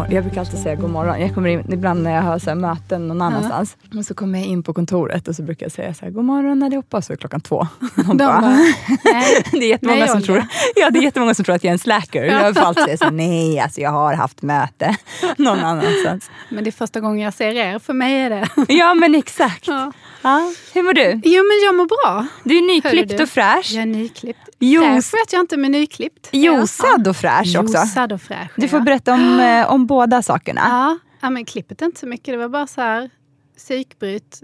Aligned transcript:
morgon. 0.00 0.14
Jag 0.14 0.24
brukar 0.24 0.40
alltid 0.40 0.58
säga 0.58 0.74
god 0.74 0.90
morgon. 0.90 1.20
Jag 1.20 1.34
kommer 1.34 1.48
in 1.48 1.72
ibland 1.72 2.02
när 2.02 2.14
jag 2.14 2.22
har 2.22 2.38
så 2.38 2.54
möten 2.54 3.08
någon 3.08 3.22
annanstans. 3.22 3.76
Och 3.98 4.04
så 4.04 4.14
kommer 4.14 4.38
jag 4.38 4.48
in 4.48 4.62
på 4.62 4.74
kontoret 4.74 5.28
och 5.28 5.36
så 5.36 5.42
brukar 5.42 5.66
jag 5.66 5.72
säga 5.72 5.94
så 5.94 6.04
här, 6.04 6.12
god 6.12 6.24
morgon 6.24 6.62
allihopa. 6.62 7.02
Så 7.02 7.12
är 7.12 7.16
klockan 7.16 7.40
två. 7.40 7.66
De 7.96 8.16
bara, 8.16 8.40
nej. 9.04 9.44
det, 9.50 9.56
är 9.56 9.68
jättemånga 9.68 9.98
Nej, 9.98 10.08
som 10.08 10.22
tror, 10.22 10.44
ja, 10.76 10.90
det 10.90 10.98
är 10.98 11.02
jättemånga 11.02 11.34
som 11.34 11.44
tror 11.44 11.54
att 11.54 11.64
jag 11.64 11.68
är 11.68 11.72
en 11.72 11.78
slacker. 11.78 12.24
Jag 12.24 12.54
får 12.54 12.62
alltid 12.62 12.84
säga 12.84 12.96
så 12.96 13.04
här, 13.04 13.10
nej 13.10 13.60
alltså 13.60 13.80
jag 13.80 13.90
har 13.90 14.14
haft 14.14 14.42
möte 14.42 14.96
någon 15.36 15.58
annanstans. 15.58 16.30
Men 16.48 16.64
det 16.64 16.70
är 16.70 16.72
första 16.72 17.00
gången 17.00 17.20
jag 17.20 17.34
ser 17.34 17.54
er. 17.54 17.78
För 17.78 17.92
mig 17.92 18.20
är 18.20 18.30
det. 18.30 18.48
Ja 18.68 18.94
men 18.94 19.14
exakt. 19.14 19.66
Ja. 19.66 19.92
Ja. 20.22 20.52
Hur 20.74 20.82
mår 20.82 20.92
du? 20.92 21.20
Jo, 21.24 21.44
men 21.44 21.64
jag 21.64 21.74
mår 21.74 21.86
bra. 21.86 22.26
Du 22.44 22.58
är 22.58 22.62
nyklippt 22.62 23.20
och 23.20 23.28
fräsch. 23.28 23.72
Jag 23.72 23.82
är 23.82 23.86
nyklippt. 23.86 24.49
Jos- 24.60 25.10
Fräsch 25.10 25.14
vet 25.20 25.32
jag 25.32 25.40
inte, 25.40 25.56
men 25.56 25.72
nyklippt. 25.72 26.28
Josad 26.32 27.08
och 27.08 27.16
fräsch 27.16 27.56
också. 27.58 27.78
Josad 27.78 28.12
och 28.12 28.22
fräsch. 28.22 28.50
Du 28.56 28.68
får 28.68 28.78
ja. 28.78 28.84
berätta 28.84 29.12
om, 29.14 29.40
eh, 29.40 29.72
om 29.72 29.86
båda 29.86 30.22
sakerna. 30.22 30.60
Ja, 30.64 30.98
ja, 31.20 31.30
men 31.30 31.44
klippet 31.44 31.82
är 31.82 31.86
inte 31.86 32.00
så 32.00 32.06
mycket. 32.06 32.26
Det 32.34 32.36
var 32.38 32.48
bara 32.48 32.66
så 32.66 32.80
här, 32.80 33.10
psykbryt. 33.56 34.42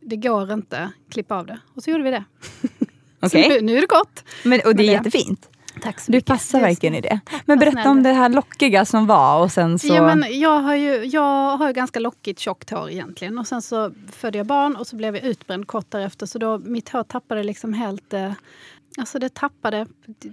Det 0.00 0.16
går 0.16 0.52
inte, 0.52 0.90
klipp 1.10 1.32
av 1.32 1.46
det. 1.46 1.58
Och 1.74 1.82
så 1.82 1.90
gjorde 1.90 2.02
vi 2.04 2.10
det. 2.10 2.24
Okej. 3.22 3.42
Så 3.42 3.48
nu, 3.48 3.60
nu 3.60 3.76
är 3.76 3.80
det 3.80 3.86
gott. 3.86 4.24
Men, 4.44 4.60
och 4.64 4.64
det 4.64 4.68
är 4.68 4.74
Men 4.74 4.76
det- 4.86 4.92
jättefint. 4.92 5.48
Tack 5.82 6.00
så 6.00 6.12
Du 6.12 6.16
mycket. 6.18 6.28
passar 6.28 6.60
verkligen 6.60 6.94
i 6.94 7.00
det. 7.00 7.20
Men 7.46 7.58
berätta 7.58 7.90
om 7.90 8.02
det 8.02 8.12
här 8.12 8.28
lockiga 8.28 8.84
som 8.84 9.06
var 9.06 9.42
och 9.42 9.52
sen 9.52 9.78
så... 9.78 9.86
Ja, 9.94 10.14
men 10.14 10.40
jag, 10.40 10.58
har 10.60 10.74
ju, 10.74 11.04
jag 11.04 11.56
har 11.56 11.66
ju 11.66 11.72
ganska 11.72 12.00
lockigt 12.00 12.40
tjockt 12.40 12.70
hår 12.70 12.90
egentligen. 12.90 13.38
Och 13.38 13.46
sen 13.46 13.62
så 13.62 13.92
födde 14.12 14.38
jag 14.38 14.46
barn 14.46 14.76
och 14.76 14.86
så 14.86 14.96
blev 14.96 15.16
jag 15.16 15.24
utbränd 15.24 15.66
kort 15.66 15.86
därefter. 15.90 16.26
Så 16.26 16.38
då, 16.38 16.58
mitt 16.58 16.88
hår 16.88 17.02
tappade 17.02 17.42
liksom 17.42 17.72
helt... 17.72 18.12
Eh, 18.14 18.32
alltså 18.98 19.18
det 19.18 19.34
tappade 19.34 19.86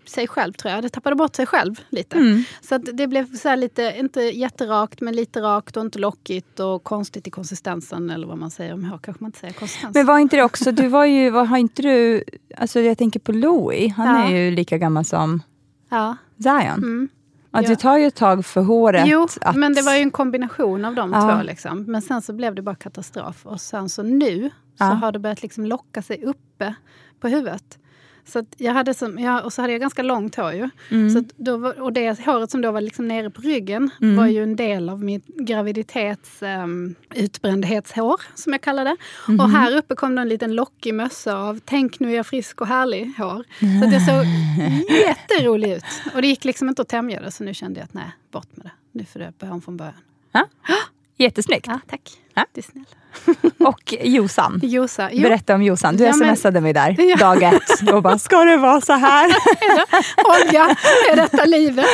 sig 0.06 0.28
själv 0.28 0.54
tror 0.54 0.74
jag. 0.74 0.84
Det 0.84 0.90
tappade 0.90 1.16
bort 1.16 1.36
sig 1.36 1.46
själv 1.46 1.76
lite. 1.90 2.18
Mm. 2.18 2.44
Så 2.62 2.78
det 2.78 3.08
blev 3.08 3.36
så 3.36 3.50
här 3.50 3.58
lite, 3.58 3.96
inte 4.00 4.22
jätterakt 4.22 5.02
men 5.02 5.16
lite 5.16 5.42
rakt 5.42 5.78
och 5.78 5.84
inte 5.84 6.00
lockigt 6.00 6.60
och 6.60 6.84
konstigt 6.84 7.28
i 7.28 7.32
konsistensen. 7.32 8.10
Eller 8.10 8.28
vad 8.28 8.38
man 8.38 8.52
säger 8.52 8.74
om 8.74 8.84
hår 8.86 8.98
kanske 8.98 9.24
man 9.24 9.28
inte 9.28 9.40
säger 9.40 9.54
konsistens. 9.54 9.96
Men 9.96 10.06
var 10.06 10.20
inte 10.20 10.36
det 10.36 10.44
också, 10.44 10.72
du 10.72 10.88
var 10.88 11.06
ju, 11.06 11.30
var, 11.30 11.46
har 11.46 11.58
inte 11.58 11.82
du, 11.82 12.24
alltså 12.58 12.80
jag 12.80 12.98
tänker 12.98 13.20
på 13.20 13.32
Louis, 13.32 13.94
han 13.94 14.08
Ja. 14.08 14.30
är 14.30 14.38
ju 14.38 14.52
lika 14.52 14.78
gammal 14.78 15.06
som 15.06 15.42
ja. 15.90 16.16
Zion. 16.44 16.58
Mm. 16.78 17.10
Att 17.52 17.64
Ja. 17.64 17.70
det 17.70 17.76
tar 17.76 17.98
ju 17.98 18.06
ett 18.08 18.16
tag 18.16 18.46
för 18.46 18.62
håret 18.62 19.04
Jo, 19.08 19.28
att... 19.42 19.56
men 19.56 19.74
det 19.74 19.82
var 19.82 19.94
ju 19.96 20.02
en 20.02 20.12
kombination 20.12 20.86
av 20.86 20.96
de 20.96 21.12
Ja. 21.12 21.36
två. 21.38 21.44
Liksom. 21.44 21.84
Men 21.84 22.02
sen 22.02 22.22
så 22.22 22.34
blev 22.34 22.56
det 22.56 22.62
bara 22.62 22.76
katastrof. 22.76 23.46
Och 23.46 23.62
sen 23.62 23.90
så 23.90 24.04
nu 24.04 24.50
så 24.78 24.84
har 24.84 25.12
det 25.12 25.20
börjat 25.20 25.42
liksom 25.42 25.66
locka 25.66 26.02
sig 26.02 26.24
uppe 26.26 26.76
på 27.20 27.28
huvudet. 27.28 27.80
Så 28.30 28.46
jag 28.58 28.74
hade 28.74 28.94
som, 28.94 29.20
jag, 29.20 29.46
och 29.46 29.54
så 29.54 29.62
hade 29.62 29.74
jag 29.74 29.82
ganska 29.82 30.04
långt 30.04 30.36
hår 30.36 30.54
ju. 30.54 30.70
Mm. 30.92 31.10
Så 31.10 31.24
då 31.36 31.58
var, 31.58 31.82
och 31.82 31.94
det 31.94 32.26
håret 32.26 32.52
som 32.52 32.62
då 32.62 32.72
var 32.72 32.82
liksom 32.82 33.08
nere 33.08 33.30
på 33.30 33.42
ryggen 33.42 33.90
Mm. 34.02 34.16
var 34.18 34.28
ju 34.28 34.44
en 34.44 34.56
del 34.56 34.90
av 34.90 35.04
mitt 35.04 35.26
graviditets 35.28 36.42
um, 36.42 36.96
utbrändhetshår, 37.16 38.22
som 38.36 38.52
jag 38.54 38.62
kallar 38.62 38.86
det. 38.86 38.96
Mhm. 39.28 39.40
Och 39.40 39.50
här 39.50 39.76
uppe 39.78 39.96
kom 39.96 40.16
det 40.16 40.22
en 40.22 40.30
liten 40.30 40.56
lockig 40.56 40.94
mössa 40.94 41.38
av 41.38 41.60
tänk 41.66 42.00
nu 42.00 42.12
är 42.12 42.16
jag 42.16 42.26
frisk 42.26 42.62
och 42.62 42.68
härlig 42.68 43.14
hår. 43.18 43.44
Så 43.60 43.90
det 43.90 44.00
såg 44.00 44.26
jätteroligt 45.08 45.78
ut. 45.78 46.14
Och 46.16 46.22
det 46.22 46.28
gick 46.28 46.46
liksom 46.46 46.70
inte 46.70 46.82
att 46.82 46.88
tämja 46.88 47.22
det, 47.22 47.32
så 47.32 47.44
nu 47.44 47.54
kände 47.54 47.80
jag 47.80 47.86
att 47.86 47.94
nej, 47.94 48.12
bort 48.32 48.58
med 48.58 48.66
det. 48.66 48.72
Nu 48.92 49.06
får 49.06 49.20
det 49.20 49.34
börja 49.40 49.54
om 49.54 49.62
från 49.62 49.78
början. 49.78 49.94
Jättesnyggt. 51.20 51.68
Ja, 51.68 51.80
tack. 51.90 52.02
Ja. 52.34 52.46
Du 52.54 52.60
är 52.60 52.64
snäll. 52.64 52.86
Och 53.68 53.94
Josan. 54.02 54.60
Josa. 54.64 55.10
Jo, 55.12 55.22
Berätta 55.24 55.56
om 55.56 55.64
Josan. 55.64 55.98
Du 55.98 56.04
Ja, 56.04 56.16
men- 56.16 56.36
smsade 56.38 56.62
mig 56.62 56.74
där 56.74 56.96
Ja. 57.00 57.16
dag 57.16 57.44
ett 57.44 57.92
och 57.94 58.04
bara, 58.04 58.20
ska 58.20 58.44
det 58.44 58.58
vara 58.58 58.82
så 58.82 58.94
här? 58.94 59.26
Olga, 60.26 60.76
är 61.12 61.16
detta 61.16 61.46
livet? 61.46 61.86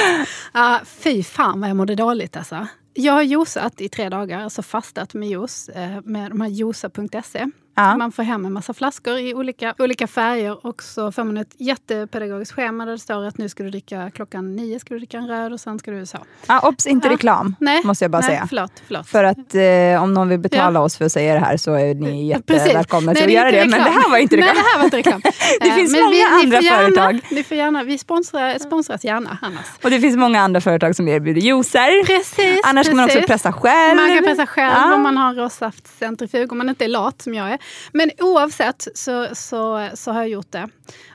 Uh, 0.58 0.78
fy 0.86 1.23
fan 1.23 1.62
vad 1.62 1.70
jag 1.70 1.78
mådde 1.78 1.96
dåligt 1.96 2.38
alltså. 2.38 2.68
Jag 2.94 3.14
har 3.14 3.22
josat 3.22 3.81
i 3.81 3.90
tre 3.90 4.09
dagar, 4.09 4.40
alltså 4.44 4.62
fastat 4.62 5.14
med 5.14 5.30
juice 5.30 5.70
eh, 5.70 6.02
med 6.03 6.31
de 6.31 6.41
här 6.41 6.50
josa.se. 6.50 7.46
Ja. 7.75 7.97
Man 7.97 8.12
får 8.12 8.24
hem 8.24 8.46
en 8.46 8.53
massa 8.53 8.74
flaskor 8.74 9.18
i 9.18 9.34
olika, 9.34 9.74
olika 9.78 10.08
färger 10.08 10.66
och 10.66 10.84
så 10.84 11.12
får 11.12 11.24
man 11.24 11.38
ett 11.38 11.53
jättepedagogiskt 11.58 12.52
schema 12.56 12.86
där 12.86 12.91
det 12.91 12.97
står 13.00 13.25
att 13.25 13.38
nu 13.38 13.50
ska 13.50 13.63
du 13.63 13.69
dricka 13.69 14.12
klockan 14.16 14.56
nio 14.56 14.80
ska 14.80 14.94
du 14.94 15.00
dricka 15.00 15.18
en 15.18 15.28
röd 15.28 15.53
och 15.53 15.59
sen 15.59 15.80
ska 15.80 15.91
du 15.91 16.06
så. 16.06 16.18
Ja, 16.47 16.59
obs, 16.68 16.88
inte 16.88 17.08
Ja. 17.08 17.14
reklam, 17.14 17.56
Nej, 17.59 17.81
måste 17.84 18.03
jag 18.03 18.12
bara 18.12 18.19
nej, 18.22 18.30
säga. 18.30 18.46
Förlåt, 18.50 18.72
förlåt. 18.88 19.08
För 19.08 19.24
att 19.24 19.56
eh, 19.56 20.03
om 20.03 20.14
någon 20.14 20.30
vill 20.30 20.40
betala 20.40 20.80
oss 20.81 20.97
för 20.97 21.06
att 21.06 21.12
säga 21.12 21.34
det 21.34 21.40
här 21.40 21.58
så 21.58 21.74
är 21.74 21.96
ni 21.96 22.34
Precis. 22.47 22.66
jättevälkomna 22.66 23.14
till 23.16 23.25
att 23.25 23.31
göra 23.31 23.52
det. 23.52 23.58
Men 23.59 23.69
det 23.72 23.78
reklam. 23.78 23.94
här 24.02 24.09
var 24.09 24.18
inte 24.18 24.35
reklam. 24.38 24.56
Nej, 24.56 24.64
det 24.64 24.69
här 24.72 24.78
var 24.78 24.85
inte 24.85 24.97
reklam. 24.97 25.22
Det 25.62 25.68
Eh, 25.69 25.75
finns 25.75 25.91
men 25.91 26.02
många 26.03 26.28
andra 26.44 26.58
får 26.58 26.64
gärna, 26.66 26.78
företag. 26.80 27.19
Vi, 27.31 27.44
får 27.44 27.58
gärna, 27.58 27.84
vi 27.84 27.97
sponsrar, 27.97 28.59
sponsras 28.59 29.03
gärna 29.06 29.38
annars. 29.41 29.66
Och 29.84 29.90
det 29.90 30.00
finns 30.00 30.18
många 30.18 30.41
andra 30.41 30.62
företag 30.62 30.96
som 30.96 31.08
erbjuder 31.08 31.41
juicer. 31.41 32.06
Precis, 32.06 32.62
Annars 32.64 32.88
kan 32.88 32.96
man 32.96 33.06
också 33.06 33.16
precis. 33.16 33.28
pressa 33.28 33.52
själv. 33.53 33.96
Man 33.96 34.16
kan 34.16 34.24
pressa 34.24 34.46
själv 34.46 34.74
Ja. 34.75 34.94
om 34.96 35.02
man 35.02 35.18
har 35.18 35.34
råsaftcentrifug, 35.34 36.52
om 36.52 36.58
man 36.58 36.69
inte 36.69 36.85
är 36.85 36.90
lat 36.90 37.22
som 37.22 37.34
jag 37.34 37.52
är. 37.52 37.58
Men 37.94 38.12
oavsett 38.20 38.88
så, 38.96 39.28
så, 39.36 39.90
så 39.94 40.12
har 40.12 40.20
jag 40.20 40.30
gjort 40.30 40.52
det. 40.52 40.70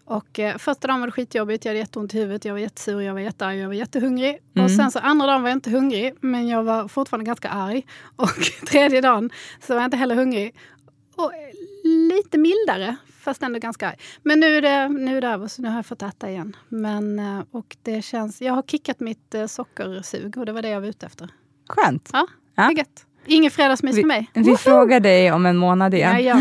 Och 0.04 0.38
eh, 0.38 0.56
första 0.58 0.88
dagen 0.88 1.00
var 1.00 1.06
det 1.06 1.12
skitjobbigt, 1.12 1.64
jag 1.64 1.70
hade 1.70 1.78
jätteont 1.78 2.14
i 2.14 2.18
huvudet, 2.18 2.44
jag 2.44 2.52
var 2.52 2.60
jättesur, 2.60 3.00
jag 3.00 3.12
var 3.14 3.20
jättearg, 3.20 3.58
jag 3.58 3.66
var 3.66 3.74
jättehungrig. 3.74 4.38
Mm. 4.54 4.64
Och 4.64 4.70
sen 4.70 4.90
så 4.90 4.98
andra 4.98 5.26
dagen 5.26 5.42
var 5.42 5.48
jag 5.48 5.56
inte 5.56 5.70
hungrig, 5.70 6.14
men 6.20 6.48
jag 6.48 6.62
var 6.62 6.88
fortfarande 6.88 7.24
ganska 7.26 7.48
arg. 7.48 7.86
Och 8.16 8.50
tredje 8.68 9.00
dagen 9.00 9.30
så 9.66 9.72
var 9.74 9.80
jag 9.80 9.86
inte 9.86 9.96
heller 9.96 10.14
hungrig. 10.14 10.54
Och 11.16 11.32
lite 11.84 12.38
mildare, 12.38 12.96
fast 13.20 13.42
ändå 13.42 13.58
ganska 13.58 13.88
arg. 13.88 13.96
Men 14.22 14.40
nu 14.40 14.56
är 14.56 14.62
det, 14.62 14.88
nu 14.88 15.16
är 15.16 15.20
det 15.20 15.28
över, 15.28 15.48
så 15.48 15.62
nu 15.62 15.68
har 15.68 15.76
jag 15.76 15.86
fått 15.86 16.02
äta 16.02 16.30
igen. 16.30 16.56
Men, 16.68 17.18
eh, 17.18 17.42
och 17.50 17.76
det 17.82 18.02
känns, 18.02 18.40
jag 18.42 18.52
har 18.52 18.62
kickat 18.62 19.00
mitt 19.00 19.34
eh, 19.34 19.46
sockersug 19.46 20.36
och 20.38 20.46
det 20.46 20.52
var 20.52 20.62
det 20.62 20.68
jag 20.68 20.80
var 20.80 20.88
ute 20.88 21.06
efter. 21.06 21.28
Skönt. 21.68 22.10
Ja, 22.12 22.26
Ja. 22.54 22.62
det 22.62 22.72
är 22.72 22.76
gött. 22.78 23.06
Ingen 23.26 23.50
fredagsmys 23.50 23.96
Vi, 23.96 24.00
för 24.00 24.08
mig. 24.08 24.30
vi 24.34 24.56
frågar 24.56 25.00
dig 25.00 25.32
om 25.32 25.46
en 25.46 25.56
månad 25.56 25.94
igen. 25.94 26.12
Nej, 26.12 26.24
jag 26.24 26.34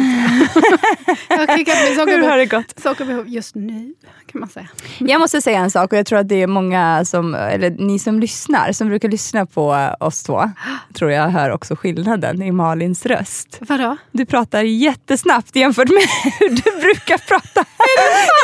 har 1.37 1.57
kickat 1.57 1.75
min 1.83 1.87
Hur 1.89 1.97
har 1.97 2.05
sockerbehov, 2.05 2.37
det 2.37 2.45
gått? 2.45 2.79
sockerbehov 2.79 3.27
just 3.27 3.55
nu, 3.55 3.93
kan 4.31 4.39
man 4.39 4.49
säga. 4.49 4.67
Jag 4.97 5.19
måste 5.19 5.41
säga 5.41 5.59
en 5.59 5.71
sak 5.71 5.91
och 5.93 5.97
jag 5.99 6.05
tror 6.05 6.19
att 6.19 6.27
det 6.29 6.41
är 6.41 6.47
många 6.47 7.05
som, 7.05 7.35
eller 7.35 7.69
ni 7.69 7.99
som 7.99 8.19
lyssnar, 8.19 8.71
som 8.71 8.87
brukar 8.87 9.09
lyssna 9.09 9.45
på 9.45 9.87
oss 9.99 10.23
två, 10.23 10.51
tror 10.93 11.11
jag 11.11 11.27
hör 11.29 11.49
också 11.49 11.75
skillnaden 11.75 12.41
i 12.41 12.51
Malins 12.51 13.05
röst. 13.05 13.57
Vadå? 13.61 13.97
Du 14.11 14.25
pratar 14.25 14.61
jättesnabbt 14.61 15.55
jämfört 15.55 15.89
med 15.89 16.03
hur 16.39 16.49
du 16.49 16.81
brukar 16.81 17.17
prata. 17.17 17.65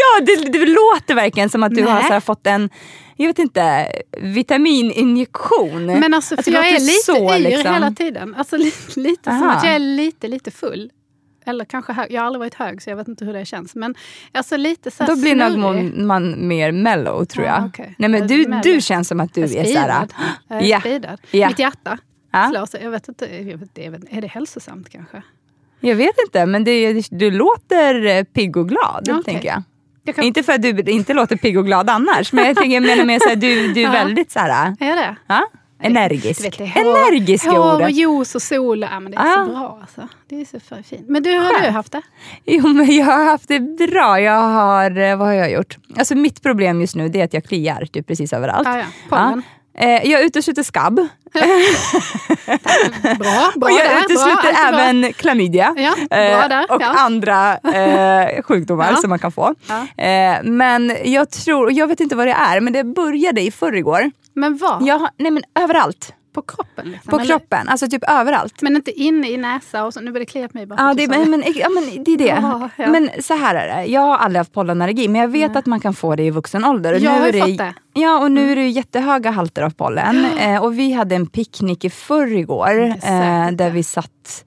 ja, 0.01 0.25
det, 0.25 0.49
det 0.59 0.65
låter 0.65 1.15
verkligen 1.15 1.49
som 1.49 1.63
att 1.63 1.75
du 1.75 1.83
har 1.83 1.93
Nej. 1.93 2.03
här 2.09 2.19
fått 2.19 2.47
en, 2.47 2.69
jag 3.15 3.27
vet 3.27 3.39
inte, 3.39 3.91
vitamininjektion. 4.21 5.85
Men 5.85 6.13
alltså, 6.13 6.37
för 6.37 6.51
jag 6.51 6.67
är 6.69 6.79
lite 6.79 6.91
så, 6.91 7.33
yr 7.35 7.39
liksom. 7.39 7.73
hela 7.73 7.91
tiden. 7.91 8.35
Alltså 8.37 8.57
lite, 8.57 8.99
lite 8.99 9.23
som 9.23 9.49
att 9.49 9.63
jag 9.63 9.75
är 9.75 9.79
lite, 9.79 10.27
lite 10.27 10.51
full. 10.51 10.91
Eller 11.45 11.65
kanske 11.65 11.93
hög. 11.93 12.11
Jag 12.11 12.21
har 12.21 12.25
aldrig 12.25 12.39
varit 12.39 12.53
hög 12.53 12.81
så 12.81 12.89
jag 12.89 12.97
vet 12.97 13.07
inte 13.07 13.25
hur 13.25 13.33
det 13.33 13.45
känns. 13.45 13.75
Men 13.75 13.95
alltså 14.31 14.57
lite 14.57 14.91
så 14.91 15.03
Då 15.03 15.15
blir 15.15 15.35
nog 15.35 15.57
man, 15.57 16.05
man 16.07 16.47
mer 16.47 16.71
mellow 16.71 17.25
tror 17.25 17.45
jag. 17.45 17.61
Ja, 17.61 17.65
okej. 17.67 17.95
Nej, 17.97 18.09
men 18.09 18.27
du, 18.27 18.61
du 18.63 18.81
känns 18.81 19.07
som 19.07 19.19
att 19.19 19.33
du 19.33 19.41
Jag 19.41 19.51
är 19.51 19.63
så 19.63 19.79
här, 19.79 20.05
speedad. 20.05 20.13
Jag 20.47 20.61
är 20.61 20.65
Ja. 20.67 20.79
speedad. 20.79 21.19
Ja. 21.31 21.47
Mitt 21.47 21.59
hjärta 21.59 21.97
Ja. 22.31 22.49
slår 22.51 22.65
sig. 22.65 22.83
Jag 22.83 22.91
vet 22.91 23.07
inte, 23.07 23.25
jag 23.75 23.91
vet, 23.91 24.01
är 24.13 24.21
det 24.21 24.27
hälsosamt 24.27 24.89
kanske? 24.89 25.21
Jag 25.79 25.95
vet 25.95 26.15
inte, 26.25 26.45
men 26.45 26.63
det, 26.63 27.07
du 27.11 27.31
låter 27.31 28.23
pigg 28.23 28.57
och 28.57 28.69
glad. 28.69 29.09
Okej. 29.09 29.23
tänker 29.23 29.47
jag. 29.47 29.63
Jag 30.05 30.15
kan, 30.15 30.23
Inte 30.23 30.43
för 30.43 30.53
att 30.53 30.61
du 30.61 30.69
inte 30.81 31.13
låter 31.13 31.35
pigg 31.35 31.57
och 31.57 31.65
glad 31.65 31.89
annars, 31.89 32.33
men 32.33 32.45
jag, 32.45 32.55
tänker, 32.57 32.73
jag 32.75 32.83
menar 32.83 33.05
mer 33.05 33.19
såhär, 33.19 33.35
du, 33.35 33.73
du 33.73 33.79
är 33.81 33.83
Ja. 33.85 33.91
väldigt 33.91 34.31
så 34.31 34.39
här, 34.39 34.75
är 34.79 34.95
det? 34.95 35.15
ja, 35.27 35.41
energisk. 35.81 36.39
Du 36.41 36.43
vet, 36.49 36.57
det 36.57 36.63
är 36.79 36.83
hår, 36.83 37.07
Energiska 37.07 37.51
hår 37.51 37.59
och 37.59 37.75
ordet. 37.75 37.95
juice 37.95 38.35
och 38.35 38.41
sol. 38.41 38.81
Ja, 38.91 38.99
men 38.99 39.11
det 39.11 39.17
är 39.17 39.41
Ah. 39.41 39.45
så 39.45 39.51
bra 39.51 39.77
alltså. 39.81 40.07
Det 40.29 40.41
är 40.41 40.45
så 40.45 40.59
för 40.59 40.81
fint. 40.81 41.05
Men 41.09 41.23
du, 41.23 41.29
hur 41.31 41.39
har 41.43 41.61
du 41.61 41.69
haft 41.69 41.91
det? 41.91 42.01
Jo, 42.45 42.67
men 42.67 42.95
jag 42.95 43.05
har 43.05 43.25
haft 43.25 43.47
det 43.47 43.59
bra. 43.59 44.19
Jag 44.21 44.41
har, 44.41 44.97
eh, 44.99 45.17
vad 45.17 45.27
har 45.27 45.33
jag 45.33 45.51
gjort? 45.51 45.77
Alltså 45.97 46.15
mitt 46.15 46.41
problem 46.43 46.81
just 46.81 46.95
nu 46.95 47.09
det 47.09 47.21
är 47.21 47.25
att 47.25 47.33
jag 47.33 47.43
kliar 47.43 47.85
typ 47.85 48.07
precis 48.07 48.33
överallt. 48.33 48.67
Ja. 48.67 48.81
Pollen. 49.09 49.41
Eh, 49.77 50.11
jag 50.11 50.21
utesluter 50.21 50.63
skabb. 50.63 50.95
Bra, 53.19 53.51
bra 53.55 53.69
och 53.69 53.71
jag 53.71 53.89
där. 53.89 54.05
utesluter 54.05 54.51
bra, 54.71 54.79
även 54.79 55.13
klamydia. 55.13 55.73
Ja, 55.77 56.17
eh, 56.17 56.47
där, 56.49 56.71
och 56.71 56.81
ja. 56.81 56.93
andra 56.97 57.57
eh, 57.57 58.41
sjukdomar 58.43 58.91
Ja. 58.91 58.97
som 58.97 59.09
man 59.09 59.19
kan 59.19 59.31
få. 59.31 59.55
Eh, 59.97 60.43
men 60.43 60.97
jag 61.03 61.29
tror, 61.31 61.71
jag 61.71 61.87
vet 61.87 61.99
inte 61.99 62.15
vad 62.15 62.27
det 62.27 62.33
är, 62.33 62.59
men 62.59 62.73
det 62.73 62.83
började 62.83 63.41
i 63.41 63.51
förrgår. 63.51 64.11
Men 64.33 64.57
var? 64.57 64.77
Jag 64.81 65.09
nej 65.17 65.31
men 65.31 65.43
överallt. 65.59 66.13
På 66.35 66.41
kroppen? 66.41 66.85
Liksom, 66.91 67.09
På 67.11 67.15
eller? 67.15 67.25
kroppen, 67.25 67.69
alltså 67.69 67.87
typ 67.87 68.03
överallt. 68.09 68.61
Men 68.61 68.75
inte 68.75 68.91
inne 68.91 69.29
i 69.29 69.37
näsa 69.37 69.85
och 69.85 69.93
så. 69.93 70.01
Nu 70.01 70.11
börjar 70.11 70.25
det 70.25 70.31
klia 70.31 70.47
på 70.47 70.57
mig. 70.57 70.65
Bara 70.65 70.75
Ja, 70.79 70.93
det, 70.93 71.07
men, 71.07 71.29
men, 71.29 71.43
ja, 71.55 71.69
men 71.69 72.03
det 72.03 72.11
är 72.13 72.17
det. 72.17 72.25
Ja, 72.41 72.69
ja. 72.77 72.87
Men 72.89 73.09
så 73.19 73.33
här 73.35 73.55
är 73.55 73.75
det, 73.77 73.85
jag 73.85 74.01
har 74.01 74.17
aldrig 74.17 74.37
haft 74.39 74.53
pollenallergi 74.53 75.07
men 75.07 75.21
jag 75.21 75.27
vet 75.27 75.51
Nej. 75.51 75.59
att 75.59 75.65
man 75.65 75.79
kan 75.79 75.93
få 75.93 76.15
det 76.15 76.23
i 76.23 76.29
vuxen 76.29 76.65
ålder. 76.65 76.93
Och 76.93 76.99
Jag 76.99 77.13
nu 77.13 77.19
har 77.19 77.27
ju 77.31 77.41
fått 77.41 77.57
det. 77.57 77.73
Ja, 77.93 78.19
och 78.19 78.31
nu 78.31 78.51
är 78.51 78.55
det 78.55 78.67
jättehöga 78.67 79.31
halter 79.31 79.61
av 79.61 79.69
pollen. 79.69 80.25
Eh, 80.39 80.63
och 80.63 80.79
vi 80.79 80.93
hade 80.93 81.15
en 81.15 81.27
picknick 81.27 81.85
i 81.85 81.89
förrgår 81.89 82.85
eh, 82.85 83.51
där 83.51 83.69
vi 83.69 83.83
satt 83.83 84.45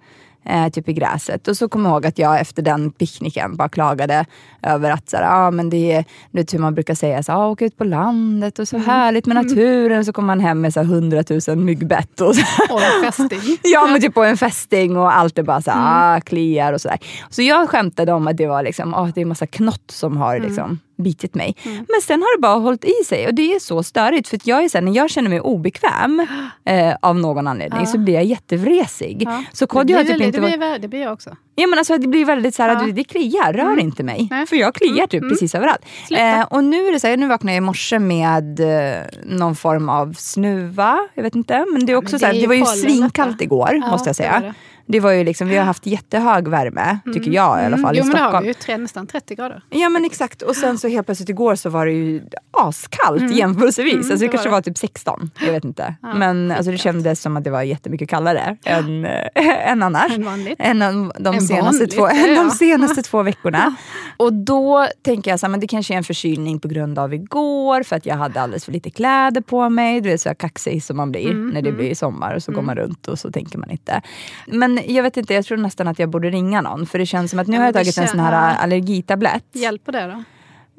eh, 0.49 0.69
typ 0.69 0.89
i 0.89 0.93
gräset. 0.93 1.49
Och 1.49 1.57
så 1.57 1.69
kommer 1.69 1.91
jag 1.91 1.95
ihåg 1.95 2.07
att 2.07 2.19
jag 2.19 2.41
efter 2.41 2.63
den 2.63 2.91
picknicken 2.91 3.57
bara 3.57 3.69
klagade 3.69 4.25
över 4.63 4.91
att 4.91 5.11
så 5.11 5.17
här, 5.17 5.25
ah, 5.47 5.51
men 5.51 5.71
det 5.71 5.93
är 5.93 6.05
du 6.31 6.39
vet 6.41 6.55
hur 6.55 6.59
man 6.59 6.75
brukar 6.75 6.95
säga, 6.95 7.23
så, 7.23 7.33
ah, 7.33 7.47
åka 7.49 7.65
ut 7.65 7.77
på 7.79 7.85
landet 7.85 8.59
och 8.59 8.69
så 8.69 8.77
Mm. 8.77 8.89
härligt 8.89 9.27
med 9.27 9.35
naturen. 9.37 9.99
Och 9.99 10.05
så 10.07 10.13
kommer 10.13 10.27
man 10.27 10.41
hem 10.41 10.61
med 10.61 10.73
så 10.75 10.81
här, 10.81 10.87
100 10.87 11.25
000 11.49 11.57
myggbett. 11.59 12.21
Och 12.21 12.37
så. 12.37 12.43
Och 12.75 12.81
en 12.83 13.13
fästing. 13.13 13.59
Ja 13.63 13.87
men 13.87 14.01
typ 14.01 14.15
på 14.15 14.25
en 14.25 14.37
fästing 14.37 14.97
och 14.97 15.17
allt 15.17 15.39
är 15.39 15.43
bara 15.43 15.63
så 15.63 15.71
Mm. 15.71 15.83
här, 15.85 16.17
ah, 16.17 16.21
kliar 16.21 16.73
och 16.73 16.81
sådär. 16.81 16.99
Så 17.31 17.43
jag 17.43 17.69
skämtade 17.69 18.13
om 18.13 18.27
att 18.29 18.37
det 18.37 18.47
var 18.47 18.63
liksom, 18.63 18.95
ah, 18.95 19.11
det 19.15 19.21
är 19.21 19.25
massa 19.25 19.47
knott 19.47 19.91
som 19.91 20.17
har 20.17 20.37
Mm. 20.37 20.49
liksom, 20.49 20.79
bitit 20.99 21.35
mig. 21.35 21.57
Men 21.65 22.01
sen 22.03 22.23
har 22.23 22.37
det 22.37 22.41
bara 22.41 22.55
hållit 22.59 22.85
i 22.85 23.05
sig 23.07 23.27
och 23.27 23.35
det 23.35 23.55
är 23.55 23.59
så 23.61 23.83
störigt 23.83 24.29
för 24.29 24.39
jag 24.45 24.65
är 24.65 24.69
så 24.69 24.79
här, 24.79 24.83
när 24.85 24.93
jag 24.97 25.11
känner 25.11 25.29
mig 25.31 25.41
obekväm 25.41 26.27
eh, 26.65 26.95
av 27.03 27.17
någon 27.19 27.47
anledning 27.47 27.81
Ja. 27.81 27.87
så 27.87 27.99
blir 27.99 28.15
jag 28.15 28.25
jättevresig. 28.25 29.23
Ja. 29.27 29.45
Så 29.53 29.65
det, 29.65 29.69
Kodjo 29.69 29.85
blir 29.85 29.97
har 29.97 30.03
typ 30.03 30.11
väldigt, 30.13 30.27
inte 30.27 30.41
det, 30.51 30.59
blir, 30.59 30.79
det 30.79 30.89
blir 30.89 31.01
jag 31.01 31.13
också. 31.13 31.37
Ja, 31.55 31.67
men 31.67 31.79
alltså, 31.79 31.99
det 31.99 32.09
blir 32.09 32.25
väldigt 32.25 32.55
så 32.55 32.63
här, 32.63 32.71
Ja. 32.71 32.77
att 32.89 32.97
det 32.97 33.05
kliar, 33.05 33.53
rör 33.53 33.79
inte 33.79 34.03
mig. 34.03 34.29
Nej. 34.31 34.47
För 34.47 34.57
jag 34.57 34.75
kliar 34.75 35.07
typ 35.07 35.23
Mm. 35.23 35.31
precis 35.31 35.55
överallt. 35.55 35.81
Eh, 36.11 36.43
och 36.43 36.65
nu 36.65 36.87
är 36.87 36.93
det 36.93 37.01
så 37.01 37.07
här, 37.07 37.17
nu 37.17 37.29
vaknade 37.29 37.53
jag 37.53 37.57
i 37.63 37.67
morse 37.67 37.99
med 37.99 38.61
eh, 38.61 39.03
någon 39.25 39.57
form 39.57 39.89
av 39.89 40.13
snuva. 40.13 40.99
Jag 41.15 41.23
vet 41.23 41.35
inte. 41.35 41.65
Men 41.73 41.87
det, 41.87 41.93
är 41.93 41.97
också 41.97 42.13
men 42.15 42.21
så 42.21 42.27
här, 42.27 42.33
det 42.33 42.41
det 42.41 42.47
var 42.47 42.55
ju 42.55 42.65
svinkallt 42.65 43.43
igår 43.43 43.91
måste 43.91 44.09
jag 44.09 44.11
det 44.11 44.15
säga. 44.15 44.41
det. 44.41 44.55
Det 44.91 45.01
var 45.01 45.13
ju 45.13 45.25
liksom, 45.25 45.49
vi 45.49 45.57
har 45.57 45.65
haft 45.65 45.87
jättehög 45.87 46.49
värme, 46.49 46.99
tycker 47.15 47.31
jag 47.31 47.63
i 47.63 47.65
alla 47.67 47.79
fall, 47.79 47.97
jo, 47.97 48.03
i 48.05 48.07
men 48.07 48.13
det 48.17 48.19
har 48.19 48.29
Stockholm. 48.29 48.43
vi 48.43 48.49
ju, 48.49 48.55
tre, 48.55 48.77
nästan 48.77 49.07
30 49.07 49.35
grader. 49.35 49.63
Ja 49.71 49.89
men 49.89 50.05
exakt. 50.05 50.43
Och 50.43 50.57
sen 50.57 50.79
så 50.79 50.89
helt 50.89 51.07
plötsligt 51.07 51.29
igår 51.29 51.55
så 51.55 51.71
var 51.71 51.87
det 51.87 51.93
ju 51.93 52.23
askallt 52.51 53.35
jämförelsevis. 53.35 53.95
alltså, 53.95 54.09
det 54.09 54.15
Mm. 54.15 54.27
det 54.27 54.29
kanske 54.29 54.49
var 54.49 54.57
var 54.57 54.63
typ 54.63 54.79
16. 54.79 55.31
Jag 55.47 55.53
vet 55.53 55.65
inte. 55.65 55.95
Ja, 56.03 56.15
men 56.15 56.51
alltså, 56.51 56.71
det 56.73 56.79
kändes 56.79 57.21
som 57.23 57.37
att 57.37 57.45
det 57.45 57.51
var 57.51 57.63
jättemycket 57.63 58.09
kallare 58.09 58.57
än, 58.65 59.05
äh, 59.05 59.71
än 59.71 59.83
annars. 59.83 60.13
Än 60.13 60.25
vanligt. 60.25 60.57
Än 60.59 60.79
de, 60.79 61.41
senaste, 61.41 61.55
vanligt, 61.55 61.91
två, 61.97 62.07
än 62.09 62.35
de 62.45 62.51
senaste 62.51 63.03
två 63.03 63.23
veckorna. 63.23 63.75
Och 64.17 64.33
då 64.33 64.87
tänker 65.03 65.31
jag 65.31 65.41
så 65.41 65.47
här, 65.47 65.51
men 65.51 65.61
det 65.61 65.67
kanske 65.67 65.95
är 65.95 65.99
en 65.99 66.05
förkylning 66.05 66.61
på 66.61 66.69
grund 66.69 66.99
av 66.99 67.15
igår 67.15 67.83
för 67.83 67.97
att 67.97 68.07
jag 68.07 68.17
hade 68.17 68.41
alldeles 68.41 68.65
för 68.65 68.73
lite 68.73 68.91
kläder 68.91 69.41
på 69.41 69.69
mig. 69.69 70.01
Du 70.01 70.09
vet 70.09 70.21
så 70.21 70.29
här 70.29 70.35
kaxig 70.35 70.83
som 70.83 70.97
man 70.97 71.11
blir 71.11 71.31
Mm, 71.31 71.49
när 71.49 71.63
det 71.63 71.73
blir 71.73 71.95
sommar 71.95 72.35
och 72.35 72.43
så 72.43 72.53
går 72.53 72.63
man 72.63 72.77
runt 72.77 73.09
och 73.09 73.19
så 73.19 73.31
tänker 73.33 73.59
man 73.59 73.71
inte. 73.71 74.03
Men 74.47 74.78
jag 74.87 75.03
vet 75.03 75.17
inte, 75.17 75.35
jag 75.35 75.45
tror 75.45 75.59
nästan 75.59 75.89
att 75.89 75.99
jag 75.99 76.09
borde 76.11 76.31
ringa 76.31 76.61
någon 76.61 76.87
för 76.87 76.99
det 76.99 77.07
känns 77.07 77.31
som 77.31 77.41
att 77.41 77.47
nu 77.47 77.55
Ja, 77.57 77.61
har 77.61 77.67
jag 77.67 77.75
men 77.75 77.85
tagit 77.85 77.99
en 77.99 78.09
sån 78.09 78.21
här 78.21 78.57
allergitablett. 78.57 79.45
Hjälper 79.53 79.93
det 79.93 80.07
då? 80.07 80.23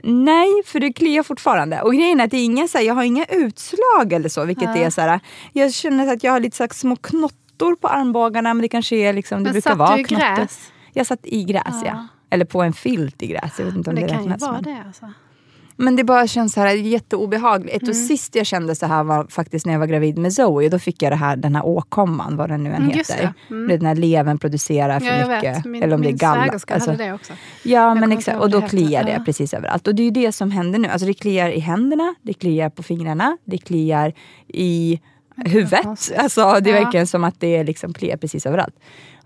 Nej, 0.03 0.47
för 0.65 0.79
det 0.79 0.93
kliar 0.93 1.23
fortfarande. 1.23 1.81
Och 1.81 1.93
grejen 1.93 2.19
är 2.19 2.23
att 2.23 2.31
det 2.31 2.37
är 2.37 2.45
inga, 2.45 2.67
så 2.67 2.77
här, 2.77 2.85
jag 2.85 2.93
har 2.95 3.03
inga 3.03 3.25
utslag 3.25 4.13
eller 4.13 4.29
så. 4.29 4.45
Vilket 4.45 4.69
Nej. 4.69 4.83
är 4.83 4.89
så 4.89 5.01
här, 5.01 5.19
jag 5.53 5.73
känner 5.73 6.13
att 6.13 6.23
jag 6.23 6.31
har 6.31 6.39
lite 6.39 6.57
så 6.57 6.63
här, 6.63 6.69
små 6.73 6.95
knottor 6.95 7.75
på 7.75 7.87
armbågarna. 7.87 8.53
Men 8.53 8.61
det 8.61 8.67
kanske 8.67 8.95
är 8.95 9.13
liksom, 9.13 9.37
det 9.37 9.43
Men 9.43 9.51
brukar 9.53 9.69
satt 9.69 9.77
vara 9.79 9.95
du 9.95 10.01
i 10.01 10.03
knottor. 10.03 10.35
gräs? 10.35 10.71
Jag 10.93 11.07
satt 11.07 11.19
i 11.23 11.43
gräs 11.43 11.63
ja. 11.65 11.81
Ja. 11.85 12.07
Eller 12.29 12.45
på 12.45 12.61
en 12.61 12.73
filt 12.73 13.21
i 13.23 13.27
gräs. 13.27 13.53
Jag 13.57 13.65
vet 13.65 13.75
inte 13.75 13.89
om 13.89 13.93
Men 13.95 14.03
det, 14.03 14.07
det 14.09 14.13
kan 14.13 14.23
ju 14.23 14.37
vara 14.37 14.51
men. 14.51 14.63
det 14.63 14.83
alltså. 14.87 15.05
Men 15.79 15.95
det 15.95 16.03
bara 16.03 16.27
känns 16.27 16.53
så 16.53 16.61
här 16.61 16.73
jätteobehagligt. 16.75 17.81
Mm. 17.81 17.89
Och 17.89 17.95
sist 17.95 18.35
jag 18.35 18.45
kände 18.45 18.75
så 18.75 18.85
här 18.85 19.03
var 19.03 19.27
faktiskt 19.29 19.65
när 19.65 19.73
jag 19.73 19.79
var 19.79 19.87
gravid 19.87 20.17
med 20.17 20.33
Zoe. 20.33 20.69
Då 20.69 20.79
fick 20.79 21.01
jag 21.03 21.11
det 21.11 21.15
här, 21.15 21.35
den 21.35 21.55
här 21.55 21.65
åkomman, 21.65 22.37
vad 22.37 22.49
den 22.49 22.63
nu 22.63 22.69
än 22.69 22.75
Mm, 22.75 22.89
heter. 22.89 23.15
det. 23.47 23.53
Mm. 23.55 23.67
Det 23.67 23.73
är 23.73 23.77
Den 23.77 23.87
här 23.87 23.95
levern 23.95 24.37
producerar 24.39 24.99
för 24.99 25.07
Ja, 25.07 25.13
jag 25.19 25.29
mycket. 25.29 25.65
Min, 25.65 25.83
eller 25.83 25.95
om 25.95 26.01
det 26.01 26.07
är 26.07 26.09
min 26.09 26.17
galla. 26.17 26.43
svägerska 26.45 26.73
Alltså, 26.73 26.91
hade 26.91 27.03
det 27.03 27.13
också. 27.13 27.33
Ja, 27.63 27.93
men 27.93 28.03
kommer 28.03 28.17
exakt. 28.17 28.39
Och 28.39 28.49
då 28.49 28.59
det 28.59 28.67
kliar 28.69 29.03
det 29.03 29.11
Ja. 29.11 29.23
precis 29.25 29.53
överallt. 29.53 29.87
Och 29.87 29.95
det 29.95 30.01
är 30.01 30.05
ju 30.05 30.11
det 30.11 30.31
som 30.31 30.51
händer 30.51 30.79
nu. 30.79 30.87
Alltså 30.87 31.05
det 31.07 31.13
kliar 31.13 31.49
i 31.49 31.59
händerna, 31.59 32.15
det 32.21 32.33
kliar 32.33 32.69
på 32.69 32.83
fingrarna, 32.83 33.37
det 33.45 33.57
kliar 33.57 34.13
i 34.47 34.99
huvudet. 35.45 36.11
Alltså 36.17 36.59
det 36.61 36.69
är 36.71 36.75
Ja. 36.75 36.81
verkligen 36.83 37.07
som 37.07 37.23
att 37.23 37.39
det 37.39 37.63
liksom 37.63 37.93
kliar 37.93 38.17
precis 38.17 38.45
överallt. 38.45 38.75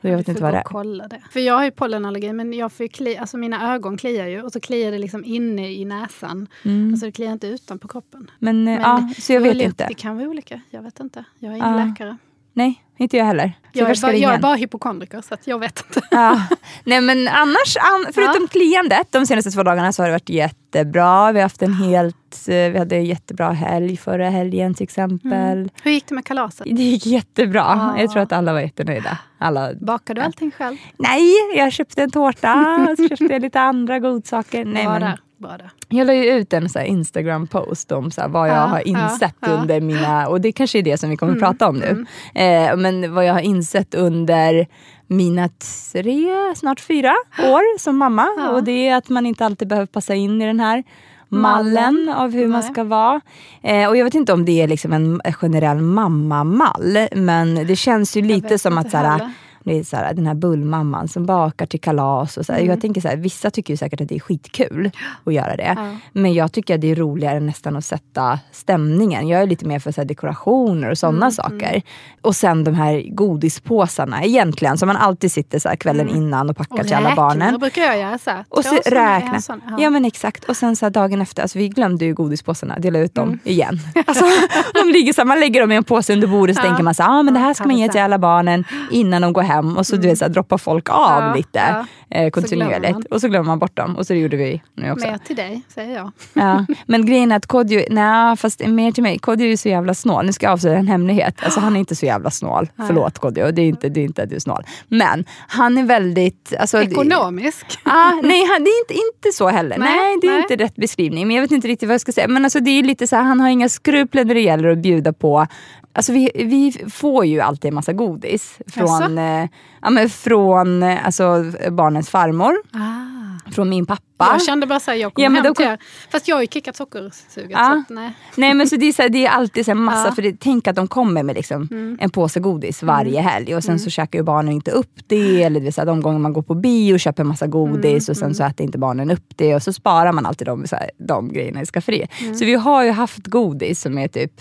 Jag 0.10 0.18
vet 0.18 0.28
inte 0.28 0.42
vad 0.44 0.54
det 0.54 0.58
är. 0.58 0.64
kolla 0.64 1.08
det. 1.08 1.22
För 1.32 1.40
jag 1.40 1.54
har 1.54 1.64
ju 1.64 1.72
pollenallergi, 1.72 2.34
men 2.34 2.54
jag 2.54 2.72
får 2.72 2.84
ju 2.84 2.88
kli, 2.90 3.18
alltså 3.18 3.38
mina 3.38 3.74
ögon 3.74 3.98
kliar 3.98 4.28
ju 4.28 4.42
och 4.42 4.52
så 4.52 4.60
kliar 4.60 4.92
det 4.92 4.98
liksom 4.98 5.26
inne 5.26 5.72
i 5.74 5.86
näsan. 5.86 6.48
Mm. 6.66 6.90
Alltså 6.92 7.06
det 7.06 7.12
kliar 7.12 7.32
inte 7.34 7.48
utanpå 7.48 7.88
kroppen. 7.88 8.32
Men, 8.40 8.68
eh, 8.68 8.74
Men 8.74 8.82
ja, 8.82 9.10
så 9.22 9.34
jag 9.34 9.42
vet 9.42 9.62
inte. 9.62 9.88
Det 9.88 9.94
kan 9.94 10.18
vara 10.18 10.28
olika. 10.30 10.62
Jag 10.70 10.82
vet 10.82 11.00
inte. 11.00 11.26
Jag 11.40 11.52
är 11.54 11.58
ingen 11.58 11.78
Ja. 11.80 11.86
läkare. 11.86 12.18
Nej, 12.54 12.84
inte 12.98 13.18
jag 13.18 13.26
heller. 13.26 13.54
Så 13.74 13.80
Jag 13.80 13.90
är, 13.90 14.02
bara, 14.02 14.14
jag 14.14 14.34
är 14.34 14.40
bara 14.40 14.56
hypokondriker 14.56 15.22
så 15.22 15.34
att 15.34 15.48
jag 15.48 15.60
vet 15.60 15.86
inte. 15.88 16.02
Ja. 16.12 16.42
Nej 16.84 17.02
men 17.02 17.28
annars, 17.28 17.78
an, 17.78 18.14
förutom 18.14 18.48
kliandet 18.48 19.08
de 19.12 19.26
senaste 19.26 19.52
två 19.52 19.64
dagarna 19.64 19.94
så 19.94 20.02
har 20.02 20.08
det 20.08 20.14
varit 20.14 20.30
jättebra. 20.30 21.32
Vi 21.32 21.40
har 21.40 21.44
haft 21.44 21.62
en 21.62 21.74
helt, 21.74 22.48
eh, 22.48 22.54
vi 22.56 22.78
hade 22.78 22.96
en 22.96 23.06
jättebra 23.06 23.52
helg 23.52 23.98
förra 23.98 24.30
helgen 24.30 24.74
till 24.74 24.84
exempel. 24.84 25.72
Hur 25.84 25.92
gick 25.92 26.08
det 26.08 26.16
med 26.16 26.26
kalaset? 26.26 26.66
Det 26.66 26.84
gick 26.84 27.06
jättebra. 27.06 27.94
Ja. 27.96 28.02
Jag 28.02 28.12
tror 28.12 28.22
att 28.24 28.32
alla 28.32 28.54
var 28.54 28.60
jättenöjda. 28.60 29.18
Alla 29.38 29.74
Bakade 29.82 30.22
du 30.22 30.26
allting 30.26 30.52
själv? 30.52 30.78
Nej, 30.98 31.32
jag 31.56 31.74
köpte 31.74 32.04
en 32.04 32.12
tårta 32.12 32.88
och 32.92 32.98
så 32.98 33.08
köpte 33.10 33.34
jag 33.34 33.42
lite 33.42 33.62
andra 33.62 34.00
godsaker. 34.00 34.66
Nej, 34.66 34.86
men 34.88 35.02
där. 35.02 35.20
Där. 35.48 35.70
jag 35.90 36.08
la 36.08 36.14
ju 36.14 36.24
ut 36.24 36.54
en 36.54 36.70
så 36.70 36.80
Instagram-post 36.80 37.92
om 37.92 38.12
så 38.12 38.22
vad 38.28 38.50
jag 38.50 38.56
Ja, 38.56 38.60
har 38.62 38.82
ja, 38.86 39.04
insett 39.12 39.36
ja. 39.40 39.48
under 39.48 39.82
mina, 39.82 40.28
och 40.28 40.42
det 40.42 40.52
kanske 40.52 40.78
är 40.78 40.84
det 40.84 40.98
som 40.98 41.10
vi 41.10 41.18
kommer 41.18 41.34
Mm, 41.34 41.44
att 41.44 41.50
prata 41.50 41.70
om 41.70 41.76
nu. 41.78 42.06
Eh, 42.42 42.76
men 42.76 43.14
vad 43.14 43.26
jag 43.26 43.34
har 43.34 43.40
insett 43.42 43.96
under 43.96 44.68
mina 45.08 45.50
tre, 45.94 46.26
snart 46.56 46.80
fyra 46.80 47.14
år 47.40 47.80
som 47.80 47.98
mamma. 47.98 48.28
Ja. 48.38 48.50
Och 48.50 48.64
det 48.64 48.88
är 48.88 48.96
att 48.96 49.10
man 49.10 49.26
inte 49.26 49.46
alltid 49.46 49.68
behöver 49.68 49.86
passa 49.88 50.16
in 50.16 50.42
i 50.42 50.46
den 50.46 50.60
här 50.60 50.84
mallen 51.30 52.10
av 52.16 52.32
hur 52.32 52.48
man 52.48 52.62
Nej. 52.62 52.72
ska 52.72 52.84
vara. 52.84 53.22
Eh, 53.64 53.90
och 53.90 53.98
jag 53.98 54.04
vet 54.04 54.14
inte 54.16 54.34
om 54.34 54.46
det 54.46 54.62
är 54.62 54.68
liksom 54.68 54.94
en 54.94 55.34
generell 55.34 55.78
mammamall, 55.82 56.98
men 57.16 57.68
det 57.68 57.76
känns 57.76 58.18
ju 58.18 58.22
lite 58.22 58.60
som 58.60 58.78
att 58.78 58.92
så. 58.92 59.20
Det 59.64 59.80
är 59.80 59.84
så 59.84 59.96
här, 59.98 60.14
den 60.14 60.28
här 60.28 60.34
bullmamman 60.34 61.08
som 61.08 61.26
bakar 61.26 61.66
till 61.66 61.80
kalas. 61.82 62.38
Och 62.38 62.46
så. 62.46 62.54
Mm. 62.54 62.66
Jag 62.66 62.82
tänker 62.82 63.02
så 63.02 63.08
här, 63.08 63.16
vissa 63.18 63.50
tycker 63.52 63.74
ju 63.74 63.78
säkert 63.78 64.02
att 64.02 64.10
det 64.10 64.16
är 64.16 64.20
skitkul 64.20 64.92
att 65.24 65.34
göra 65.34 65.56
det. 65.56 65.74
Ja. 65.78 65.96
Men 66.14 66.34
jag 66.34 66.52
tycker 66.52 66.76
att 66.76 66.82
det 66.82 66.92
är 66.92 66.96
roligare 66.96 67.40
nästan 67.40 67.76
att 67.76 67.86
sätta 67.86 68.40
stämningen. 68.52 69.28
Jag 69.28 69.42
är 69.42 69.48
lite 69.48 69.66
mer 69.66 69.80
för 69.80 69.92
så 69.92 70.02
här, 70.02 70.06
dekorationer 70.06 70.90
och 70.92 70.98
sådana 70.98 71.18
Mm, 71.18 71.32
saker. 71.32 71.82
Och 72.22 72.36
sen 72.36 72.64
de 72.64 72.74
här 72.74 73.04
godispåsarna 73.48 74.24
egentligen 74.24 74.78
som 74.78 74.88
man 74.88 74.98
alltid 74.98 75.32
sitter 75.32 75.60
så 75.60 75.70
här 75.70 75.76
kvällen 75.76 76.10
innan 76.10 76.50
och 76.50 76.58
packar 76.58 76.74
Mm. 76.76 76.82
Och 76.82 76.88
till 76.88 76.96
alla 76.96 77.16
barnen. 77.16 77.60
brukar 77.60 77.82
jag 77.82 77.98
göra. 78.00 78.18
Så 78.18 78.30
här. 78.30 78.46
Och 78.50 78.66
så 78.66 78.76
räkna. 78.86 79.42
sån. 79.42 79.62
Ja. 79.70 79.76
Ja 79.80 79.90
men 79.90 80.06
exakt. 80.06 80.44
Och 80.46 80.58
sen 80.58 80.76
så 80.76 80.86
här 80.86 80.90
dagen 80.92 81.22
efter, 81.22 81.42
alltså 81.42 81.58
vi 81.60 81.70
glömde 81.70 82.06
ju 82.06 82.14
godispåsarna, 82.14 82.80
dela 82.80 83.00
ut 83.00 83.16
dem 83.16 83.28
Mm. 83.28 83.40
igen. 83.44 83.80
Alltså, 84.06 84.26
de 84.74 84.92
ligger 84.92 85.14
så 85.14 85.26
man 85.26 85.40
lägger 85.40 85.62
dem 85.62 85.72
i 85.72 85.76
en 85.76 85.84
påse 85.84 86.14
under 86.14 86.28
bordet 86.28 86.56
så 86.56 86.62
Ja. 86.62 86.68
tänker 86.68 86.84
man 86.84 86.96
så 86.96 87.04
ah, 87.04 87.24
men 87.24 87.34
det 87.34 87.40
här 87.40 87.54
ska 87.54 87.64
man 87.68 87.78
ge 87.78 87.86
det 87.88 87.92
till 87.92 88.02
alla 88.02 88.18
barnen 88.20 88.64
innan 88.92 89.22
de 89.22 89.34
går 89.34 89.42
hem. 89.42 89.53
Och 89.60 89.88
så, 89.88 89.96
du 89.96 90.08
vet, 90.08 90.18
så 90.18 90.26
här, 90.26 90.30
droppar 90.30 90.58
folk 90.58 90.90
av 90.90 90.96
Ja, 91.24 91.34
lite 91.36 91.86
ja. 92.10 92.18
eh, 92.18 92.30
kontinuerligt. 92.30 92.94
man. 92.94 93.04
Och 93.12 93.22
så 93.22 93.28
glömmer 93.28 93.46
man 93.48 93.60
bort 93.60 93.78
dem. 93.78 93.96
Och 93.96 94.08
så 94.08 94.14
det 94.14 94.20
gjorde 94.20 94.38
vi 94.38 94.62
nu 94.76 94.92
också. 94.92 95.08
Mer 95.08 95.18
till 95.18 95.36
dig, 95.36 95.62
säger 95.68 95.96
jag. 95.96 96.12
Ja. 96.34 96.66
Men 96.86 97.06
grejen 97.06 97.32
är 97.32 97.36
att 97.36 97.48
Kodjo, 97.48 97.82
nej 97.90 98.38
fast 98.38 98.68
mer 98.68 98.92
till 98.92 99.04
mig, 99.04 99.20
Kodjo 99.20 99.46
är 99.46 99.50
ju 99.50 99.58
så 99.58 99.70
jävla 99.70 99.94
snål. 99.94 100.26
Nu 100.26 100.34
ska 100.34 100.46
jag 100.46 100.54
avslöja 100.54 100.78
en 100.78 100.88
hemlighet. 100.88 101.36
Alltså 101.44 101.60
han 101.60 101.76
är 101.76 101.80
inte 101.80 101.96
så 101.96 102.06
jävla 102.06 102.30
snål. 102.32 102.70
Nej. 102.76 102.88
Förlåt 102.88 103.20
Kodjo, 103.20 103.52
det 103.52 103.62
är 103.62 103.66
inte, 103.66 103.90
det 103.90 104.00
är 104.00 104.06
inte 104.06 104.24
att 104.24 104.30
du 104.30 104.36
är 104.36 104.40
snål. 104.40 104.64
Men 104.88 105.26
han 105.48 105.78
är 105.78 105.84
väldigt... 105.84 106.54
Alltså, 106.60 106.82
Ekonomisk. 106.82 107.66
Ah, 107.84 108.12
nej, 108.24 108.46
han, 108.46 108.64
det 108.64 108.70
är 108.70 108.80
inte, 108.82 108.94
inte 108.94 109.38
så 109.38 109.48
heller. 109.48 109.78
Nej, 109.78 109.98
Nej, 109.98 110.18
det 110.22 110.28
är 110.28 110.32
nej. 110.32 110.42
inte 110.50 110.64
rätt 110.64 110.76
beskrivning. 110.76 111.28
Men 111.28 111.36
jag 111.36 111.42
vet 111.42 111.52
inte 111.52 111.68
riktigt 111.68 111.88
vad 111.88 111.94
jag 111.94 112.02
ska 112.02 112.12
säga. 112.12 112.28
Men 112.28 112.44
alltså, 112.44 112.60
det 112.60 112.72
är 112.72 112.84
lite 112.84 113.08
så 113.08 113.16
här, 113.16 113.24
han 113.24 113.40
har 113.40 113.50
inga 113.50 113.70
skrupler 113.70 114.26
när 114.26 114.36
det 114.36 114.42
gäller 114.42 114.70
att 114.70 114.78
bjuda 114.78 115.14
på 115.14 115.48
Alltså 115.96 116.14
vi, 116.14 116.30
vi 116.36 116.86
får 116.90 117.26
ju 117.26 117.40
alltid 117.40 117.70
en 117.70 117.76
massa 117.76 117.94
godis 117.94 118.58
från, 118.68 119.18
eh, 119.18 119.48
ja, 119.82 119.90
men 119.90 120.10
från 120.10 120.84
alltså, 120.84 121.52
barnens 121.72 122.10
farmor, 122.10 122.54
Ah. 122.74 123.52
från 123.52 123.70
min 123.70 123.86
pappa. 123.86 124.04
Jag 124.32 124.42
kände 124.42 124.68
bara 124.68 124.80
såhär, 124.80 124.98
jag 124.98 125.14
kommer 125.14 125.24
Ja, 125.26 125.30
men 125.30 125.36
hem 125.44 125.44
då 125.52 125.56
till 125.56 125.66
kom- 125.66 125.74
er. 125.74 125.80
Fast 126.12 126.28
jag 126.28 126.36
har 126.36 126.42
ju 126.42 126.48
kickat 126.48 126.76
sockersuget. 126.76 127.58
Så 127.58 127.64
att, 127.64 127.90
nej. 127.90 128.12
Nej 128.36 128.54
men 128.54 128.68
så 128.70 128.76
det, 128.76 128.86
är 128.86 128.94
så 128.94 129.02
här, 129.02 129.10
det 129.10 129.26
är 129.26 129.30
alltid 129.30 129.68
här 129.68 129.74
massa, 129.74 130.08
Ja. 130.08 130.16
för 130.16 130.22
det, 130.22 130.36
tänk 130.40 130.68
att 130.68 130.76
de 130.76 130.88
kommer 130.88 131.24
med 131.24 131.36
liksom 131.36 131.68
Mm. 131.72 131.98
en 132.02 132.10
påse 132.10 132.40
godis 132.40 132.84
varje 132.84 133.22
helg 133.22 133.56
och 133.56 133.64
sen 133.64 133.80
så 133.80 133.90
käkar 133.90 134.20
ju 134.20 134.24
barnen 134.24 134.54
inte 134.54 134.72
upp 134.72 135.00
det. 135.08 135.44
Eller 135.44 135.60
det 135.60 135.64
vill 135.64 135.74
säga, 135.74 135.86
de 135.86 136.02
gånger 136.02 136.20
man 136.20 136.34
går 136.34 136.42
på 136.42 136.56
bio 136.56 136.94
och 136.94 137.00
köper 137.00 137.24
en 137.24 137.28
massa 137.28 137.48
godis 137.48 138.10
och 138.10 138.18
sen 138.18 138.36
så 138.36 138.44
äter 138.44 138.64
inte 138.66 138.78
barnen 138.78 139.12
upp 139.12 139.26
det. 139.36 139.56
Och 139.56 139.64
så 139.64 139.74
sparar 139.74 140.12
man 140.12 140.26
alltid 140.26 140.48
de, 140.48 140.68
så 140.68 140.76
här, 140.76 140.90
de 140.98 141.34
grejerna 141.34 141.62
i 141.62 141.66
skafferiet. 141.66 142.10
Så 142.40 142.46
vi 142.46 142.56
har 142.56 142.84
ju 142.84 142.92
haft 142.92 143.28
godis 143.28 143.82
som 143.82 143.98
är 143.98 144.08
typ 144.08 144.32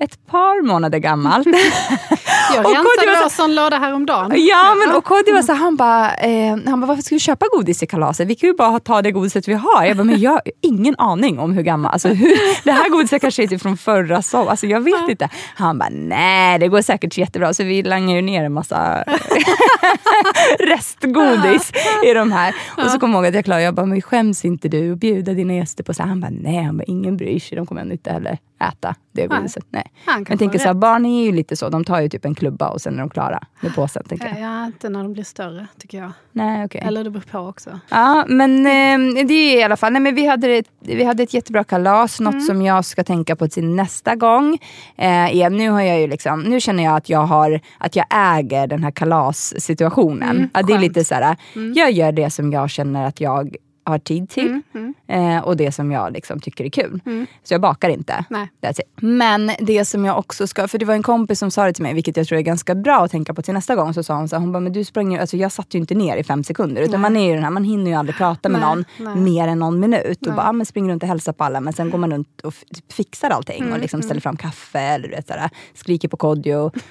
ett 0.00 0.26
par 0.26 0.62
månader 0.66 0.98
gammalt. 0.98 1.46
Jag 2.54 2.64
rensade 2.64 3.16
så- 3.16 3.22
vår 3.22 3.28
sån 3.28 3.54
låda 3.54 3.78
häromdagen. 3.78 4.32
Ja, 4.36 4.74
men 4.74 4.96
och 4.96 5.04
Kodjo 5.04 5.34
var 5.34 5.42
så 5.42 5.52
han 5.52 5.76
bara, 5.76 6.14
eh, 6.14 6.56
han 6.66 6.80
bara, 6.80 6.86
varför 6.86 7.02
ska 7.02 7.14
vi 7.14 7.18
köpa 7.18 7.46
godis 7.52 7.82
i 7.82 7.86
kalaset? 7.86 8.28
Vi 8.28 8.34
kan 8.34 8.48
ju 8.48 8.54
bara 8.56 8.80
ta 8.80 9.02
det 9.02 9.10
godiset 9.12 9.48
vi 9.48 9.52
har. 9.54 9.84
Jag 9.84 9.96
bara, 9.96 10.04
men 10.04 10.20
jag 10.20 10.30
har 10.30 10.42
ingen 10.60 10.94
aning 10.98 11.38
om 11.38 11.52
hur 11.52 11.62
gammal, 11.62 11.92
alltså 11.92 12.08
hur, 12.08 12.36
det 12.64 12.72
här 12.72 12.88
godiset 12.88 13.20
kanske 13.22 13.42
är 13.42 13.46
typ 13.46 13.62
från 13.62 13.76
förra 13.76 14.22
sommaren, 14.22 14.48
alltså 14.50 14.66
jag 14.66 14.80
vet 14.80 15.08
inte. 15.08 15.28
Han 15.54 15.78
bara, 15.78 15.88
nej 15.92 16.58
det 16.58 16.68
går 16.68 16.82
säkert 16.82 17.18
jättebra. 17.18 17.54
Så 17.54 17.64
vi 17.64 17.82
langar 17.82 18.16
ju 18.16 18.22
ner 18.22 18.44
en 18.44 18.52
massa 18.52 19.04
restgodis 20.58 21.72
i 22.04 22.12
de 22.14 22.32
här. 22.32 22.54
Och 22.76 22.90
så 22.90 22.98
kom 22.98 23.10
jag 23.10 23.18
ihåg 23.18 23.26
att 23.26 23.34
jag 23.34 23.44
klarade, 23.44 23.64
jag 23.64 23.74
bara, 23.74 23.86
men 23.86 24.02
skäms 24.02 24.44
inte 24.44 24.68
du 24.68 24.92
att 24.92 24.98
bjuda 24.98 25.32
dina 25.32 25.54
gäster 25.54 25.84
på 25.84 25.94
så 25.94 26.02
här? 26.02 26.08
Han 26.08 26.20
bara, 26.20 26.30
nej, 26.40 26.62
han 26.64 26.76
bara, 26.76 26.84
ingen 26.84 27.16
bryr 27.16 27.40
sig, 27.40 27.56
de 27.56 27.66
kommer 27.66 27.80
ändå 27.80 27.92
inte 27.92 28.10
heller 28.12 28.38
äta 28.68 28.94
det 29.12 29.28
Nej. 29.28 29.38
godiset. 29.38 29.64
Nej. 29.70 29.92
Han 30.06 30.26
Jag 30.28 30.38
tänker 30.38 30.58
så 30.58 30.64
här, 30.66 30.74
barn 30.74 31.06
är 31.06 31.24
ju 31.24 31.32
lite 31.32 31.56
så, 31.56 31.68
de 31.68 31.84
tar 31.84 32.00
ju 32.00 32.08
typ 32.08 32.24
en 32.24 32.34
klubba 32.34 32.68
och 32.68 32.80
sen 32.80 32.94
är 32.94 32.98
de 32.98 33.10
klara 33.10 33.42
med 33.60 33.74
påsen. 33.74 34.02
Tänker 34.08 34.26
jag. 34.28 34.40
Ja, 34.40 34.66
inte 34.66 34.88
när 34.88 35.02
de 35.02 35.12
blir 35.12 35.24
större, 35.24 35.66
tycker 35.78 35.98
jag. 35.98 36.12
Nej, 36.32 36.64
okej. 36.64 36.82
Eller 36.86 37.04
det 37.04 37.10
beror 37.10 37.22
på 37.30 37.38
också. 37.38 37.80
Ja, 37.88 38.24
men 38.28 38.66
eh, 38.66 39.24
det 39.24 39.34
är 39.34 39.58
i 39.58 39.62
alla 39.62 39.76
fall, 39.76 39.92
nej, 39.92 40.02
men 40.02 40.14
vi, 40.14 40.26
hade 40.26 40.48
ett, 40.48 40.66
vi 40.80 41.04
hade 41.04 41.22
ett 41.22 41.34
jättebra 41.34 41.64
kalas, 41.64 42.20
något 42.20 42.32
Mm. 42.32 42.44
som 42.44 42.62
jag 42.62 42.84
ska 42.84 43.04
tänka 43.04 43.36
på 43.36 43.48
till 43.48 43.64
nästa 43.64 44.16
gång. 44.16 44.58
Eh, 44.96 45.36
är, 45.36 45.50
nu, 45.50 45.70
har 45.70 45.80
jag 45.80 46.00
ju 46.00 46.06
liksom, 46.06 46.42
nu 46.42 46.60
känner 46.60 46.84
jag 46.84 46.96
att 46.96 47.08
jag, 47.08 47.26
har, 47.26 47.60
att 47.78 47.96
jag 47.96 48.06
äger 48.10 48.66
den 48.66 48.84
här 48.84 48.90
kalassituationen. 48.90 50.36
Mm, 50.36 50.50
att 50.54 50.66
det 50.66 50.72
är 50.72 50.78
lite 50.78 51.04
så 51.04 51.14
här, 51.14 51.36
jag 51.74 51.90
gör 51.92 52.12
det 52.12 52.30
som 52.30 52.52
jag 52.52 52.70
känner 52.70 53.06
att 53.06 53.20
jag 53.20 53.56
har 53.84 53.98
tid 53.98 54.30
till 54.30 54.60
Mm, 54.74 54.94
eh, 55.08 55.44
och 55.44 55.56
det 55.56 55.72
som 55.72 55.92
jag 55.92 56.12
liksom 56.12 56.40
tycker 56.40 56.64
är 56.64 56.68
kul. 56.68 57.00
Så 57.42 57.54
jag 57.54 57.60
bakar 57.60 57.88
inte. 57.88 58.24
Nej. 58.30 58.50
That's 58.60 58.80
it. 58.80 59.02
Men 59.02 59.50
det 59.60 59.84
som 59.84 60.04
jag 60.04 60.18
också 60.18 60.46
ska, 60.46 60.68
för 60.68 60.78
det 60.78 60.84
var 60.84 60.94
en 60.94 61.02
kompis 61.02 61.38
som 61.38 61.50
sa 61.50 61.64
det 61.64 61.72
till 61.72 61.82
mig, 61.82 61.94
vilket 61.94 62.16
jag 62.16 62.26
tror 62.26 62.38
är 62.38 62.42
ganska 62.42 62.74
bra 62.74 63.04
att 63.04 63.10
tänka 63.10 63.34
på 63.34 63.42
till 63.42 63.54
nästa 63.54 63.76
gång. 63.76 63.94
Så 63.94 64.02
sa 64.02 64.14
hon 64.14 64.28
så 64.28 64.36
här, 64.36 64.40
hon 64.40 64.52
bara, 64.52 64.60
men 64.60 64.72
du 64.72 64.84
sprang 64.84 65.12
ju, 65.12 65.18
alltså 65.18 65.36
jag 65.36 65.52
satt 65.52 65.74
ju 65.74 65.78
inte 65.78 65.94
ner 65.94 66.16
i 66.16 66.24
fem 66.24 66.44
sekunder. 66.44 66.82
Utan 66.82 67.00
Nej. 67.00 67.10
man 67.10 67.16
är 67.16 67.28
ju 67.28 67.34
den 67.34 67.44
här, 67.44 67.50
man 67.50 67.64
hinner 67.64 67.90
ju 67.90 67.96
aldrig 67.96 68.16
prata 68.16 68.48
med 68.48 68.60
Nej, 68.60 68.68
någon 68.68 68.84
nej. 68.98 69.16
mer 69.16 69.48
än 69.48 69.58
någon 69.58 69.80
minut. 69.80 70.26
Och 70.26 70.34
bara, 70.34 70.48
ah, 70.48 70.52
men 70.52 70.66
springer 70.66 70.90
runt 70.90 71.02
och 71.02 71.08
hälsar 71.08 71.32
på 71.32 71.44
alla. 71.44 71.60
Men 71.60 71.72
sen 71.72 71.90
går 71.90 71.98
man 71.98 72.12
runt 72.12 72.40
och 72.40 72.54
typ 72.74 72.92
fixar 72.92 73.30
allting. 73.30 73.60
Mm, 73.62 73.72
och 73.72 73.78
liksom 73.78 74.02
ställer 74.02 74.20
fram 74.20 74.36
kaffe 74.36 74.80
eller 74.80 75.08
du 75.08 75.14
vet, 75.14 75.26
sådär, 75.26 75.50
skriker 75.74 76.08
på 76.08 76.16
Kodjo. 76.16 76.70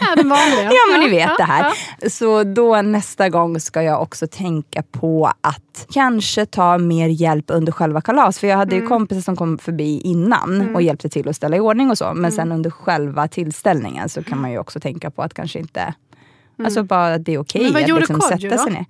Ja, 0.00 0.16
den 0.16 0.28
vanliga. 0.28 0.62
Ja 0.72 0.92
men 0.92 1.00
ni 1.00 1.10
vet 1.10 1.28
ja, 1.28 1.34
det 1.38 1.44
här. 1.44 1.72
ja. 2.00 2.10
Så 2.10 2.44
då 2.44 2.82
nästa 2.82 3.28
gång 3.28 3.60
ska 3.60 3.82
jag 3.82 4.02
också 4.02 4.26
tänka 4.26 4.82
på 4.82 5.32
att 5.40 5.69
kanske 5.88 6.46
ta 6.46 6.78
mer 6.78 7.08
hjälp 7.08 7.44
under 7.48 7.72
själva 7.72 8.00
kalas. 8.00 8.38
För 8.38 8.46
jag 8.46 8.56
hade 8.56 8.76
Mm. 8.76 8.84
ju 8.84 8.88
kompisar 8.88 9.20
som 9.20 9.36
kom 9.36 9.58
förbi 9.58 10.00
innan 10.00 10.74
och 10.74 10.82
hjälpte 10.82 11.08
till 11.08 11.28
att 11.28 11.36
ställa 11.36 11.56
i 11.56 11.60
ordning 11.60 11.90
och 11.90 11.98
så. 11.98 12.04
Men 12.04 12.16
Mm. 12.16 12.30
sen 12.30 12.52
under 12.52 12.70
själva 12.70 13.28
tillställningen 13.28 14.08
så 14.08 14.22
kan 14.22 14.40
man 14.40 14.50
ju 14.50 14.58
också 14.58 14.80
tänka 14.80 15.10
på 15.10 15.22
att 15.22 15.34
kanske 15.34 15.58
inte... 15.58 15.94
Alltså 16.64 16.82
bara 16.82 17.14
att 17.14 17.24
det 17.24 17.34
är 17.34 17.38
okej 17.38 17.60
Mm. 17.60 17.72
Vad 17.72 17.82
att 17.82 17.88
liksom 18.00 18.20
Kodjo 18.20 18.38
sätta 18.50 18.56
då? 18.56 18.62
sig 18.62 18.72
ner. 18.72 18.84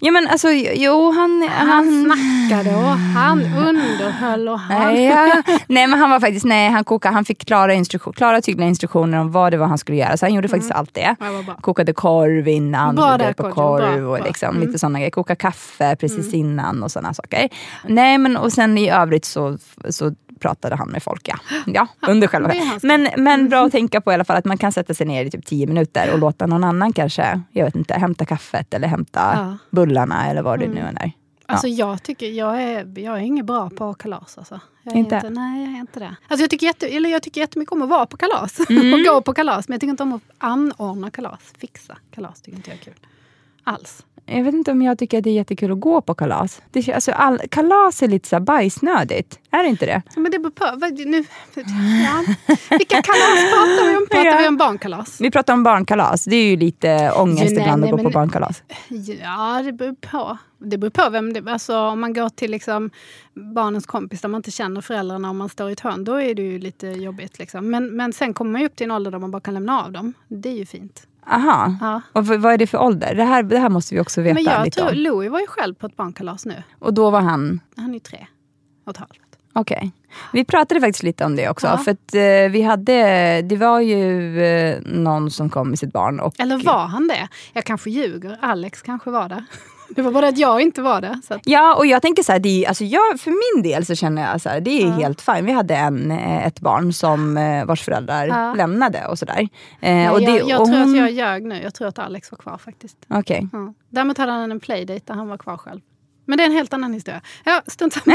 Ja 0.00 0.10
men 0.10 0.28
alltså 0.28 0.48
jo 0.74 1.10
han... 1.12 1.48
Han 1.48 2.04
snackade 2.04 2.76
och 2.76 2.98
han 2.98 3.40
underhöll 3.40 4.48
och 4.48 4.58
han... 4.58 4.94
Nej, 4.94 5.04
ja. 5.04 5.42
nej 5.66 5.86
men 5.86 5.98
han 5.98 6.10
var 6.10 6.20
faktiskt, 6.20 6.44
nej 6.44 6.70
han 6.70 6.84
kokade, 6.84 7.14
han 7.14 7.24
fick 7.24 7.46
klara, 7.46 7.74
instruktion, 7.74 8.12
klara 8.12 8.40
tydliga 8.40 8.68
instruktioner 8.68 9.18
om 9.18 9.32
vad 9.32 9.52
det 9.52 9.56
var 9.56 9.66
han 9.66 9.78
skulle 9.78 9.98
göra. 9.98 10.16
Så 10.16 10.26
han 10.26 10.34
gjorde 10.34 10.48
faktiskt 10.48 10.72
allt 10.72 10.94
det. 10.94 11.16
Ja. 11.20 11.54
Kokade 11.60 11.92
korv 11.92 12.48
innan, 12.48 12.94
bjöd 12.96 13.36
på 13.36 13.50
korv 13.52 14.00
Bra, 14.00 14.10
och 14.10 14.24
liksom, 14.24 14.48
Mm. 14.48 14.66
lite 14.66 14.78
sådana 14.78 14.98
grejer. 14.98 15.10
Koka 15.10 15.34
kaffe 15.36 15.96
precis 15.96 16.34
innan 16.34 16.82
och 16.82 16.90
sådana 16.90 17.14
saker. 17.14 17.48
Nej 17.86 18.18
men 18.18 18.36
och 18.36 18.52
sen 18.52 18.78
i 18.78 18.90
övrigt 18.90 19.24
så, 19.24 19.58
så 19.88 20.14
pratade 20.38 20.76
han 20.76 20.88
med 20.88 21.02
folk 21.02 21.28
ja. 21.28 21.38
ja 21.66 21.86
under 22.08 22.28
själva 22.28 22.52
men, 22.82 23.08
men 23.16 23.48
bra 23.48 23.64
att 23.66 23.72
tänka 23.72 24.00
på 24.00 24.10
i 24.10 24.14
alla 24.14 24.24
fall 24.24 24.36
att 24.36 24.44
man 24.44 24.58
kan 24.58 24.72
sätta 24.72 24.94
sig 24.94 25.06
ner 25.06 25.24
i 25.24 25.30
typ 25.30 25.46
10 25.46 25.66
minuter 25.66 26.12
och 26.12 26.18
låta 26.18 26.46
någon 26.46 26.64
annan 26.64 26.92
kanske, 26.92 27.40
jag 27.52 27.64
vet 27.64 27.76
inte, 27.76 27.94
hämta 27.94 28.24
kaffet 28.24 28.74
eller 28.74 28.88
hämta 28.88 29.20
Ja. 29.34 29.56
bullarna 29.70 30.30
eller 30.30 30.42
vad 30.42 30.58
det 30.60 30.68
nu 30.68 30.80
än 30.80 30.96
är. 30.96 31.12
Alltså 31.46 31.68
jag 31.68 32.02
tycker, 32.02 32.26
jag 32.30 32.62
är, 32.62 32.98
jag 32.98 33.14
är 33.16 33.20
ingen 33.22 33.46
bra 33.46 33.70
på 33.70 33.94
kalas 33.94 34.38
alltså. 34.38 34.60
Jag 34.82 34.94
Inte? 34.96 35.14
inte? 35.14 35.30
nej, 35.30 35.64
jag 35.64 35.74
är 35.74 35.78
inte 35.80 36.00
det. 36.00 36.16
Alltså 36.28 36.42
jag 36.42 36.50
tycker, 36.50 36.66
jätte, 36.66 36.86
eller 36.88 37.10
jag 37.10 37.22
tycker 37.22 37.40
jättemycket 37.40 37.72
om 37.72 37.82
att 37.82 37.88
vara 37.88 38.06
på 38.06 38.16
kalas 38.16 38.58
Mm. 38.70 38.92
och 38.94 39.00
gå 39.14 39.20
på 39.22 39.34
kalas. 39.34 39.68
Men 39.68 39.74
jag 39.74 39.80
tycker 39.80 39.90
inte 39.90 40.02
om 40.02 40.12
att 40.12 40.22
anordna 40.38 41.10
kalas, 41.10 41.40
fixa 41.58 41.96
kalas 42.14 42.40
tycker 42.42 42.56
inte 42.56 42.70
jag 42.70 42.78
är 42.78 42.82
kul. 42.84 42.94
Alls. 43.64 44.04
Jag 44.30 44.44
vet 44.44 44.54
inte 44.54 44.70
om 44.70 44.82
jag 44.82 44.98
tycker 44.98 45.18
att 45.18 45.24
det 45.24 45.30
är 45.30 45.34
jättekul 45.34 45.72
att 45.72 45.80
gå 45.80 46.00
på 46.00 46.14
kalas. 46.14 46.62
Det, 46.70 46.92
alltså, 46.92 47.12
all, 47.12 47.38
kalas 47.50 48.02
är 48.02 48.08
lite 48.08 48.28
så 48.28 48.40
bajsnödigt. 48.40 49.38
Är 49.50 49.62
det 49.62 49.68
inte 49.68 49.86
det? 49.86 50.02
Men 50.16 50.30
det 50.32 50.38
beror 50.38 50.50
på. 50.50 50.64
Vad, 50.76 50.92
nu, 50.98 51.24
ja. 52.04 52.34
Vilka 52.70 53.02
kalas 53.02 53.52
pratar 53.52 53.90
vi 53.90 53.96
om? 53.96 54.06
Pratar 54.10 54.24
Ja. 54.24 54.38
vi 54.40 54.48
om 54.48 54.56
barnkalas? 54.56 55.20
Vi 55.20 55.30
pratar 55.30 55.52
om 55.54 55.62
barnkalas. 55.62 56.24
Det 56.24 56.36
är 56.36 56.50
ju 56.50 56.56
lite 56.56 57.12
ångest 57.16 57.44
Jo, 57.50 57.54
nej, 57.54 57.62
ibland 57.62 57.80
nej, 57.80 57.90
att 57.90 57.96
gå 57.96 58.02
på 58.04 58.10
barnkalas. 58.10 58.62
Ja, 59.22 59.62
det 59.64 59.72
beror 59.72 59.94
på. 59.94 60.38
Det 60.58 60.78
beror 60.78 60.90
på 60.90 61.10
vem 61.10 61.32
det 61.32 61.52
alltså, 61.52 61.78
Om 61.78 62.00
man 62.00 62.12
går 62.12 62.28
till 62.28 62.50
liksom 62.50 62.90
barnens 63.54 63.86
kompis 63.86 64.20
där 64.20 64.28
man 64.28 64.38
inte 64.38 64.50
känner 64.50 64.80
föräldrarna 64.80 65.30
om 65.30 65.36
man 65.36 65.48
står 65.48 65.70
i 65.70 65.72
ett 65.72 65.80
hörn, 65.80 66.04
då 66.04 66.14
är 66.14 66.34
det 66.34 66.42
ju 66.42 66.58
lite 66.58 66.86
jobbigt. 66.86 67.38
Liksom. 67.38 67.70
Men, 67.70 67.96
men 67.96 68.12
sen 68.12 68.34
kommer 68.34 68.50
man 68.52 68.60
ju 68.60 68.66
upp 68.66 68.76
till 68.76 68.84
en 68.84 68.90
ålder 68.90 69.10
där 69.10 69.18
man 69.18 69.30
bara 69.30 69.40
kan 69.40 69.54
lämna 69.54 69.84
av 69.84 69.92
dem. 69.92 70.14
Det 70.28 70.48
är 70.48 70.54
ju 70.56 70.66
fint. 70.66 71.06
Aha. 71.30 71.76
Ja. 71.80 72.02
Och 72.12 72.26
vad 72.26 72.52
är 72.52 72.58
det 72.58 72.66
för 72.66 72.78
ålder? 72.78 73.14
Det 73.14 73.24
här, 73.24 73.42
det 73.42 73.58
här 73.58 73.68
måste 73.68 73.94
vi 73.94 74.00
också 74.00 74.20
veta 74.20 74.34
Men 74.34 74.44
jag 74.44 74.64
lite 74.64 74.80
tror, 74.80 74.90
om. 74.90 74.94
Louis 74.94 75.30
var 75.30 75.40
ju 75.40 75.46
själv 75.46 75.74
på 75.74 75.86
ett 75.86 75.96
barnkalas 75.96 76.46
nu. 76.46 76.62
Och 76.78 76.94
då 76.94 77.10
var 77.10 77.20
han... 77.20 77.60
Han 77.76 77.94
är 77.94 77.98
tre 77.98 78.26
och 78.84 78.90
ett 78.90 78.96
halvt. 78.96 79.12
Okej. 79.52 79.92
Vi 80.32 80.44
pratade 80.44 80.80
faktiskt 80.80 81.02
lite 81.02 81.24
om 81.24 81.36
det 81.36 81.48
också. 81.48 81.66
Ja. 81.66 81.78
För 81.78 81.90
att 81.90 82.14
eh, 82.14 82.52
vi 82.52 82.62
hade... 82.62 83.42
Det 83.42 83.56
var 83.56 83.80
ju 83.80 84.42
eh, 84.42 84.80
någon 84.84 85.30
som 85.30 85.50
kom 85.50 85.68
med 85.68 85.78
sitt 85.78 85.92
barn. 85.92 86.20
Och, 86.20 86.40
Eller 86.40 86.58
var 86.64 86.86
han 86.86 87.08
det? 87.08 87.28
Jag 87.52 87.64
kanske 87.64 87.90
ljuger. 87.90 88.38
Alex 88.40 88.82
kanske 88.82 89.10
var 89.10 89.28
det. 89.28 89.44
Det 89.88 90.02
var 90.02 90.10
bara 90.12 90.28
att 90.28 90.38
jag 90.38 90.60
inte 90.60 90.82
var 90.82 91.00
det. 91.00 91.20
Så 91.28 91.34
att, 91.34 91.40
Ja, 91.44 91.74
och 91.74 91.86
jag 91.86 92.02
tänker 92.02 92.22
så 92.22 92.32
här, 92.32 92.38
det 92.38 92.64
är, 92.64 92.68
alltså 92.68 92.84
jag, 92.84 93.20
för 93.20 93.54
min 93.54 93.62
del 93.62 93.86
så 93.86 93.94
känner 93.94 94.30
jag 94.30 94.40
så 94.40 94.48
här, 94.48 94.60
det 94.60 94.82
är 94.82 94.86
Ja. 94.86 94.92
helt 94.92 95.20
fint. 95.20 95.38
Vi 95.42 95.52
hade 95.52 95.74
en, 95.76 96.10
eh, 96.10 96.46
ett 96.46 96.60
barn 96.60 96.92
som 96.92 97.36
eh, 97.36 97.64
vars 97.64 97.82
föräldrar 97.82 98.26
Ja. 98.26 98.54
lämnade 98.54 99.06
och 99.06 99.18
sådär. 99.18 99.38
Eh, 99.40 99.48
Nej, 99.80 100.10
och 100.10 100.20
det, 100.20 100.24
jag 100.26 100.48
jag 100.48 100.60
och 100.60 100.66
tror 100.66 100.78
hon- 100.78 100.90
att 100.94 100.96
jag 100.98 101.10
ljög 101.10 101.44
nu. 101.44 101.62
Jag 101.62 101.74
tror 101.74 101.88
att 101.88 101.98
Alex 101.98 102.30
var 102.30 102.38
kvar 102.38 102.58
faktiskt. 102.58 102.96
Okej. 103.08 103.48
Ja. 103.52 103.74
Däremot 103.90 104.18
hade 104.18 104.32
han 104.32 104.50
en 104.52 104.60
playdate 104.60 105.00
där 105.04 105.14
han 105.14 105.28
var 105.28 105.36
kvar 105.38 105.56
själv. 105.56 105.80
Men 106.28 106.38
det 106.38 106.42
är 106.44 106.46
en 106.46 106.52
helt 106.52 106.72
annan 106.72 106.92
historia. 106.92 107.20
Ja, 107.44 107.62
strunt 107.66 107.92
samma. 107.92 108.04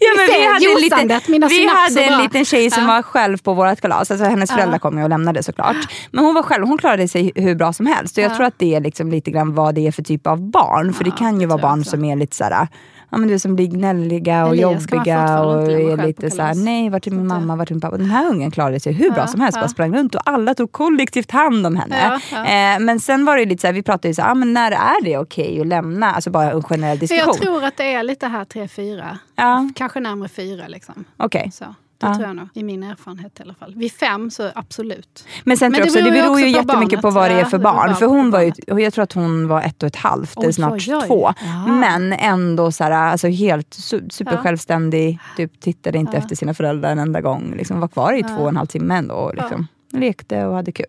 Ja, 0.00 0.08
men 0.16 0.26
vi 0.26 0.46
hade 0.46 0.66
en 0.74 0.80
liten, 0.80 1.48
vi 1.48 1.66
hade 1.68 2.04
en 2.04 2.22
liten 2.22 2.44
tjej 2.44 2.70
som 2.70 2.82
Ja. 2.82 2.88
var 2.88 3.02
själv 3.02 3.38
på 3.38 3.54
vårt 3.54 3.80
kalas. 3.80 4.10
Alltså 4.10 4.24
hennes 4.26 4.50
Ja. 4.50 4.56
föräldrar 4.56 4.78
kom 4.78 4.98
ju 4.98 5.02
och 5.04 5.10
lämnade 5.10 5.42
såklart. 5.42 5.76
Men 6.10 6.24
hon 6.24 6.34
var 6.34 6.42
själv 6.42 6.66
hon 6.66 6.78
klarade 6.78 7.08
sig 7.08 7.32
hur 7.34 7.54
bra 7.54 7.72
som 7.72 7.86
helst. 7.86 8.18
Och 8.18 8.24
jag 8.24 8.30
Ja. 8.30 8.36
tror 8.36 8.46
att 8.46 8.58
det 8.58 8.74
är 8.74 8.80
liksom 8.80 9.10
lite 9.10 9.30
grann 9.30 9.54
vad 9.54 9.74
det 9.74 9.86
är 9.86 9.92
för 9.92 10.02
typ 10.02 10.26
av 10.26 10.40
barn. 10.50 10.92
För 10.92 11.04
det 11.04 11.10
kan 11.10 11.40
ju 11.40 11.46
vara 11.46 11.58
barn 11.62 11.84
som 11.84 12.04
är 12.04 12.16
lite 12.16 12.36
såhär, 12.36 12.68
ja, 13.10 13.18
men 13.18 13.28
du 13.28 13.38
som 13.38 13.56
blir 13.56 13.66
gnälliga 13.66 14.44
och 14.46 14.52
Elias 14.52 14.82
jobbiga 14.92 15.40
och 15.40 15.62
är 15.72 16.06
lite 16.06 16.30
såhär, 16.30 16.48
kalas. 16.52 16.64
nej 16.64 16.90
vart 16.90 17.06
är 17.06 17.10
min 17.10 17.28
Så 17.28 17.34
mamma, 17.34 17.56
vart 17.56 17.70
är 17.70 17.74
min 17.74 17.80
pappa? 17.80 17.96
Den 17.96 18.10
här 18.10 18.28
ungen 18.28 18.50
klarade 18.50 18.80
sig 18.80 18.92
hur 18.92 19.10
bra 19.10 19.18
Ja, 19.22 19.26
som 19.26 19.40
helst, 19.40 19.56
ja. 19.56 19.62
bara 19.62 19.68
sprang 19.68 19.96
runt 19.96 20.14
och 20.14 20.20
alla 20.24 20.54
tog 20.54 20.72
kollektivt 20.72 21.30
hand 21.30 21.66
om 21.66 21.76
henne. 21.76 22.20
Ja. 22.32 22.36
Eh, 22.36 22.78
men 22.80 23.00
sen 23.00 23.24
var 23.24 23.36
det 23.36 23.44
lite 23.44 23.60
såhär, 23.60 23.74
vi 23.74 23.82
pratade 23.82 24.08
ju 24.08 24.14
såhär, 24.14 24.30
ah, 24.30 24.34
men 24.34 24.52
när 24.52 24.70
är 24.72 25.04
det 25.04 25.18
okej 25.18 25.60
att 25.60 25.66
lämna? 25.66 26.12
Alltså 26.14 26.30
bara 26.30 26.52
en 26.60 26.64
generell 26.68 26.98
diskussion. 26.98 27.26
Jag 27.26 27.36
tror 27.42 27.64
att 27.64 27.76
det 27.76 27.94
är 27.94 28.02
lite 28.02 28.26
här 28.26 28.44
3-4. 28.44 29.16
Ja, 29.36 29.68
Kanske 29.76 30.00
närmare 30.00 30.28
4 30.28 30.68
liksom. 30.68 31.04
okej. 31.16 31.50
Så, 31.54 31.64
det 31.64 32.06
Ja. 32.06 32.14
tror 32.14 32.26
jag 32.26 32.36
nog. 32.36 32.48
I 32.54 32.62
min 32.62 32.82
erfarenhet 32.82 33.40
i 33.40 33.42
alla 33.42 33.54
fall. 33.54 33.74
Vid 33.74 33.92
fem 33.92 34.30
så 34.30 34.50
absolut. 34.54 35.24
Men 35.44 35.56
sen 35.56 35.72
Men 35.72 35.80
tror 35.82 35.86
jag 35.86 35.94
det 35.94 36.00
också, 36.00 36.04
det 36.04 36.10
beror 36.10 36.34
beror 36.34 36.40
ju 36.40 36.46
också 36.58 36.62
på 36.62 36.72
jättemycket 36.72 37.00
på 37.02 37.10
barnet. 37.10 37.14
vad 37.14 37.30
det 37.30 37.34
är 37.34 37.38
Ja, 37.38 37.44
för 37.46 37.58
beror 37.58 37.72
barn. 37.72 37.94
För 37.96 38.06
på 38.06 38.12
hon 38.12 38.30
var 38.30 38.40
ju, 38.40 38.52
jag 38.84 38.92
tror 38.92 39.02
att 39.02 39.12
hon 39.12 39.48
var 39.48 39.62
ett 39.62 39.82
och 39.82 39.86
ett 39.86 39.96
halvt, 39.96 40.32
Oj, 40.36 40.42
eller 40.44 40.52
snart 40.52 40.72
oj, 40.72 40.94
oj. 40.96 41.06
två. 41.06 41.32
Ja. 41.40 41.66
Men 41.66 42.12
ändå 42.12 42.72
så 42.72 42.84
här, 42.84 42.90
alltså 42.90 43.28
helt 43.28 43.68
su- 43.76 44.08
supersjälvständig, 44.10 45.18
typ, 45.36 45.60
tittade 45.60 45.98
inte 45.98 46.12
Ja. 46.12 46.18
efter 46.18 46.36
sina 46.36 46.54
föräldrar 46.54 46.90
en 46.92 46.98
enda 46.98 47.20
gång. 47.20 47.54
Liksom, 47.56 47.80
var 47.80 47.88
kvar 47.88 48.12
i 48.12 48.20
Ja. 48.20 48.28
två 48.28 48.42
och 48.42 48.48
en 48.48 48.56
halv 48.56 48.66
timme 48.66 48.94
ändå 48.96 49.14
och 49.14 49.34
liksom, 49.34 49.66
lekte 49.92 50.44
och 50.46 50.54
hade 50.54 50.72
kul. 50.72 50.86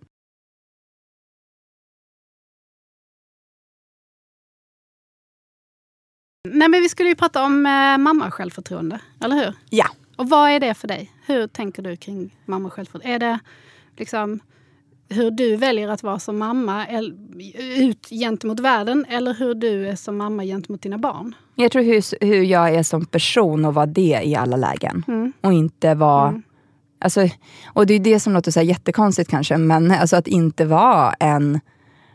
Nej 6.44 6.70
men 6.70 6.82
vi 6.82 6.90
skulle 6.90 7.10
ju 7.10 7.16
prata 7.16 7.44
om 7.44 7.66
eh, 7.66 7.98
mamma-självförtroende, 7.98 9.00
eller 9.24 9.36
hur? 9.36 9.54
Ja. 9.70 9.86
Och 10.16 10.30
vad 10.30 10.50
är 10.50 10.60
det 10.60 10.74
för 10.74 10.88
dig? 10.88 11.12
Hur 11.26 11.48
tänker 11.48 11.82
du 11.84 11.96
kring 11.96 12.36
mamma-självförtroende? 12.46 13.16
Är 13.16 13.20
det 13.20 13.40
liksom 13.98 14.40
hur 15.10 15.32
du 15.32 15.56
väljer 15.56 15.90
att 15.90 16.04
vara 16.04 16.20
som 16.20 16.38
mamma 16.38 16.88
ut 17.58 18.10
gentemot 18.10 18.60
världen 18.60 19.06
eller 19.10 19.34
hur 19.34 19.54
du 19.54 19.88
är 19.88 19.96
som 19.96 20.18
mamma 20.18 20.44
gentemot 20.44 20.82
dina 20.82 20.98
barn? 20.98 21.36
Jag 21.56 21.72
tror 21.72 21.84
hur, 21.84 22.26
hur 22.26 22.44
jag 22.44 22.76
är 22.76 22.84
som 22.84 23.06
person 23.06 23.66
och 23.66 23.74
vara 23.74 23.86
det 23.86 24.22
i 24.24 24.36
alla 24.36 24.58
lägen. 24.58 25.04
Mm. 25.08 25.34
Och 25.42 25.54
inte 25.54 25.94
vara... 25.96 26.30
Mm. 26.30 26.44
Alltså, 27.00 27.30
och 27.74 27.86
det 27.86 27.94
är 27.94 28.00
det 28.00 28.20
som 28.20 28.34
låter 28.34 28.52
så 28.52 28.62
jättekonstigt 28.62 29.30
kanske, 29.30 29.58
men 29.58 29.92
alltså 29.92 30.16
att 30.16 30.28
inte 30.28 30.66
vara 30.66 31.14
en... 31.14 31.60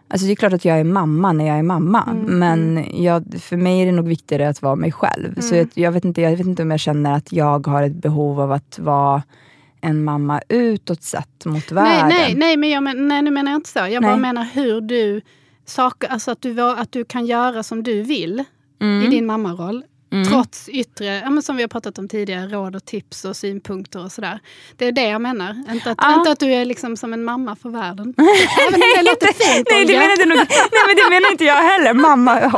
Alltså 0.08 0.26
det 0.26 0.32
är 0.32 0.36
klart 0.36 0.52
att 0.52 0.64
jag 0.64 0.80
är 0.80 0.84
mamma 0.84 1.32
när 1.32 1.46
jag 1.46 1.58
är 1.58 1.62
mamma, 1.62 2.02
Mm, 2.10 2.38
men 2.38 2.84
jag, 3.02 3.24
för 3.40 3.56
mig 3.56 3.80
är 3.82 3.86
det 3.86 3.92
nog 3.92 4.08
viktigare 4.08 4.48
att 4.48 4.62
vara 4.62 4.76
mig 4.76 4.92
själv. 4.92 5.40
Så 5.40 5.54
Mm. 5.54 5.58
jag, 5.74 5.84
jag, 5.84 5.92
vet 5.92 6.04
inte, 6.04 6.20
jag 6.20 6.30
vet 6.30 6.46
inte 6.46 6.62
om 6.62 6.70
jag 6.70 6.80
känner 6.80 7.12
att 7.12 7.32
jag 7.32 7.66
har 7.66 7.82
ett 7.82 7.92
behov 8.02 8.40
av 8.40 8.52
att 8.52 8.78
vara 8.78 9.22
en 9.80 10.04
mamma 10.04 10.40
utåt 10.48 11.02
sett 11.02 11.44
mot 11.44 11.70
Nej, 11.70 11.84
världen. 11.84 12.08
nej, 12.08 12.34
nej, 12.36 12.56
men 12.56 12.70
jag 12.70 12.82
men, 12.82 13.08
nej, 13.08 13.22
nu 13.22 13.30
menar 13.30 13.50
jag 13.52 13.58
inte 13.58 13.70
så. 13.70 13.78
Jag 13.78 14.02
bara 14.02 14.12
Nej. 14.12 14.20
menar 14.20 14.44
hur 14.44 14.80
du, 14.80 15.20
saker, 15.64 16.08
alltså 16.08 16.30
att, 16.30 16.42
du, 16.42 16.60
att 16.62 16.92
du 16.92 17.04
kan 17.04 17.26
göra 17.26 17.62
som 17.62 17.82
du 17.82 18.02
vill 18.02 18.44
Mm. 18.80 19.02
i 19.04 19.06
din 19.06 19.26
mammaroll. 19.26 19.84
Mm. 20.12 20.28
Trots 20.28 20.68
yttre, 20.68 21.06
ja, 21.24 21.30
men 21.30 21.42
som 21.42 21.56
vi 21.56 21.62
har 21.62 21.68
pratat 21.68 21.98
om 21.98 22.08
tidigare, 22.08 22.46
råd 22.46 22.76
och 22.76 22.84
tips 22.84 23.24
och 23.24 23.36
synpunkter 23.36 24.04
och 24.04 24.12
sådär. 24.12 24.40
Det 24.76 24.86
är 24.86 24.92
det 24.92 25.08
jag 25.08 25.20
menar. 25.20 25.64
Inte 25.72 25.90
att, 25.90 25.98
Ja. 26.00 26.14
inte 26.14 26.30
att 26.30 26.40
du 26.40 26.46
är 26.54 26.64
liksom 26.64 26.96
som 26.96 27.12
en 27.12 27.24
mamma 27.24 27.56
för 27.56 27.68
världen. 27.68 28.14
Även 28.68 28.74
om 28.74 28.88
det 28.96 29.02
låter 29.02 29.26
fint 29.26 29.66
Nej, 29.70 29.84
det 29.84 29.92
Olga. 29.92 29.98
menar 30.00 30.12
inte 30.12 30.26
nog, 30.26 30.36
nej, 30.38 30.82
men 30.86 30.96
det 30.96 31.10
menar 31.10 31.30
inte 31.32 31.44
jag 31.44 31.54
heller. 31.56 31.94
Mamma, 31.94 32.52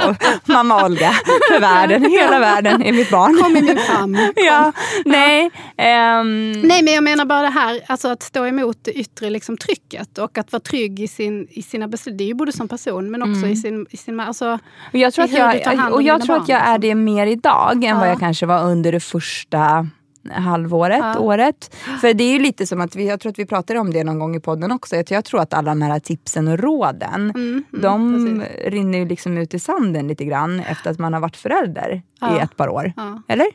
mamma 0.44 0.84
Olga, 0.86 1.10
för 1.50 1.60
världen. 1.60 2.10
Hela 2.10 2.38
världen 2.38 2.82
är 2.82 2.92
mitt 2.92 3.10
barn. 3.10 3.38
Kom 3.42 3.56
i 3.56 3.62
min 3.62 3.78
famn. 3.78 4.18
Ja, 4.36 4.72
nej, 5.04 5.50
Ehm, 5.76 6.52
Nej 6.52 6.82
men 6.82 6.94
jag 6.94 7.04
menar 7.04 7.24
bara 7.24 7.42
det 7.42 7.48
här, 7.48 7.80
alltså 7.86 8.08
att 8.08 8.22
stå 8.22 8.46
emot 8.46 8.78
det 8.82 8.92
yttre 8.92 9.30
liksom, 9.30 9.56
trycket 9.56 10.18
och 10.18 10.38
att 10.38 10.52
vara 10.52 10.60
trygg 10.60 11.00
i, 11.00 11.08
sin, 11.08 11.48
i 11.50 11.62
sina 11.62 11.88
beslut. 11.88 12.18
Det 12.18 12.24
är 12.24 12.28
ju 12.28 12.34
både 12.34 12.52
som 12.52 12.68
person 12.68 13.10
men 13.10 13.22
också 13.22 13.46
i 13.46 13.56
sin... 13.56 13.86
I 13.90 13.96
sin 13.96 14.20
alltså, 14.20 14.58
och 14.92 14.98
jag 14.98 15.14
tror, 15.14 15.24
att 15.24 15.32
jag, 15.32 15.92
och 15.92 16.02
jag, 16.02 16.20
tror 16.20 16.34
barn, 16.34 16.42
att 16.42 16.48
jag 16.48 16.60
är 16.60 16.78
liksom. 16.78 16.80
det 16.88 16.94
mer 16.94 17.26
idag 17.26 17.38
än 17.47 17.97
vad 17.97 18.07
Ja. 18.07 18.07
jag 18.07 18.18
kanske 18.21 18.47
var 18.47 18.64
under 18.64 18.92
det 18.92 19.00
första 19.00 19.87
halvåret, 20.33 20.99
Ja. 20.99 21.18
året. 21.18 21.75
För 22.00 22.14
det 22.14 22.25
är 22.25 22.33
ju 22.33 22.38
lite 22.38 22.66
som 22.66 22.80
att, 22.80 22.97
vi, 22.97 23.09
jag 23.09 23.21
tror 23.21 23.30
att 23.33 23.38
vi 23.38 23.47
pratade 23.47 23.78
om 23.80 23.92
det 23.92 24.04
någon 24.04 24.18
gång 24.18 24.37
i 24.37 24.40
podden 24.40 24.73
också, 24.73 24.97
att 25.00 25.11
jag 25.11 25.25
tror 25.25 25.40
att 25.40 25.54
alla 25.54 25.71
de 25.71 25.83
här 25.83 25.99
tipsen 26.00 26.49
och 26.49 26.59
råden, 26.59 27.14
mm, 27.14 27.30
mm, 27.40 27.64
de 27.83 28.12
precis. 28.40 28.73
rinner 28.73 28.99
ju 28.99 29.04
liksom 29.09 29.38
ut 29.38 29.54
i 29.54 29.59
sanden 29.59 30.09
lite 30.09 30.25
grann 30.25 30.61
efter 30.61 30.90
att 30.90 30.99
man 30.99 31.12
har 31.12 31.21
varit 31.21 31.37
förälder 31.37 31.92
i 31.95 32.02
Ja. 32.21 32.40
ett 32.40 32.57
par 32.57 32.68
år. 32.68 32.92
Ja. 32.97 33.23
Eller? 33.28 33.47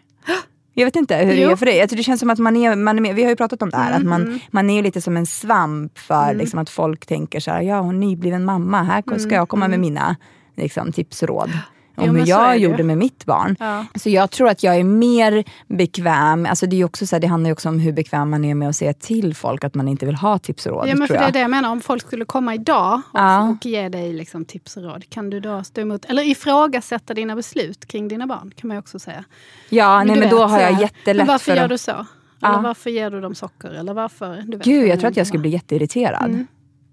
Jag 0.76 0.86
vet 0.86 0.96
inte 0.96 1.16
hur 1.16 1.26
det 1.36 1.42
Jo. 1.42 1.50
är 1.52 1.56
för 1.56 1.66
dig. 1.66 1.88
Tror 1.88 1.98
det 1.98 2.04
känns 2.04 2.20
som 2.20 2.30
att 2.30 2.40
man 2.40 2.56
är, 2.58 2.76
man 2.76 2.98
är 2.98 3.02
med, 3.02 3.16
vi 3.16 3.24
har 3.24 3.30
ju 3.30 3.36
pratat 3.36 3.62
om 3.62 3.70
det 3.70 3.78
här, 3.78 3.90
Mm, 3.96 4.02
att 4.02 4.08
man, 4.10 4.22
mm. 4.22 4.40
man 4.52 4.70
är 4.70 4.84
lite 4.84 5.02
som 5.02 5.18
en 5.18 5.26
svamp 5.26 6.00
för 6.00 6.24
Mm. 6.24 6.38
liksom, 6.38 6.60
att 6.60 6.70
folk 6.70 7.06
tänker 7.06 7.40
så 7.40 7.52
här, 7.52 7.62
ja 7.62 7.80
hon 7.80 7.96
är 7.96 8.00
nybliven 8.08 8.46
mamma, 8.46 8.84
här 8.84 9.02
ska 9.02 9.14
Mm, 9.14 9.30
jag 9.36 9.50
komma 9.50 9.68
med 9.68 9.76
mm. 9.78 9.82
mina 9.82 10.16
liksom, 10.56 10.92
tips 10.92 11.22
och 11.24 11.30
råd. 11.30 11.50
Om 11.96 12.06
men 12.06 12.16
hur 12.16 12.28
jag 12.28 12.52
det 12.52 12.58
gjorde 12.58 12.84
med 12.84 12.98
mitt 12.98 13.26
barn. 13.26 13.56
Ja. 13.60 13.86
Så 13.96 14.10
jag 14.10 14.32
tror 14.32 14.50
att 14.50 14.64
jag 14.64 14.76
är 14.76 14.84
mer 14.84 15.44
bekväm, 15.68 16.46
alltså 16.46 16.66
det, 16.66 16.82
är 16.82 16.86
också 16.86 17.08
så 17.08 17.16
här, 17.16 17.22
det 17.22 17.28
handlar 17.28 17.48
ju 17.48 17.54
också 17.54 17.70
om 17.70 17.80
hur 17.80 17.92
bekväm 17.92 18.30
man 18.30 18.46
är 18.46 18.56
med 18.56 18.70
att 18.70 18.76
säga 18.76 18.94
till 18.94 19.36
folk 19.36 19.64
att 19.64 19.76
man 19.76 19.88
inte 19.88 20.06
vill 20.06 20.16
ha 20.16 20.40
tips 20.40 20.66
och 20.66 20.72
råd. 20.72 20.88
Ja, 20.88 20.96
men 20.96 21.08
för 21.08 21.18
det 21.18 21.24
är 21.24 21.32
det 21.32 21.40
jag 21.40 21.52
menar, 21.52 21.72
om 21.72 21.82
folk 21.82 22.08
skulle 22.08 22.26
komma 22.26 22.56
idag 22.56 23.02
och, 23.12 23.20
Ja. 23.20 23.50
och 23.50 23.66
ge 23.66 23.90
dig 23.90 24.14
liksom 24.14 24.46
tips 24.46 24.78
och 24.78 24.84
råd, 24.84 25.10
kan 25.10 25.30
du 25.30 25.40
då 25.40 25.64
stå 25.64 25.82
emot, 25.82 26.06
eller 26.06 26.24
ifrågasätta 26.24 27.14
dina 27.14 27.36
beslut 27.36 27.86
kring 27.86 28.08
dina 28.08 28.28
barn? 28.28 28.52
kan 28.56 28.68
man 28.68 28.78
också 28.78 29.00
säga. 29.00 29.24
Ja, 29.70 30.04
nej, 30.04 30.16
du 30.16 30.22
men 30.22 30.30
då 30.30 30.42
vet, 30.42 30.50
har 30.50 30.60
jag 30.60 30.82
jättelätt 30.82 31.18
Men 31.18 31.28
varför 31.28 31.52
för 31.52 31.58
gör 31.58 31.68
du 31.68 31.78
så? 31.78 32.06
Ja. 32.40 32.50
Eller 32.50 32.64
varför 32.64 32.90
ger 32.90 33.12
du 33.12 33.22
dem 33.22 33.36
socker? 33.36 33.70
Eller 33.70 33.94
varför? 33.94 34.44
Du 34.48 34.58
vet, 34.58 34.66
Gud, 34.66 34.88
jag 34.88 34.98
det 34.98 35.02
tror 35.02 35.10
att 35.10 35.18
jag 35.18 35.28
skulle 35.28 35.42
bli 35.42 35.50
jätteirriterad. 35.50 36.30
Mm. 36.30 36.48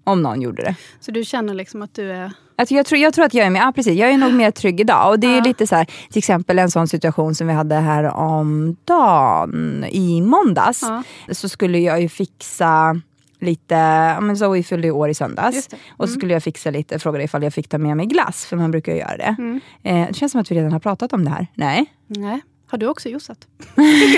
Om 0.04 0.22
någon 0.22 0.42
gjorde 0.42 0.62
det. 0.62 0.76
Så 1.00 1.10
du 1.10 1.24
känner 1.24 1.54
liksom 1.54 1.82
att 1.82 1.94
du 1.94 2.12
är... 2.12 2.32
Alltså 2.60 2.74
jag, 2.74 2.86
tror, 2.86 3.00
jag 3.00 3.14
tror 3.14 3.24
att 3.24 3.34
jag 3.34 3.46
är 3.46 3.50
med, 3.50 3.62
ja, 3.62 3.72
precis, 3.74 3.94
jag 3.98 4.10
är 4.10 4.18
nog 4.18 4.32
mer 4.32 4.50
trygg 4.50 4.80
idag. 4.80 5.08
Och 5.10 5.18
det 5.20 5.26
är 5.26 5.36
Ja. 5.36 5.42
lite 5.44 5.66
så 5.66 5.76
här, 5.76 5.84
till 5.84 6.18
exempel 6.18 6.58
en 6.58 6.70
sån 6.70 6.88
situation 6.88 7.34
som 7.34 7.46
vi 7.46 7.52
hade 7.52 7.74
här 7.74 8.04
om 8.04 8.76
dagen 8.84 9.84
i 9.90 10.20
måndags. 10.20 10.82
Ja. 10.82 11.02
Så 11.34 11.48
skulle 11.48 11.78
jag 11.78 12.00
ju 12.00 12.08
fixa 12.08 13.00
lite, 13.40 13.74
ja, 13.74 14.20
men 14.20 14.36
Zoe 14.36 14.62
fyllde 14.62 14.86
ju 14.86 14.92
år 14.92 15.08
i 15.08 15.14
söndags. 15.14 15.66
Det. 15.66 15.76
Och 15.96 16.08
så 16.08 16.14
skulle 16.14 16.32
jag 16.32 16.42
fixa 16.42 16.70
lite, 16.70 16.98
frågade 16.98 17.24
ifall 17.24 17.42
jag 17.42 17.54
fick 17.54 17.68
ta 17.68 17.78
med 17.78 17.96
mig 17.96 18.06
glass, 18.06 18.44
för 18.46 18.56
man 18.56 18.70
brukar 18.70 18.92
ju 18.92 18.98
göra 18.98 19.16
det. 19.16 19.36
Mm. 19.38 19.60
Eh, 19.82 20.06
det 20.08 20.14
känns 20.14 20.32
som 20.32 20.40
att 20.40 20.50
vi 20.50 20.54
redan 20.56 20.72
har 20.72 20.80
pratat 20.80 21.12
om 21.12 21.24
det 21.24 21.30
här. 21.30 21.46
Nej? 21.54 21.86
Nej. 22.06 22.40
Har 22.70 22.78
du 22.78 22.86
också 22.86 23.08
juicat? 23.08 23.38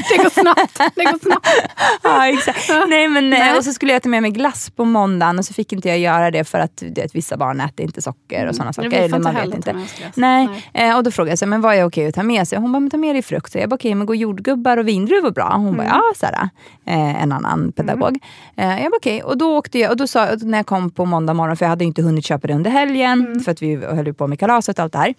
det 0.09 0.17
går 0.23 0.31
snabbt. 0.31 0.79
Det 0.95 1.05
går 1.05 1.19
snabbt. 1.23 1.49
ja, 2.03 2.29
exakt. 2.29 2.69
Nej, 2.89 3.09
men, 3.09 3.31
Nej. 3.31 3.51
eh, 3.51 3.57
Och 3.57 3.65
så 3.65 3.73
skulle 3.73 3.93
jag 3.93 4.03
ta 4.03 4.09
med 4.09 4.23
mig 4.23 4.31
glass 4.31 4.71
på 4.71 4.85
måndagen 4.85 5.39
och 5.39 5.45
så 5.45 5.55
fick 5.55 5.73
inte 5.73 5.89
jag 5.89 5.99
göra 5.99 6.31
det 6.31 6.45
för 6.45 6.59
att 6.59 6.83
vet, 6.83 7.15
vissa 7.15 7.37
barn 7.37 7.61
äter 7.61 7.87
inte 7.87 8.03
socker 8.03 8.47
och 8.49 8.55
sådana 8.55 8.73
saker. 8.73 8.89
Mm. 8.89 9.11
Får 9.11 9.17
eller 9.17 9.33
man 9.33 9.35
vet 9.35 9.55
inte. 9.55 9.73
glass. 9.73 10.13
Nej, 10.15 10.49
Eh, 10.75 10.97
och 10.97 11.03
då 11.05 11.11
frågade 11.11 11.31
jag 11.33 11.39
så 11.39 11.47
men 11.47 11.61
vad 11.61 11.75
är 11.75 11.85
okej 11.85 12.07
att 12.09 12.15
ta 12.15 12.23
med 12.23 12.49
sig. 12.49 12.59
Hon 12.59 12.73
bara, 12.73 12.81
men 12.81 12.91
ta 12.91 12.97
med 12.97 13.15
dig 13.15 13.23
frukt. 13.23 13.53
Så 13.53 13.59
jag 13.59 13.69
bara, 13.69 13.75
okej, 13.75 13.95
men 13.95 14.07
går 14.07 14.17
jordgubbar 14.17 14.77
och 14.77 14.89
vindruvor 14.89 15.31
bra? 15.31 15.53
Hon 15.57 15.77
bara, 15.77 15.87
Mm. 15.87 15.87
ja, 15.97 16.03
så 16.17 16.27
här, 16.27 16.49
eh, 16.87 17.23
en 17.23 17.33
annan 17.33 17.73
pedagog. 17.73 18.19
Eh, 18.57 18.83
jag 18.83 18.91
bara, 18.91 18.97
okej. 18.97 19.23
Och 19.23 19.39
då 19.39 19.57
åkte 19.57 19.79
jag, 19.79 19.91
och 19.91 19.97
då 19.97 20.07
sa 20.07 20.29
när 20.43 20.59
jag 20.59 20.67
kom 20.67 20.91
på 20.91 21.05
måndag 21.05 21.35
morgon, 21.35 21.57
för 21.57 21.65
jag 21.65 21.71
hade 21.71 21.85
inte 21.85 22.03
hunnit 22.03 22.25
köpa 22.25 22.47
det 22.47 22.55
under 22.55 22.71
helgen, 22.71 23.13
Mm. 23.27 23.41
för 23.41 23.53
att 23.53 23.63
vi 23.63 23.77
höll 23.77 24.15
på 24.15 24.27
med 24.27 24.39
kalaset 24.39 24.79
och 24.79 24.83
allt 24.83 24.93
det 24.93 24.99
här. 24.99 25.15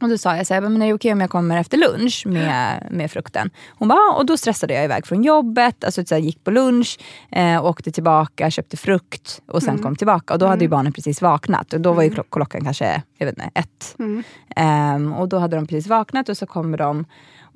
Och 0.00 0.08
då 0.08 0.18
sa 0.18 0.36
jag 0.36 0.46
så 0.46 0.54
här, 0.54 0.60
men 0.60 0.82
är 0.82 0.86
det 0.86 0.94
okej 0.94 1.12
om 1.12 1.20
jag 1.20 1.30
kommer 1.30 1.56
efter 1.60 1.76
lunch 1.76 2.22
med, 2.26 2.88
med 2.90 3.10
frukten? 3.10 3.50
Hon 3.78 3.88
bara, 3.88 3.96
ja. 3.96 4.16
och 4.18 4.26
då 4.26 4.36
stressade 4.36 4.74
jag 4.74 4.84
iväg 4.84 5.06
från 5.06 5.22
jobbet, 5.22 5.84
alltså 5.84 6.04
så 6.06 6.14
här, 6.14 6.22
gick 6.22 6.44
på 6.44 6.50
lunch, 6.50 6.98
eh, 7.30 7.64
åkte 7.64 7.92
tillbaka, 7.92 8.50
köpte 8.50 8.76
frukt 8.76 9.42
och 9.46 9.62
sen 9.62 9.78
kom 9.78 9.96
tillbaka. 9.96 10.34
Och 10.34 10.40
då 10.40 10.46
hade 10.46 10.64
ju 10.64 10.68
barnen 10.68 10.92
precis 10.92 11.22
vaknat 11.22 11.72
och 11.72 11.80
då 11.80 11.92
var 11.92 12.02
ju 12.02 12.10
klock- 12.10 12.30
klockan 12.30 12.64
kanske, 12.64 13.02
jag 13.18 13.26
vet 13.26 13.38
inte, 13.38 13.50
ett. 13.54 13.96
Mm. 13.98 14.22
Ehm, 14.56 15.12
och 15.12 15.28
då 15.28 15.38
hade 15.38 15.56
de 15.56 15.66
precis 15.66 15.86
vaknat 15.86 16.28
och 16.28 16.36
så 16.36 16.46
kommer 16.46 16.78
de 16.78 17.04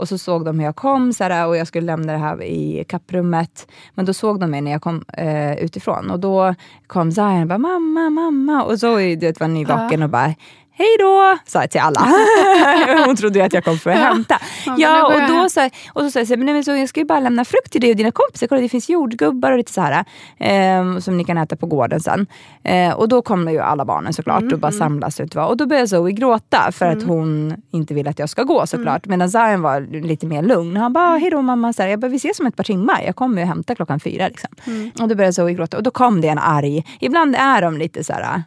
och 0.01 0.09
så 0.09 0.19
såg 0.19 0.45
de 0.45 0.59
hur 0.59 0.67
jag 0.67 0.77
kom 0.77 1.13
så 1.13 1.25
här, 1.25 1.47
och 1.47 1.57
jag 1.57 1.67
skulle 1.67 1.87
lämna 1.87 2.13
det 2.13 2.19
här 2.19 2.43
i 2.43 2.85
kapprummet. 2.89 3.67
Men 3.95 4.05
då 4.05 4.15
såg 4.15 4.41
de 4.41 4.51
mig 4.51 4.61
när 4.61 4.71
jag 4.71 4.83
kom 4.83 5.05
eh, 5.13 5.53
utifrån 5.53 6.11
och 6.11 6.21
då 6.21 6.55
kom 6.87 7.13
Zion 7.13 7.43
och 7.43 7.49
bara 7.49 7.59
mamma, 7.59 8.11
mamma. 8.11 8.63
Och 8.65 8.81
Zoe 8.81 9.17
du 9.17 9.27
vet, 9.27 9.41
var 9.41 9.49
nyvaken 9.49 10.03
och 10.03 10.11
bara 10.11 10.35
Hej 10.81 10.97
då, 10.99 11.39
sa 11.47 11.61
jag 11.61 11.71
till 11.71 11.81
alla. 11.81 12.01
Hon 13.07 13.17
trodde 13.17 13.39
ju 13.39 13.45
att 13.45 13.53
jag 13.53 13.65
kom 13.65 13.79
för 13.79 13.91
att 13.91 13.97
hämta. 13.97 14.39
Ja, 14.67 14.75
Ja, 14.79 15.07
och 15.07 15.29
då 15.29 15.49
sa 15.49 15.71
och 15.93 16.03
så 16.03 16.11
sa 16.11 16.19
jag, 16.19 16.29
så 16.29 16.37
men, 16.37 16.65
så, 16.65 16.71
jag 16.71 16.89
ska 16.89 17.01
ju 17.01 17.07
bara 17.07 17.21
lämna 17.21 17.45
frukt 17.45 17.73
till 17.73 17.81
dig 17.81 17.91
och 17.91 17.97
dina 17.97 18.11
kompisar. 18.11 18.47
Kolla 18.47 18.61
det 18.61 18.69
finns 18.69 18.89
jordgubbar 18.89 19.53
och 19.53 19.59
lite 19.59 19.73
så 19.73 19.81
här. 19.81 20.05
ehm, 20.39 21.01
som 21.01 21.17
ni 21.17 21.25
kan 21.25 21.39
äta 21.39 21.57
på 21.57 21.67
gården 21.67 22.01
sen. 22.01 22.27
Eh, 22.65 22.93
och 22.93 23.09
då 23.09 23.23
kommer 23.23 23.53
ju 23.53 23.59
alla 23.59 23.85
barnen 23.85 24.13
såklart 24.13 24.41
Mm, 24.41 24.53
och 24.55 24.59
bara 24.61 24.73
samlas. 24.73 25.21
Vet. 25.21 25.37
Och 25.37 25.57
då 25.57 25.67
börjar 25.67 25.87
Zoe 25.87 26.13
gråta 26.13 26.73
för 26.73 26.87
att 26.87 27.03
hon 27.03 27.55
inte 27.73 27.95
vill 27.95 28.09
att 28.09 28.19
jag 28.19 28.29
ska 28.29 28.43
gå 28.43 28.67
såklart. 28.67 29.07
Mm. 29.07 29.19
Medan 29.19 29.31
Zion 29.31 29.63
var 29.63 30.03
lite 30.07 30.27
mer 30.27 30.43
lugn. 30.43 30.77
Han 30.77 30.93
bara, 30.93 31.17
hej 31.17 31.31
då 31.31 31.43
mamma. 31.43 31.73
Så 31.73 31.83
här, 31.83 31.89
jag 31.89 32.01
bara, 32.01 32.09
vi 32.09 32.17
ses 32.17 32.41
om 32.41 32.47
ett 32.47 32.57
par 32.57 32.65
timmar. 32.65 33.03
Jag 33.07 33.17
kommer 33.17 33.43
ju 33.43 33.47
hämta 33.49 33.75
klockan 33.75 34.01
fyra. 34.01 34.29
Liksom. 34.29 34.51
Mm. 34.67 34.91
Och 35.01 35.09
då 35.09 35.15
började 35.15 35.33
Zoe 35.33 35.53
gråta. 35.53 35.77
Och 35.77 35.83
då 35.83 35.91
kom 35.91 36.21
det 36.21 36.29
en 36.29 36.39
arg, 36.39 36.85
ibland 37.01 37.37
är 37.37 37.63
de 37.63 37.79
lite 37.79 38.05
så 38.05 38.13
här 38.13 38.43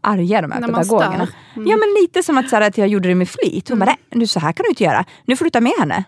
arga 0.00 0.40
de 0.42 0.50
här 0.52 0.58
Mm. 0.58 0.70
När 0.70 0.78
pedagogerna. 0.78 1.28
Mm. 1.56 1.68
Ja 1.68 1.76
men 1.76 2.02
lite 2.02 2.22
som 2.22 2.38
att, 2.38 2.48
så 2.48 2.56
här, 2.56 2.62
att 2.62 2.78
jag 2.78 2.88
gjorde 2.88 3.08
det 3.08 3.14
med 3.14 3.28
flit. 3.28 3.68
Hon 3.68 3.78
bara, 3.78 3.86
nej 3.86 3.96
nu, 4.10 4.26
så 4.26 4.40
här 4.40 4.52
kan 4.52 4.64
du 4.64 4.68
inte 4.68 4.84
göra. 4.84 5.04
Nu 5.24 5.36
får 5.36 5.44
du 5.44 5.50
ta 5.50 5.60
med 5.60 5.72
henne. 5.78 6.04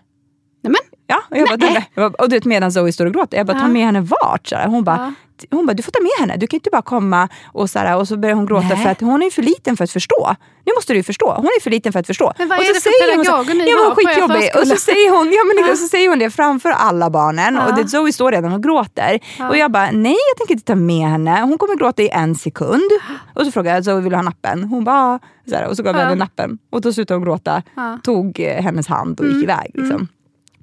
Nej, 0.63 0.71
men, 0.71 0.75
Ja, 1.07 1.21
och, 1.31 1.37
jag 1.37 1.47
bara, 1.47 1.55
"Nej." 1.57 1.89
Jag 1.95 2.11
bara, 2.11 2.23
och 2.23 2.29
du 2.29 2.35
vet 2.35 2.45
medan 2.45 2.71
Zoe 2.71 2.91
står 2.93 3.05
och 3.05 3.13
gråter, 3.13 3.37
jag 3.37 3.45
bara, 3.47 3.53
ta 3.59 3.63
Ja. 3.65 3.67
med 3.67 3.85
henne 3.85 4.01
vart? 4.01 4.47
Så. 4.47 4.55
Hon 4.65 4.83
bara, 4.83 5.13
hon 5.51 5.65
bara, 5.65 5.73
du 5.73 5.83
får 5.83 5.91
ta 5.91 5.99
med 6.01 6.11
henne, 6.19 6.37
du 6.39 6.47
kan 6.47 6.57
inte 6.57 6.69
bara 6.71 6.81
komma 6.81 7.29
och 7.45 7.69
så, 7.69 7.79
här, 7.79 7.97
och 7.97 8.07
så 8.07 8.17
börjar 8.17 8.35
hon 8.35 8.45
gråta 8.45 8.67
Nej. 8.67 8.77
för 8.83 8.89
att 8.89 9.01
hon 9.01 9.23
är 9.23 9.29
för 9.29 9.41
liten 9.41 9.77
för 9.77 9.83
att 9.83 9.91
förstå. 9.91 10.35
Nu 10.65 10.71
måste 10.77 10.93
du 10.93 10.97
ju 10.97 11.03
förstå, 11.03 11.33
hon 11.35 11.45
är 11.45 11.61
för 11.61 11.69
liten 11.69 11.93
för 11.93 11.99
att 11.99 12.07
förstå. 12.07 12.33
Men 12.37 12.49
vad 12.49 12.57
och 12.57 12.63
är 12.63 12.67
så 12.67 12.73
det 12.73 12.79
för 12.81 12.89
säger 12.89 13.15
hon 13.15 13.25
så- 13.25 13.53
ni 13.53 13.69
ja, 13.71 13.91
er 13.91 13.95
skitjobbig. 13.95 14.49
Och 14.61 14.67
så 14.67 14.75
säger 14.75 15.11
hon, 15.17 15.31
ja, 15.31 15.39
men, 15.63 15.71
och 15.71 15.77
så 15.77 15.87
säger 15.87 16.09
hon 16.09 16.19
det 16.19 16.29
framför 16.29 16.69
alla 16.69 17.09
barnen 17.09 17.55
Ja. 17.55 17.65
och 17.67 17.75
det, 17.75 17.87
Zoe 17.89 18.13
står 18.13 18.31
redan 18.31 18.53
och 18.53 18.63
gråter. 18.63 19.19
Och 19.49 19.57
jag 19.57 19.71
bara, 19.71 19.91
nej 19.91 20.15
jag 20.29 20.37
tänker 20.37 20.53
inte 20.53 20.65
ta 20.65 20.75
med 20.75 21.07
henne, 21.07 21.41
hon 21.41 21.57
kommer 21.57 21.75
gråta 21.75 22.01
i 22.01 22.09
en 22.09 22.35
sekund. 22.35 22.89
Och 23.35 23.45
så 23.45 23.51
frågade 23.51 23.77
jag, 23.77 23.85
Zoe 23.85 23.99
vill 24.01 24.09
du 24.09 24.15
ha 24.15 24.23
nappen? 24.23 24.63
Hon 24.63 24.83
bara, 24.83 25.19
"Ja." 25.45 25.49
så 25.49 25.55
här, 25.55 25.67
och 25.67 25.77
så 25.77 25.83
gav 25.83 25.95
jag 25.95 26.01
Ja. 26.03 26.05
henne 26.09 26.19
nappen. 26.19 26.57
Och 26.71 26.81
då 26.81 26.93
slutade 26.93 27.17
hon 27.17 27.25
gråta, 27.25 27.61
Ja. 27.75 27.97
tog 28.03 28.39
eh, 28.39 28.61
hennes 28.63 28.87
hand 28.87 29.19
och 29.19 29.25
gick 29.25 29.33
Mm. 29.35 29.43
iväg. 29.43 29.71
Liksom. 29.73 30.07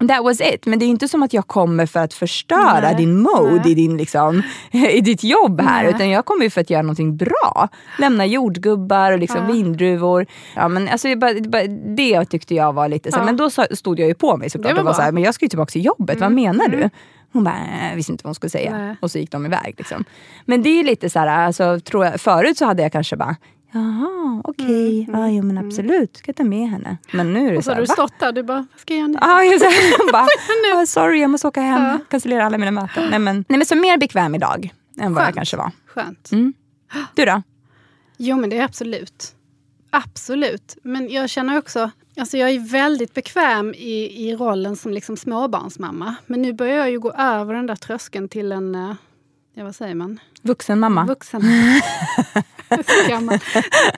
That 0.08 0.24
was 0.24 0.40
it. 0.40 0.66
Men 0.66 0.78
det 0.78 0.84
är 0.84 0.86
inte 0.86 1.08
som 1.08 1.22
att 1.22 1.32
jag 1.32 1.46
kommer 1.46 1.86
för 1.86 2.00
att 2.00 2.14
förstöra 2.14 2.80
Nej. 2.80 2.94
din 2.96 3.20
mode 3.20 3.60
Nej. 3.64 3.70
i, 3.72 3.74
din, 3.74 3.96
liksom, 3.96 4.42
i 4.70 5.00
ditt 5.00 5.24
jobb 5.24 5.60
här. 5.60 5.82
Nej. 5.82 5.92
Utan 5.94 6.10
jag 6.10 6.24
kommer 6.24 6.44
ju 6.44 6.50
för 6.50 6.60
att 6.60 6.70
göra 6.70 6.82
någonting 6.82 7.16
bra. 7.16 7.68
Lämna 7.98 8.26
jordgubbar 8.26 9.12
och 9.12 9.18
liksom 9.18 9.40
Ja. 9.46 9.52
vindruvor. 9.52 10.26
Ja, 10.56 10.68
men 10.68 10.88
alltså, 10.88 11.08
det 11.96 12.24
tyckte 12.24 12.54
jag 12.54 12.72
var 12.72 12.88
lite 12.88 13.12
så. 13.12 13.18
Ja. 13.18 13.24
Men 13.24 13.36
då 13.36 13.50
stod 13.50 14.00
jag 14.00 14.08
ju 14.08 14.14
på 14.14 14.36
mig 14.36 14.50
såklart 14.50 14.78
och 14.78 14.84
var 14.84 14.92
så 14.92 15.02
här, 15.02 15.12
men 15.12 15.22
jag 15.22 15.34
ska 15.34 15.44
ju 15.44 15.48
tillbaka 15.48 15.70
till 15.70 15.84
jobbet. 15.84 16.20
Vad 16.20 16.32
menar 16.32 16.68
du? 16.68 16.90
Hon 17.32 17.44
bara, 17.44 17.54
äh, 17.90 17.96
visste 17.96 18.12
inte 18.12 18.24
vad 18.24 18.28
hon 18.28 18.34
skulle 18.34 18.50
säga. 18.50 18.96
Och 19.00 19.10
så 19.10 19.18
gick 19.18 19.30
de 19.30 19.46
iväg. 19.46 19.74
Liksom. 19.78 20.04
Men 20.44 20.62
det 20.62 20.68
är 20.68 20.84
lite 20.84 21.10
så 21.10 21.18
här, 21.18 21.26
alltså, 21.46 21.80
tror 21.80 22.04
jag, 22.04 22.20
förut 22.20 22.58
så 22.58 22.64
hade 22.64 22.82
jag 22.82 22.92
kanske 22.92 23.16
bara, 23.16 23.36
jaha, 23.72 24.40
okej, 24.44 25.08
ja, 25.12 25.28
jo, 25.28 25.42
men 25.42 25.58
absolut, 25.58 26.16
ska 26.16 26.28
jag 26.28 26.36
ta 26.36 26.44
med 26.44 26.68
henne. 26.70 26.96
Men 27.12 27.32
nu 27.32 27.46
är 27.48 27.50
det 27.52 27.58
och 27.58 27.64
så 27.64 27.70
så 27.70 27.74
har 27.74 27.80
du 27.80 27.86
stått 27.86 28.18
där 28.18 28.32
du 28.32 28.42
bara, 28.42 28.66
vad 28.72 28.80
ska 28.80 28.94
jag 28.94 29.10
göra 29.10 29.38
nu? 29.40 29.46
Jag 29.46 29.60
så- 29.60 30.12
bara, 30.12 30.26
"Ah, 30.82 30.86
sorry 30.86 31.20
jag 31.20 31.30
måste 31.30 31.48
åka 31.48 31.60
hem, 31.60 31.82
Ja. 31.82 31.98
cancellera 32.10 32.46
alla 32.46 32.58
mina 32.58 32.70
möten. 32.70 33.10
Nej 33.10 33.18
men, 33.18 33.44
nej 33.48 33.58
men 33.58 33.66
så 33.66 33.76
mer 33.76 33.98
bekväm 33.98 34.34
idag 34.34 34.74
än 35.00 35.14
vad 35.14 35.22
jag 35.22 35.26
Skönt. 35.26 35.36
kanske 35.36 35.56
var. 35.56 35.70
Skönt. 35.86 36.32
Mm. 36.32 36.52
Du 37.14 37.24
då? 37.24 37.42
Jo 38.16 38.36
men 38.36 38.50
det 38.50 38.58
är 38.58 38.64
absolut. 38.64 39.34
Absolut. 39.90 40.76
Men 40.82 41.08
jag 41.10 41.30
känner 41.30 41.58
också, 41.58 41.90
alltså 42.18 42.36
jag 42.38 42.50
är 42.50 42.58
väldigt 42.72 43.14
bekväm 43.14 43.74
i, 43.74 44.28
i 44.28 44.36
rollen 44.36 44.76
som 44.76 44.92
liksom 44.92 45.16
småbarnsmamma. 45.16 46.14
Men 46.26 46.42
nu 46.42 46.52
börjar 46.52 46.76
jag 46.76 46.90
ju 46.90 47.00
gå 47.00 47.12
över 47.12 47.54
den 47.54 47.66
där 47.66 47.76
tröskeln 47.76 48.28
till 48.28 48.52
en, 48.52 48.74
eh, 48.74 48.94
ja 49.54 49.64
vad 49.64 49.74
säger 49.76 49.94
man? 49.94 50.20
Vuxen 50.42 50.78
mamma? 50.80 51.04
Vuxen. 51.04 51.42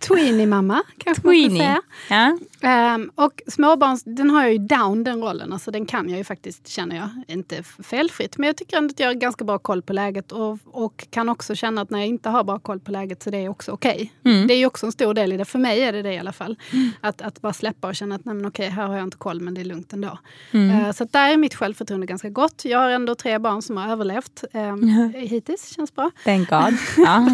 Tweenie-mamma 0.00 0.82
kanske 0.98 1.26
man 1.26 1.35
ska 1.35 1.48
Tweenie. 1.48 1.58
säga. 1.58 1.82
Ja. 2.08 2.38
Ehm, 2.68 3.11
och 3.14 3.42
småbarns, 3.46 4.02
den 4.04 4.30
har 4.30 4.42
jag 4.42 4.52
ju 4.52 4.58
down 4.58 5.04
den 5.04 5.22
rollen. 5.22 5.52
Alltså 5.52 5.70
den 5.70 5.87
kan 5.87 6.08
jag 6.08 6.18
ju 6.18 6.24
faktiskt, 6.24 6.68
känner 6.68 6.96
jag. 6.96 7.08
Inte 7.28 7.62
felfritt. 7.62 8.38
Men 8.38 8.46
jag 8.46 8.56
tycker 8.56 8.76
ändå 8.76 8.92
att 8.92 9.00
jag 9.00 9.06
har 9.06 9.14
ganska 9.14 9.44
bra 9.44 9.58
koll 9.58 9.82
på 9.82 9.92
läget. 9.92 10.32
Och, 10.32 10.58
och 10.64 11.06
kan 11.11 11.28
också 11.28 11.54
känna 11.54 11.80
att 11.80 11.90
när 11.90 11.98
jag 11.98 12.08
inte 12.08 12.28
har 12.28 12.44
bra 12.44 12.58
koll 12.58 12.80
på 12.80 12.90
läget 12.90 13.22
så 13.22 13.30
det 13.30 13.38
är 13.38 13.48
också 13.48 13.72
okej. 13.72 14.12
Mm. 14.24 14.46
Det 14.46 14.54
är 14.54 14.58
ju 14.58 14.66
också 14.66 14.87
en 14.87 14.92
stor 14.92 15.14
del 15.14 15.32
i 15.32 15.37
det. 15.37 15.44
För 15.44 15.58
mig 15.58 15.82
är 15.82 15.92
det 15.92 16.02
det 16.02 16.12
i 16.12 16.18
alla 16.18 16.32
fall. 16.32 16.56
Att, 17.00 17.22
att 17.22 17.40
bara 17.40 17.52
släppa 17.52 17.88
och 17.88 17.94
känna 17.94 18.14
att 18.14 18.24
nej 18.24 18.35
men 18.35 18.46
okej, 18.46 18.68
här 18.68 18.87
har 18.87 18.94
jag 18.94 19.04
inte 19.04 19.16
koll 19.16 19.40
men 19.40 19.54
det 19.54 19.61
är 19.61 19.64
lugnt 19.64 19.92
ändå. 19.92 20.18
Mm. 20.50 20.70
Eh, 20.87 20.92
så 20.92 21.04
där 21.04 21.28
är 21.28 21.37
mitt 21.37 21.54
självförtroende 21.54 22.06
ganska 22.06 22.28
gott. 22.28 22.64
Jag 22.64 22.78
har 22.78 22.90
ändå 22.90 23.14
tre 23.14 23.38
barn 23.38 23.62
som 23.62 23.76
har 23.76 23.88
överlevt 23.92 24.44
um, 24.52 25.12
hittills. 25.14 25.74
Känns 25.74 25.94
bra. 25.94 26.11
Thank 26.24 26.48
God. 26.50 26.74
Ja. 26.96 27.28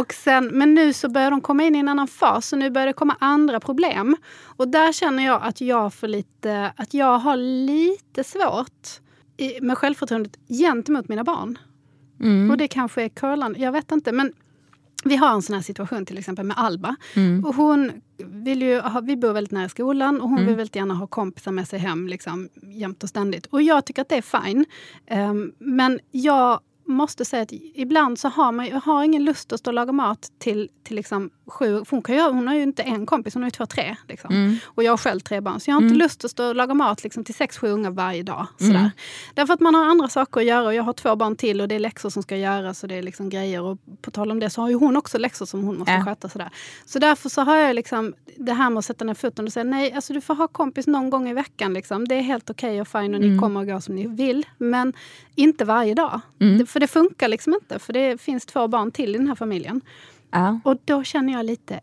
Och 0.00 0.12
sen, 0.12 0.35
men 0.40 0.74
nu 0.74 0.92
så 0.92 1.08
börjar 1.08 1.30
de 1.30 1.40
komma 1.40 1.62
in 1.62 1.76
i 1.76 1.78
en 1.78 1.88
annan 1.88 2.08
fas. 2.08 2.48
Så 2.48 2.56
nu 2.56 2.70
börjar 2.70 2.86
det 2.86 2.92
komma 2.92 3.16
andra 3.20 3.60
problem. 3.60 4.16
Och 4.42 4.68
där 4.68 4.92
känner 4.92 5.26
jag 5.26 5.42
att 5.42 5.60
jag, 5.60 5.94
får 5.94 6.08
lite, 6.08 6.72
att 6.76 6.94
jag 6.94 7.18
har 7.18 7.36
lite 7.36 8.24
svårt 8.24 9.00
i, 9.36 9.60
med 9.60 9.78
självförtroendet 9.78 10.38
gentemot 10.48 11.08
mina 11.08 11.24
barn. 11.24 11.58
Mm. 12.20 12.50
Och 12.50 12.56
det 12.56 12.68
kanske 12.68 13.02
är 13.02 13.08
curlande, 13.08 13.58
jag 13.58 13.72
vet 13.72 13.92
inte. 13.92 14.12
Men 14.12 14.32
vi 15.04 15.16
har 15.16 15.34
en 15.34 15.42
sån 15.42 15.54
här 15.54 15.62
situation 15.62 16.06
till 16.06 16.18
exempel 16.18 16.44
med 16.46 16.58
Alba. 16.58 16.96
Mm. 17.14 17.44
Och 17.44 17.54
hon 17.54 17.92
vill 18.18 18.62
ju 18.62 18.80
ha, 18.80 19.00
vi 19.00 19.16
bor 19.16 19.32
väldigt 19.32 19.52
nära 19.52 19.68
skolan 19.68 20.20
och 20.20 20.28
hon 20.28 20.38
Mm. 20.38 20.46
vill 20.46 20.56
väldigt 20.56 20.76
gärna 20.76 20.94
ha 20.94 21.06
kompisar 21.06 21.52
med 21.52 21.68
sig 21.68 21.78
hem 21.78 22.08
liksom, 22.08 22.48
jämt 22.62 23.02
och 23.02 23.08
ständigt. 23.08 23.46
Och 23.46 23.62
jag 23.62 23.84
tycker 23.84 24.02
att 24.02 24.08
det 24.08 24.16
är 24.16 24.42
fine. 24.42 24.64
Ehm, 25.06 25.52
men 25.58 26.00
jag 26.10 26.60
måste 26.86 27.24
säga 27.24 27.42
att 27.42 27.52
ibland 27.52 28.18
så 28.18 28.28
har 28.28 28.52
man 28.52 28.72
har 28.72 29.04
ingen 29.04 29.24
lust 29.24 29.52
att 29.52 29.60
stå 29.60 29.70
och 29.70 29.74
laga 29.74 29.92
mat 29.92 30.32
till, 30.38 30.70
till 30.82 30.96
liksom 30.96 31.30
sju... 31.46 31.82
Hon, 31.90 32.02
kan 32.02 32.14
ju, 32.14 32.20
hon 32.22 32.48
har 32.48 32.54
ju 32.54 32.62
inte 32.62 32.82
en 32.82 33.06
kompis, 33.06 33.34
hon 33.34 33.42
har 33.42 33.46
ju 33.46 33.50
två, 33.50 33.66
tre. 33.66 33.96
Liksom. 34.08 34.34
Mm. 34.34 34.56
Och 34.64 34.82
jag 34.82 34.92
har 34.92 34.96
själv 34.96 35.20
tre 35.20 35.40
barn. 35.40 35.60
Så 35.60 35.70
jag 35.70 35.74
har 35.74 35.80
inte 35.82 35.94
Mm. 35.94 35.98
lust 35.98 36.24
att 36.24 36.30
stå 36.30 36.48
och 36.48 36.54
laga 36.54 36.74
mat 36.74 37.02
liksom, 37.04 37.24
till 37.24 37.34
sex, 37.34 37.58
sju 37.58 37.68
ungar 37.68 37.90
varje 37.90 38.22
dag. 38.22 38.46
Sådär. 38.58 38.74
Mm. 38.74 38.90
Därför 39.34 39.54
att 39.54 39.60
man 39.60 39.74
har 39.74 39.84
andra 39.84 40.08
saker 40.08 40.40
att 40.40 40.46
göra 40.46 40.64
och 40.66 40.74
jag 40.74 40.82
har 40.82 40.92
två 40.92 41.16
barn 41.16 41.36
till 41.36 41.60
och 41.60 41.68
det 41.68 41.74
är 41.74 41.78
läxor 41.78 42.10
som 42.10 42.22
ska 42.22 42.36
göras 42.36 42.82
och 42.82 42.88
det 42.88 42.94
är 42.94 43.02
liksom 43.02 43.28
grejer. 43.30 43.62
Och 43.62 43.78
på 44.02 44.10
tal 44.10 44.30
om 44.30 44.40
det 44.40 44.50
så 44.50 44.60
har 44.60 44.68
ju 44.68 44.74
hon 44.74 44.96
också 44.96 45.18
läxor 45.18 45.46
som 45.46 45.64
hon 45.64 45.78
måste 45.78 45.92
Ja. 45.92 46.04
sköta. 46.04 46.28
Sådär. 46.28 46.50
Så 46.86 46.98
därför 46.98 47.28
så 47.28 47.40
har 47.42 47.56
jag 47.56 47.74
liksom 47.74 48.14
det 48.36 48.52
här 48.52 48.70
med 48.70 48.78
att 48.78 48.84
sätta 48.84 49.04
ner 49.04 49.14
foten 49.14 49.46
och 49.46 49.52
säga 49.52 49.64
nej, 49.64 49.92
alltså 49.92 50.12
du 50.12 50.20
får 50.20 50.34
ha 50.34 50.48
kompis 50.48 50.86
någon 50.86 51.10
gång 51.10 51.28
i 51.28 51.34
veckan. 51.34 51.74
Liksom. 51.74 52.08
Det 52.08 52.14
är 52.14 52.20
helt 52.22 52.50
okej 52.50 52.80
och 52.80 52.88
fine 52.88 53.14
och 53.14 53.20
ni 53.20 53.26
Mm. 53.26 53.40
kommer 53.40 53.60
och 53.60 53.66
går 53.66 53.80
som 53.80 53.94
ni 53.94 54.06
vill. 54.06 54.46
Men 54.58 54.92
inte 55.34 55.64
varje 55.64 55.94
dag. 55.94 56.20
Mm. 56.40 56.58
Det, 56.58 56.66
för 56.66 56.80
det 56.80 56.86
funkar 56.88 57.28
liksom 57.28 57.54
inte. 57.54 57.78
För 57.78 57.92
det 57.92 58.20
finns 58.20 58.46
två 58.46 58.68
barn 58.68 58.90
till 58.92 59.14
i 59.14 59.18
den 59.18 59.28
här 59.28 59.34
familjen. 59.34 59.80
Ja. 60.30 60.60
Och 60.64 60.76
då 60.84 61.04
känner 61.04 61.32
jag 61.32 61.46
lite 61.46 61.80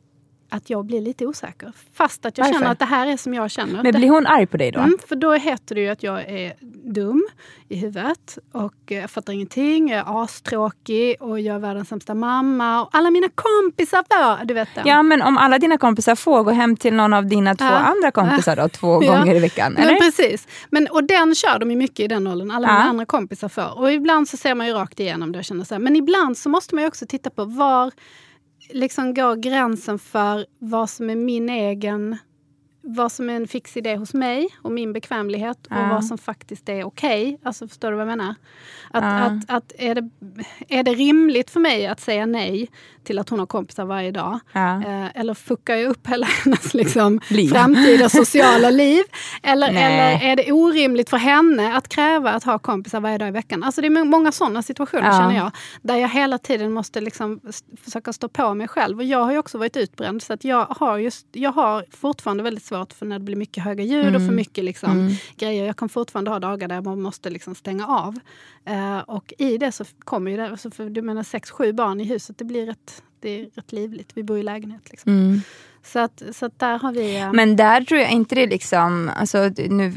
att 0.49 0.69
jag 0.69 0.85
blir 0.85 1.01
lite 1.01 1.25
osäker. 1.25 1.71
Fast 1.93 2.25
att 2.25 2.37
jag 2.37 2.45
Varför? 2.45 2.59
känner 2.59 2.71
att 2.71 2.79
det 2.79 2.85
här 2.85 3.07
är 3.07 3.17
som 3.17 3.33
jag 3.33 3.51
känner. 3.51 3.73
Men 3.73 3.83
Det- 3.83 3.93
blir 3.99 4.09
hon 4.09 4.27
arg 4.27 4.45
på 4.45 4.57
dig 4.57 4.71
då? 4.71 4.79
Mm, 4.79 4.97
för 5.07 5.15
då 5.15 5.33
heter 5.33 5.75
det 5.75 5.81
ju 5.81 5.89
att 5.89 6.03
jag 6.03 6.21
är 6.29 6.53
dum 6.93 7.27
i 7.69 7.75
huvudet 7.75 8.37
och 8.51 8.73
jag 8.87 9.09
fattar 9.09 9.33
ingenting. 9.33 9.89
Jag 9.89 9.99
är 9.99 10.23
astråkig 10.23 11.15
och 11.19 11.39
jag 11.39 11.55
är 11.55 11.59
världens 11.59 11.89
sämsta 11.89 12.13
mamma. 12.13 12.81
Och 12.81 12.89
alla 12.91 13.11
mina 13.11 13.27
kompisar 13.35 14.03
var... 14.09 14.45
Du 14.45 14.53
vet 14.53 14.67
den. 14.75 14.87
Ja, 14.87 15.03
men 15.03 15.21
om 15.21 15.37
alla 15.37 15.59
dina 15.59 15.77
kompisar 15.77 16.15
får 16.15 16.43
gå 16.43 16.51
hem 16.51 16.75
till 16.77 16.93
någon 16.93 17.13
av 17.13 17.25
dina 17.25 17.55
två 17.55 17.65
Ja. 17.65 17.71
andra 17.71 18.11
kompisar 18.11 18.55
då, 18.55 18.69
två 18.69 19.03
Ja. 19.03 19.17
gånger 19.19 19.35
i 19.35 19.39
veckan? 19.39 19.73
Men 19.73 19.83
Eller? 19.83 19.95
precis. 19.99 20.47
Men, 20.69 20.87
och 20.87 21.03
den 21.03 21.35
kör 21.35 21.59
de 21.59 21.71
ju 21.71 21.77
mycket 21.77 21.99
i 21.99 22.07
den 22.07 22.27
åldern. 22.27 22.51
Alla 22.51 22.67
Ja. 22.67 22.73
mina 22.73 22.89
andra 22.89 23.05
kompisar 23.05 23.49
får. 23.49 23.77
Och 23.79 23.91
ibland 23.91 24.27
så 24.29 24.37
ser 24.37 24.55
man 24.55 24.67
ju 24.67 24.73
rakt 24.73 24.99
igenom 24.99 25.31
det 25.31 25.39
och 25.39 25.45
känner 25.45 25.63
så 25.63 25.73
här. 25.73 25.79
Men 25.79 25.95
ibland 25.95 26.37
så 26.37 26.49
måste 26.49 26.75
man 26.75 26.81
ju 26.83 26.87
också 26.87 27.05
titta 27.05 27.29
på 27.29 27.45
var 27.45 27.91
liksom 28.69 29.13
går 29.13 29.35
gränsen 29.35 29.99
för 29.99 30.45
vad 30.59 30.89
som 30.89 31.09
är 31.09 31.15
min 31.15 31.49
egen 31.49 32.17
vad 32.85 33.11
som 33.11 33.29
är 33.29 33.33
en 33.33 33.47
fix 33.47 33.77
idé 33.77 33.95
hos 33.95 34.13
mig 34.13 34.47
och 34.61 34.71
min 34.71 34.93
bekvämlighet 34.93 35.67
och 35.67 35.71
Ja. 35.77 35.87
vad 35.91 36.05
som 36.05 36.17
faktiskt 36.17 36.69
är 36.69 36.83
okej. 36.83 37.39
Alltså 37.43 37.67
förstår 37.67 37.91
du 37.91 37.97
vad 37.97 38.01
jag 38.07 38.17
menar? 38.17 38.35
Att, 38.91 39.03
Ja. 39.03 39.19
att, 39.19 39.49
att 39.49 39.71
är, 39.77 39.95
det, 39.95 40.09
är 40.67 40.83
det 40.83 40.93
rimligt 40.93 41.49
för 41.49 41.59
mig 41.59 41.87
att 41.87 41.99
säga 41.99 42.25
nej 42.25 42.69
till 43.03 43.19
att 43.19 43.29
hon 43.29 43.39
har 43.39 43.45
kompisar 43.45 43.85
varje 43.85 44.11
dag? 44.11 44.39
Ja. 44.53 44.75
Eh, 44.83 45.19
eller 45.19 45.33
fuckar 45.33 45.75
jag 45.75 45.89
upp 45.89 46.07
hela 46.07 46.25
hennes 46.43 46.73
liksom, 46.73 47.19
Liv. 47.29 47.49
framtida 47.49 48.09
sociala 48.09 48.69
liv? 48.83 49.03
Eller, 49.43 49.71
Nej. 49.71 49.83
eller 49.83 50.31
är 50.31 50.35
det 50.35 50.51
orimligt 50.51 51.09
för 51.09 51.17
henne 51.17 51.75
att 51.77 51.87
kräva 51.89 52.31
att 52.31 52.43
ha 52.43 52.59
kompisar 52.59 52.99
varje 52.99 53.17
dag 53.17 53.27
i 53.27 53.31
veckan? 53.31 53.63
Alltså 53.63 53.81
det 53.81 53.87
är 53.87 54.03
många 54.03 54.31
sådana 54.31 54.63
situationer 54.63 55.05
Ja. 55.07 55.11
känner 55.19 55.35
jag. 55.35 55.51
Där 55.81 55.95
jag 55.95 56.09
hela 56.09 56.37
tiden 56.37 56.71
måste 56.73 57.01
liksom 57.01 57.39
försöka 57.83 58.13
stå 58.13 58.29
på 58.29 58.53
mig 58.53 58.67
själv. 58.67 58.97
Och 58.97 59.03
jag 59.03 59.23
har 59.23 59.31
ju 59.31 59.37
också 59.37 59.57
varit 59.57 59.77
utbränd 59.77 60.23
så 60.23 60.33
att 60.33 60.43
jag 60.43 60.65
har, 60.65 60.97
just, 60.97 61.27
jag 61.31 61.51
har 61.51 61.85
fortfarande 61.91 62.43
väldigt 62.43 62.63
svårt 62.65 62.93
för 62.93 63.05
när 63.05 63.19
det 63.19 63.25
blir 63.25 63.35
mycket 63.35 63.63
höga 63.63 63.83
ljud 63.83 64.05
och 64.07 64.13
Mm. 64.15 64.27
för 64.27 64.35
mycket 64.35 64.63
liksom, 64.63 64.91
Mm. 64.91 65.13
grejer. 65.37 65.65
Jag 65.65 65.77
kan 65.77 65.89
fortfarande 65.89 66.31
ha 66.31 66.39
dagar 66.39 66.67
där 66.67 66.81
man 66.81 67.01
måste 67.01 67.29
liksom 67.29 67.55
stänga 67.55 67.87
av. 67.87 68.19
Eh, 68.65 68.99
och 68.99 69.33
i 69.37 69.57
det 69.57 69.71
så 69.71 69.85
kommer 69.99 70.31
ju 70.31 70.37
det, 70.37 70.49
alltså 70.49 70.71
för 70.71 70.89
du 70.89 71.01
menar 71.01 71.23
sex, 71.23 71.51
sju 71.51 71.73
barn 71.73 72.01
i 72.01 72.03
huset, 72.03 72.37
det 72.37 72.45
blir 72.45 72.69
ett 72.69 73.03
det 73.23 73.39
är 73.41 73.45
rätt 73.55 73.71
livligt. 73.71 74.11
Vi 74.13 74.23
bor 74.23 74.37
i 74.37 74.43
lägenhet. 74.43 74.81
Liksom. 74.91 75.11
Mm. 75.11 75.41
Så, 75.85 75.99
att, 75.99 76.23
så 76.33 76.45
att 76.45 76.59
där 76.59 76.79
har 76.79 76.91
vi... 76.91 77.19
eh, 77.21 77.33
Men 77.33 77.55
där 77.55 77.81
tror 77.81 77.99
jag 78.01 78.11
inte 78.11 78.35
det 78.35 78.47
liksom, 78.47 79.11
alltså, 79.15 79.49
nu 79.69 79.93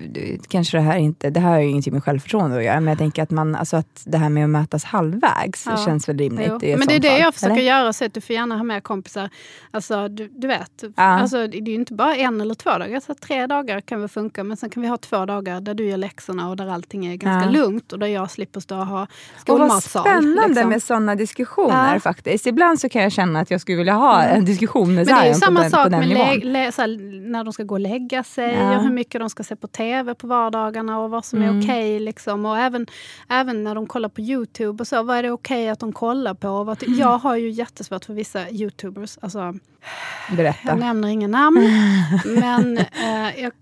kanske 0.49 0.77
det 0.77 0.83
här 0.83 0.97
inte, 0.99 1.31
det 1.31 1.41
här 1.41 1.51
har 1.51 1.61
ju 1.61 1.69
ingenting 1.69 1.93
med 1.93 2.05
självförtroende 2.05 2.57
att 2.57 2.65
göra, 2.65 2.81
men 2.81 2.89
jag 2.89 2.99
tänker 2.99 3.23
att, 3.23 3.31
man, 3.31 3.55
alltså, 3.55 3.77
att 3.77 4.03
det 4.05 4.19
här 4.19 4.29
med 4.29 4.45
att 4.45 4.51
mötas 4.51 4.85
halvvägs 4.85 5.67
Ja. 5.67 5.77
känns 5.77 6.09
väl 6.09 6.19
rimligt. 6.19 6.49
Jo. 6.63 6.69
i 6.69 6.77
Men 6.77 6.87
det 6.89 6.95
är 6.95 7.01
det 7.01 7.09
fall, 7.09 7.21
jag 7.21 7.35
försöker 7.35 7.53
eller? 7.55 7.63
göra, 7.63 7.93
så 7.93 8.05
att 8.05 8.15
du 8.15 8.21
får 8.21 8.35
gärna 8.35 8.57
ha 8.57 8.63
med 8.65 8.83
kompisar. 8.83 9.31
Alltså, 9.71 10.09
du, 10.09 10.29
du 10.29 10.49
vet, 10.49 10.85
Ja. 10.97 11.03
alltså, 11.03 11.47
det 11.47 11.57
är 11.59 11.69
ju 11.69 11.75
inte 11.75 11.93
bara 11.95 12.17
en 12.17 12.41
eller 12.41 12.55
två 12.55 12.71
dagar. 12.71 13.01
Så 13.01 13.15
tre 13.15 13.47
dagar 13.47 13.81
kan 13.81 14.01
väl 14.01 14.09
funka, 14.09 14.45
men 14.45 14.57
sen 14.57 14.71
kan 14.71 14.83
vi 14.83 14.89
ha 14.89 14.97
två 14.97 15.27
dagar 15.27 15.61
där 15.61 15.75
du 15.75 15.85
gör 15.89 15.97
läxorna 15.97 16.49
och 16.51 16.57
där 16.57 16.69
allting 16.69 17.07
är 17.07 17.17
ganska 17.17 17.47
Ja. 17.47 17.53
lugnt 17.53 17.93
och 17.93 17.99
där 17.99 18.07
jag 18.07 18.31
slipper 18.31 18.61
stå 18.61 18.79
och 18.79 18.87
ha 18.87 19.03
Och 19.03 19.09
vad 19.09 19.41
skolmatsal. 19.41 20.03
spännande 20.03 20.49
liksom. 20.49 20.69
med 20.69 20.83
sådana 20.83 21.15
diskussioner 21.15 21.99
faktiskt. 21.99 22.47
Ibland 22.47 22.81
så 22.81 22.89
kan 22.89 23.03
jag 23.03 23.13
känna 23.17 23.41
att 23.41 23.51
jag 23.51 23.61
skulle 23.61 23.79
vilja 23.79 23.93
ha 23.95 24.23
Mm. 24.23 24.37
en 24.39 24.45
diskussion 24.45 24.95
med 24.95 25.07
Men 25.07 25.15
det 25.17 25.21
är 25.23 25.27
ju 25.27 25.35
Zion 25.35 25.41
samma 25.41 25.61
den, 25.61 25.71
sak 25.71 25.91
med 25.91 26.09
lä- 26.09 26.41
lä- 26.45 26.59
här, 26.79 27.21
när 27.31 27.45
de 27.45 27.53
ska 27.53 27.63
gå 27.63 27.75
och 27.75 27.81
lägga 27.81 28.23
sig 28.25 28.55
Ja. 28.55 28.77
och 28.77 28.83
hur 28.83 28.93
mycket 28.93 29.21
de 29.21 29.31
ska 29.31 29.43
se 29.45 29.57
på 29.57 29.67
tv 29.69 30.15
på 30.15 30.27
vardagarna 30.27 30.99
och 30.99 31.11
vad 31.11 31.25
som 31.25 31.43
Mm. 31.43 31.57
är 31.59 31.63
okej. 31.63 32.01
liksom. 32.01 32.47
Och 32.47 32.59
även, 32.59 32.87
även 33.29 33.65
när 33.65 33.75
de 33.75 33.87
kollar 33.87 34.09
på 34.09 34.21
Youtube 34.21 34.83
och 34.83 34.87
så, 34.87 35.03
vad 35.03 35.17
är 35.17 35.23
det 35.23 35.31
okej 35.31 35.69
att 35.69 35.79
de 35.81 35.93
kollar 35.93 36.35
på? 36.35 36.65
Vad, 36.65 36.83
Mm. 36.83 36.99
Jag 36.99 37.19
har 37.19 37.37
ju 37.37 37.51
jättesvårt 37.51 38.05
för 38.05 38.15
vissa 38.15 38.51
Youtubers. 38.51 39.19
Alltså, 39.23 39.55
Berätta. 40.37 40.69
Jag 40.69 40.79
nämner 40.79 41.09
inga 41.09 41.29
namn. 41.29 41.61
men 42.25 42.79
eh, 42.79 43.41
jag, 43.43 43.53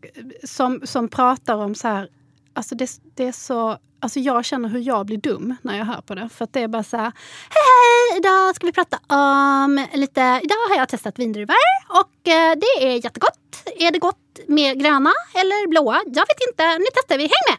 som, 0.44 0.80
som 0.84 1.08
pratar 1.08 1.54
om 1.56 1.74
så 1.74 1.88
här... 1.88 2.08
Alltså 2.56 2.74
det, 2.74 2.90
det 3.14 3.24
är 3.26 3.32
så... 3.32 3.78
Alltså 4.04 4.20
jag 4.20 4.44
känner 4.44 4.68
hur 4.68 4.80
jag 4.80 5.06
blir 5.06 5.16
dum 5.16 5.56
när 5.62 5.78
jag 5.78 5.84
hör 5.84 6.00
på 6.00 6.14
det. 6.14 6.28
För 6.28 6.44
att 6.44 6.52
det 6.52 6.60
är 6.60 6.68
bara 6.68 6.82
så 6.82 6.96
här... 6.96 7.12
Hej, 7.50 7.64
hej! 8.10 8.18
Idag 8.18 8.56
ska 8.56 8.66
vi 8.66 8.72
prata 8.72 8.98
om 9.14 9.86
lite... 9.92 10.20
Idag 10.20 10.56
har 10.68 10.76
jag 10.76 10.88
testat 10.88 11.18
vindruvor 11.18 11.54
och 11.88 12.28
eh, 12.28 12.56
det 12.56 12.86
är 12.86 13.04
jättegott. 13.04 13.62
Är 13.78 13.90
det 13.90 13.98
gott 13.98 14.23
med 14.48 14.80
gröna 14.80 15.12
eller 15.34 15.68
blåa? 15.68 16.00
Jag 16.06 16.24
vet 16.30 16.40
inte. 16.50 16.78
Nu 16.78 16.84
testar 16.94 17.16
vi. 17.18 17.22
Häng 17.22 17.44
med! 17.50 17.58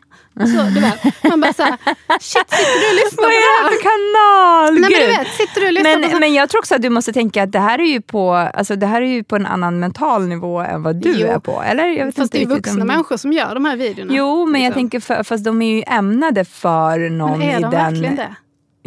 Så, 0.50 0.64
du 0.76 0.82
vet, 0.82 1.24
man 1.24 1.42
bara 1.42 1.54
så 1.54 1.64
här... 1.64 1.78
Shit, 2.22 2.50
sitter 2.50 2.80
du 2.82 2.88
och 2.90 2.96
lyssnar 3.06 3.24
Vad 3.24 3.32
är 3.32 3.36
det 3.36 3.64
här 3.64 3.70
för 3.72 3.82
kanal? 3.84 4.82
Nej, 4.82 5.08
men 5.16 5.24
vet, 5.26 5.34
sitter 5.34 5.62
du 5.62 5.68
och 5.68 5.74
lyssnar 5.74 5.94
på 5.94 6.00
Men, 6.12 6.20
men 6.20 6.34
jag 6.34 6.50
tror 6.50 6.60
också 6.60 6.76
att 6.76 6.82
du 6.82 6.90
måste 6.90 7.14
tänka 7.14 7.44
att 7.44 7.52
det 7.52 7.60
här 7.60 7.80
är 7.80 7.86
ju 7.86 8.02
på, 8.02 8.34
alltså 8.34 8.76
det 8.76 8.86
här 8.86 9.02
är 9.02 9.06
ju 9.06 9.24
på 9.24 9.36
en 9.36 9.46
annan 9.46 9.80
mental 9.80 10.28
nivå 10.28 10.60
än 10.60 10.84
vad 10.84 10.96
du 10.96 11.14
Jo. 11.18 11.28
är 11.28 11.40
på. 11.40 11.62
Eller? 11.62 11.86
Jag 11.88 12.06
vet 12.06 12.16
Fast 12.16 12.36
inte 12.36 12.38
det 12.38 12.44
är 12.44 12.56
riktigt 12.56 12.68
vuxna 12.68 12.82
om- 12.82 12.88
människor 12.88 13.18
som 13.18 13.34
gör 13.34 13.54
de 13.54 13.66
här 13.66 13.76
videorna. 13.76 14.14
Jo, 14.16 14.46
men 14.46 14.62
jag 14.62 14.70
liksom. 14.70 14.80
tänker, 14.80 15.00
för, 15.00 15.24
fast 15.24 15.44
de 15.46 15.62
är 15.62 15.76
ju 15.76 15.84
ämnade 15.88 16.46
för 16.46 17.10
någon 17.10 17.40
Men 17.40 17.50
är 17.50 17.60
i 17.60 17.62
de 17.62 17.62
den... 17.62 17.72
verkligen 17.72 18.16
det? 18.16 18.36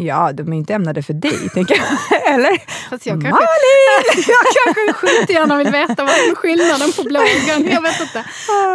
Ja, 0.01 0.33
de 0.33 0.53
är 0.53 0.57
inte 0.57 0.75
ämnade 0.75 1.03
för 1.03 1.13
dig, 1.13 1.49
tänker 1.55 1.77
jag. 1.77 2.35
Eller? 2.35 2.59
Fast 2.91 3.07
jag 3.07 3.23
kanske, 3.23 3.31
Malin! 3.31 4.25
jag 4.29 4.45
kanske 4.65 4.93
skitgärna 4.93 5.57
vill 5.57 5.71
veta 5.71 6.05
vad 6.05 6.13
som 6.15 6.31
är 6.31 6.35
skillnaden 6.35 6.93
på 6.97 7.03
bloggen. 7.03 7.73
Jag 7.73 7.83
vet 7.83 8.01
inte. 8.01 8.25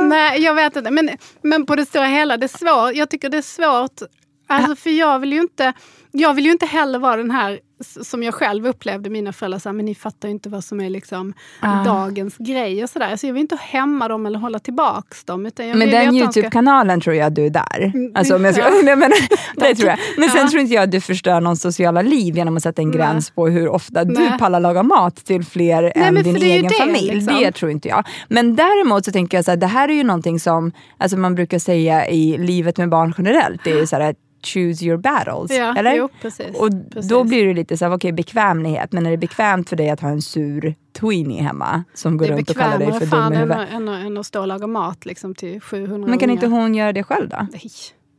Nej, 0.04 0.42
jag 0.42 0.56
vet 0.56 0.76
inte. 0.76 0.92
Men, 0.92 1.10
men 1.42 1.66
på 1.66 1.76
det 1.76 1.86
stora 1.86 2.06
hela, 2.06 2.38
det 2.38 2.46
är 2.46 2.58
svårt. 2.58 2.96
Jag 2.96 3.10
tycker 3.10 3.30
det 3.30 3.38
är 3.38 3.42
svårt. 3.42 4.10
Alltså, 4.48 4.76
för 4.76 4.90
jag 4.90 5.20
vill 5.20 5.34
ju 5.34 5.42
inte... 5.42 5.74
Jag 6.16 6.34
vill 6.34 6.46
ju 6.46 6.52
inte 6.52 6.66
heller 6.66 7.00
vara 7.00 7.18
den 7.18 7.32
här 7.32 7.60
som 8.02 8.24
jag 8.24 8.34
själv 8.34 8.68
upplevde 8.68 9.10
mina 9.10 9.34
föräldrar 9.34 9.60
sa, 9.60 9.74
men 9.74 9.86
ni 9.86 9.96
fattar 9.96 10.28
ju 10.28 10.32
inte 10.32 10.50
vad 10.50 10.64
som 10.64 10.82
är 10.82 10.90
liksom 10.90 11.34
Ah. 11.60 11.84
dagens 11.84 12.38
grej 12.38 12.84
och 12.84 12.90
sådär. 12.90 13.12
Alltså 13.12 13.28
jag 13.28 13.34
vill 13.34 13.42
inte 13.42 13.58
hämma 13.62 14.08
dem 14.08 14.26
eller 14.26 14.40
hålla 14.40 14.60
tillbaks 14.60 15.24
dem. 15.26 15.46
Utan 15.46 15.68
jag 15.68 15.78
Men 15.78 15.90
den 15.90 16.06
de 16.06 16.20
ska- 16.20 16.24
Youtube-kanalen 16.26 17.02
tror 17.02 17.16
jag 17.16 17.34
du 17.34 17.46
är 17.46 17.50
där. 17.50 17.92
Mm, 17.96 18.12
Alltså, 18.16 18.36
om 18.36 18.46
jag 18.46 18.56
ska, 18.56 18.64
nej, 18.84 18.96
men, 18.96 19.12
det 19.56 19.76
tror 19.76 19.90
jag. 19.90 20.00
Men 20.18 20.30
sen 20.30 20.42
Ja. 20.42 20.48
tror 20.50 20.62
inte 20.62 20.74
jag 20.74 20.84
att 20.84 20.92
du 20.92 21.02
förstör 21.02 21.42
någons 21.42 21.62
sociala 21.62 22.02
liv 22.02 22.36
genom 22.38 22.58
att 22.58 22.64
sätta 22.64 22.82
en 22.82 22.88
Nej. 22.90 22.98
gräns 22.98 23.30
på 23.30 23.48
hur 23.48 23.68
ofta 23.70 24.04
du 24.04 24.14
Nej. 24.14 24.40
pallar 24.40 24.60
laga 24.60 24.84
mat 24.84 25.16
till 25.16 25.44
fler 25.46 25.92
än 25.96 26.14
men 26.14 26.24
din 26.24 26.36
egen 26.36 26.64
det, 26.68 26.74
familj. 26.76 27.14
liksom. 27.16 27.40
Det 27.40 27.52
tror 27.52 27.72
inte 27.72 27.88
jag. 27.88 28.04
Men 28.30 28.56
däremot 28.56 29.06
så 29.06 29.12
tänker 29.12 29.38
jag 29.38 29.50
att 29.54 29.60
det 29.60 29.68
här 29.68 29.90
är 29.90 29.94
ju 29.94 30.04
någonting 30.04 30.40
som 30.40 30.72
alltså 30.98 31.18
man 31.18 31.36
brukar 31.36 31.60
säga 31.60 32.08
i 32.08 32.38
livet 32.38 32.78
med 32.78 32.90
barn 32.90 33.14
generellt. 33.18 33.64
Det 33.64 33.72
är 33.72 33.78
ju 33.80 33.88
så 33.88 33.96
här, 33.96 34.16
choose 34.46 34.86
your 34.86 34.98
battles. 34.98 35.58
Ja, 35.58 35.76
eller? 35.78 35.96
Jo, 36.04 36.10
precis, 36.22 36.56
och 36.56 36.70
precis. 36.92 37.10
då 37.10 37.24
blir 37.24 37.46
det 37.48 37.54
lite 37.54 37.78
så 37.78 37.86
här, 37.86 37.96
okej 37.98 38.12
bekvämlighet. 38.12 38.92
Men 38.92 39.06
är 39.06 39.12
det 39.12 39.18
bekvämt 39.18 39.70
för 39.70 39.76
dig 39.76 39.90
att 39.90 40.00
ha 40.00 40.10
en 40.10 40.22
sur 40.22 40.76
tweenie 41.00 41.42
hemma 41.44 41.84
som 41.94 42.18
går 42.18 42.26
Det 42.28 42.34
är 42.34 42.38
runt 42.38 42.50
och 42.50 42.56
kallar 42.58 42.78
dig 42.78 42.88
bekvämare 42.88 43.00
för 43.00 43.16
dum 43.18 43.24
fan 43.24 43.34
i 43.34 43.36
huvudet? 43.36 43.58
att- 43.58 43.74
än, 43.74 43.90
att- 43.90 44.06
än 44.06 44.18
att 44.18 44.26
stå 44.26 44.42
och 44.42 44.48
laga 44.48 44.68
mat 44.68 45.06
liksom, 45.06 45.36
till 45.36 45.62
700 45.62 46.10
Men 46.10 46.20
kan 46.20 46.30
ungar. 46.30 46.34
inte 46.44 46.48
hon 46.56 46.76
göra 46.76 46.94
det 46.94 47.04
själv 47.04 47.30
då? 47.30 47.48
Nej. 47.52 47.62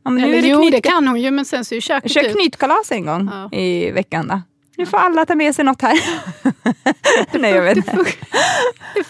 Ja, 0.03 0.11
men 0.11 0.23
Eller 0.23 0.37
är 0.37 0.41
det 0.41 0.47
jo, 0.47 0.69
det 0.71 0.81
kan 0.81 1.07
hon 1.07 1.21
ju, 1.21 1.31
men 1.31 1.45
sen 1.45 1.65
så 1.65 1.73
är 1.73 1.77
ju 1.77 1.81
köket 1.81 2.11
Kör 2.11 2.23
ut. 2.25 2.31
knytkalas 2.35 2.91
en 2.91 3.05
gång 3.05 3.29
Ja. 3.51 3.57
i 3.57 3.91
veckan 3.91 4.27
då. 4.27 4.41
Nu 4.77 4.85
får 4.85 4.97
alla 4.97 5.25
ta 5.25 5.35
med 5.35 5.55
sig 5.55 5.65
något 5.65 5.81
här. 5.81 5.99
Nej, 7.39 7.51
jag 7.51 7.61
vet 7.61 7.73
Det 7.73 7.77
inte. 7.79 7.91
funkar, 7.91 8.27
det. 8.95 9.03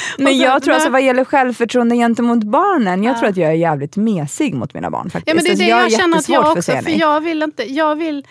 Men 0.18 0.26
sen- 0.26 0.38
jag 0.38 0.62
tror 0.62 0.74
alltså 0.74 0.90
vad 0.90 1.02
gäller 1.02 1.24
självförtroende 1.24 1.96
gentemot 1.96 2.44
barnen, 2.44 3.02
jag 3.04 3.14
Ja. 3.14 3.18
tror 3.18 3.28
att 3.28 3.36
jag 3.36 3.50
är 3.50 3.54
jävligt 3.54 3.96
mesig 3.96 4.54
mot 4.54 4.74
mina 4.74 4.90
barn 4.90 5.10
faktiskt. 5.10 5.28
Ja, 5.28 5.34
men 5.34 5.44
det 5.44 5.48
är 5.48 5.52
Alltså, 5.52 5.64
det 5.64 5.70
jag, 5.70 5.76
har 5.82 5.90
känner 5.90 6.18
att 6.18 6.28
jag 6.28 6.44
för 6.44 6.50
också, 6.58 6.72
för 6.72 6.82
nej. 6.82 6.98
jag 6.98 7.20
vill 7.20 7.42
inte, 7.42 7.62
jag 7.72 7.96
vill, 7.96 8.26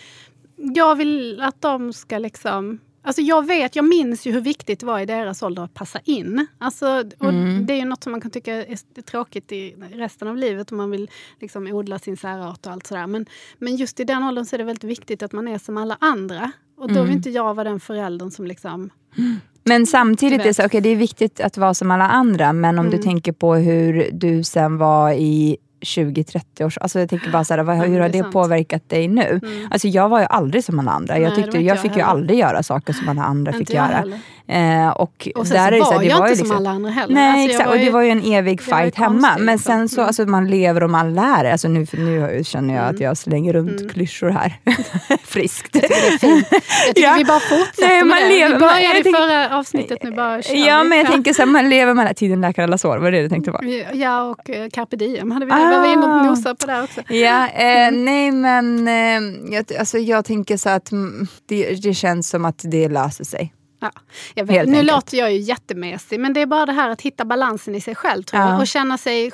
jag 0.56 0.96
vill 0.96 1.42
att 1.42 1.62
de 1.62 1.94
ska 1.94 2.18
liksom 2.18 2.80
Alltså 3.06 3.22
jag 3.22 3.48
vet, 3.48 3.76
jag 3.76 3.86
minns 3.86 4.26
ju 4.28 4.32
hur 4.32 4.42
viktigt 4.42 4.80
det 4.80 4.86
var 4.86 5.00
i 5.00 5.06
deras 5.06 5.44
ålder 5.44 5.64
att 5.64 5.74
passa 5.74 6.00
in. 6.04 6.48
Alltså, 6.58 7.04
och 7.20 7.30
Mm. 7.30 7.66
Det 7.66 7.74
är 7.74 7.78
ju 7.78 7.86
något 7.86 8.04
som 8.04 8.12
man 8.12 8.22
kan 8.22 8.32
tycka 8.32 8.54
är 8.66 9.02
tråkigt 9.02 9.52
i 9.52 9.76
resten 9.94 10.28
av 10.28 10.38
livet 10.38 10.72
om 10.72 10.78
man 10.78 10.92
vill 10.92 11.10
liksom 11.42 11.68
odla 11.68 12.00
sin 12.00 12.18
särart 12.18 12.66
och 12.66 12.72
allt 12.72 12.88
sådär. 12.88 13.08
Men, 13.08 13.26
men 13.58 13.76
just 13.76 14.00
i 14.00 14.04
den 14.04 14.24
åldern 14.24 14.46
så 14.46 14.56
är 14.56 14.58
det 14.58 14.64
väldigt 14.64 14.84
viktigt 14.84 15.24
att 15.24 15.32
man 15.32 15.48
är 15.48 15.58
som 15.58 15.78
alla 15.78 15.98
andra. 16.02 16.52
Och 16.78 16.88
då 16.88 16.94
Mm. 16.96 17.08
vill 17.08 17.16
inte 17.18 17.30
jag 17.30 17.54
vara 17.54 17.64
den 17.70 17.80
föräldern 17.80 18.32
som 18.32 18.48
liksom... 18.48 18.90
Men 19.64 19.86
samtidigt 19.86 20.40
är 20.40 20.44
det, 20.44 20.54
så, 20.54 20.66
okay, 20.66 20.82
det 20.82 20.90
är 20.90 20.96
viktigt 20.96 21.40
att 21.40 21.58
vara 21.58 21.74
som 21.74 21.92
alla 21.92 22.08
andra, 22.08 22.54
men 22.54 22.80
om 22.80 22.86
du 22.86 22.92
Mm. 22.98 23.04
tänker 23.04 23.32
på 23.32 23.56
hur 23.56 24.10
du 24.14 24.44
sen 24.44 24.78
var 24.78 25.12
i 25.12 25.58
20-30 25.84 26.66
års... 26.66 26.78
Alltså 26.78 27.00
jag 27.00 27.10
tänker 27.10 27.32
bara 27.32 27.44
så 27.44 27.54
här, 27.54 27.64
vad, 27.64 27.78
hur 27.78 27.96
det 27.96 28.02
har 28.02 28.10
det 28.10 28.20
sant. 28.20 28.34
påverkat 28.34 28.90
dig 28.90 29.08
nu? 29.08 29.40
Mm. 29.44 29.68
Alltså 29.72 29.88
jag 29.88 30.10
var 30.10 30.20
ju 30.20 30.26
aldrig 30.30 30.64
som 30.64 30.80
alla 30.80 30.92
andra. 30.92 31.14
Nej, 31.14 31.24
Jag, 31.24 31.32
det 31.32 31.36
tyckte, 31.36 31.52
var 31.52 31.58
inte 31.58 31.68
jag 31.68 31.76
jag 31.76 31.82
fick 31.82 31.92
ju 31.92 32.02
heller. 32.02 32.12
aldrig 32.14 32.40
göra 32.40 32.64
saker 32.64 32.94
som 32.94 33.10
alla 33.10 33.24
andra 33.24 33.54
fick 33.54 33.70
göra. 33.74 34.04
Eh, 34.48 34.90
och 34.90 35.28
Och 35.36 35.48
sen 35.48 35.58
där 35.58 35.72
är 35.72 35.72
så 35.72 35.72
det 35.72 35.80
var 35.80 35.86
så 35.86 35.92
här, 35.94 36.00
det 36.00 36.06
jag 36.06 36.20
var 36.20 36.28
inte 36.28 36.32
ju 36.34 36.38
som 36.38 36.44
liksom, 36.48 36.58
alla 36.58 36.70
andra 36.70 36.90
heller. 36.92 37.14
Nej 37.16 37.30
Alltså, 37.34 37.50
exakt, 37.50 37.68
var 37.68 37.74
och 37.74 37.80
det 37.80 37.86
ju- 37.86 37.92
var 37.92 38.02
ju 38.02 38.10
en 38.10 38.24
evig 38.34 38.62
det 38.66 38.72
var 38.72 38.80
ju 38.80 38.84
fight 38.86 38.96
hemma. 38.96 39.36
Men 39.40 39.56
liksom. 39.56 39.60
sen 39.74 39.90
så, 39.90 39.96
Mm. 40.02 40.08
alltså 40.08 40.26
man 40.26 40.48
lever 40.48 40.84
och 40.84 40.90
man 40.90 41.14
lär. 41.14 41.46
Alltså 41.52 41.68
nu, 41.68 41.86
nu 41.94 42.42
känner 42.44 42.76
jag 42.76 42.86
att 42.86 43.00
jag 43.00 43.18
slänger 43.18 43.54
runt 43.54 43.80
Mm. 43.82 43.90
klyschor 43.94 44.30
här. 44.30 44.54
Friskt. 45.26 45.70
Jag 45.76 45.82
tycker 45.84 46.02
det 46.02 46.08
är 46.08 46.18
fint. 46.18 46.48
Jag 46.52 46.62
tycker 46.96 47.02
Ja. 47.10 47.16
vi 47.18 47.26
bara 47.26 47.40
fortsätter 47.40 47.88
Nej, 47.88 48.00
man 48.00 48.08
med 48.10 48.18
det. 48.24 48.30
lever- 48.30 48.54
vi 48.54 48.60
man- 48.60 48.60
började 48.60 49.00
i 49.00 49.04
förra 49.04 49.58
avsnittet, 49.58 50.04
nu 50.04 50.12
bara 50.12 50.42
kör 50.42 50.56
Ja 50.68 50.82
vi. 50.84 50.90
men 50.90 50.98
jag 50.98 51.08
tänker 51.08 51.34
så 51.34 51.42
här, 51.42 51.50
man 51.50 51.70
lever 51.70 51.94
med 51.94 52.16
tiden 52.16 52.42
läker 52.42 52.64
alla 52.64 52.78
sår. 52.78 52.98
Var 52.98 53.12
det 53.12 53.18
det 53.18 53.24
du 53.24 53.30
tänkte 53.30 53.52
på? 53.52 53.60
Ja, 53.94 54.22
och 54.24 54.50
eh, 54.50 54.70
carpe 54.70 54.96
diem 54.96 55.32
hade 55.32 55.46
vi, 55.46 55.52
Ah. 55.52 55.56
Var 55.74 55.82
vi 55.82 55.94
inne 55.94 56.06
och 56.06 56.26
nosade 56.26 56.56
på 56.56 56.66
där 56.66 56.84
också. 56.84 57.02
Ja, 57.14 57.48
eh, 57.48 57.92
nej 57.92 58.32
men 58.32 58.88
eh, 58.88 59.54
jag, 59.54 59.74
alltså, 59.80 59.98
jag 59.98 60.26
tänker 60.26 60.58
så 60.58 60.70
att 60.70 60.92
mm, 60.92 61.28
det, 61.46 61.76
det 61.84 61.94
känns 61.94 62.30
som 62.30 62.46
att 62.46 62.62
det 62.64 62.90
löser 62.90 63.24
sig. 63.24 63.54
Ja, 63.84 63.92
jag 64.36 64.48
Nu 64.48 64.60
enkelt. 64.60 64.92
låter 64.92 65.18
jag 65.18 65.34
ju 65.34 65.40
jättemesig, 65.40 66.20
men 66.20 66.34
det 66.34 66.42
är 66.42 66.46
bara 66.46 66.66
det 66.66 66.72
här 66.72 66.90
att 66.90 67.02
hitta 67.02 67.26
balansen 67.26 67.76
i 67.76 67.82
sig 67.82 67.96
själv 67.96 68.24
tror 68.24 68.42
jag. 68.42 68.52
Ja. 68.52 68.60
Och 68.60 68.68
känna 68.68 68.98
sig, 68.98 69.32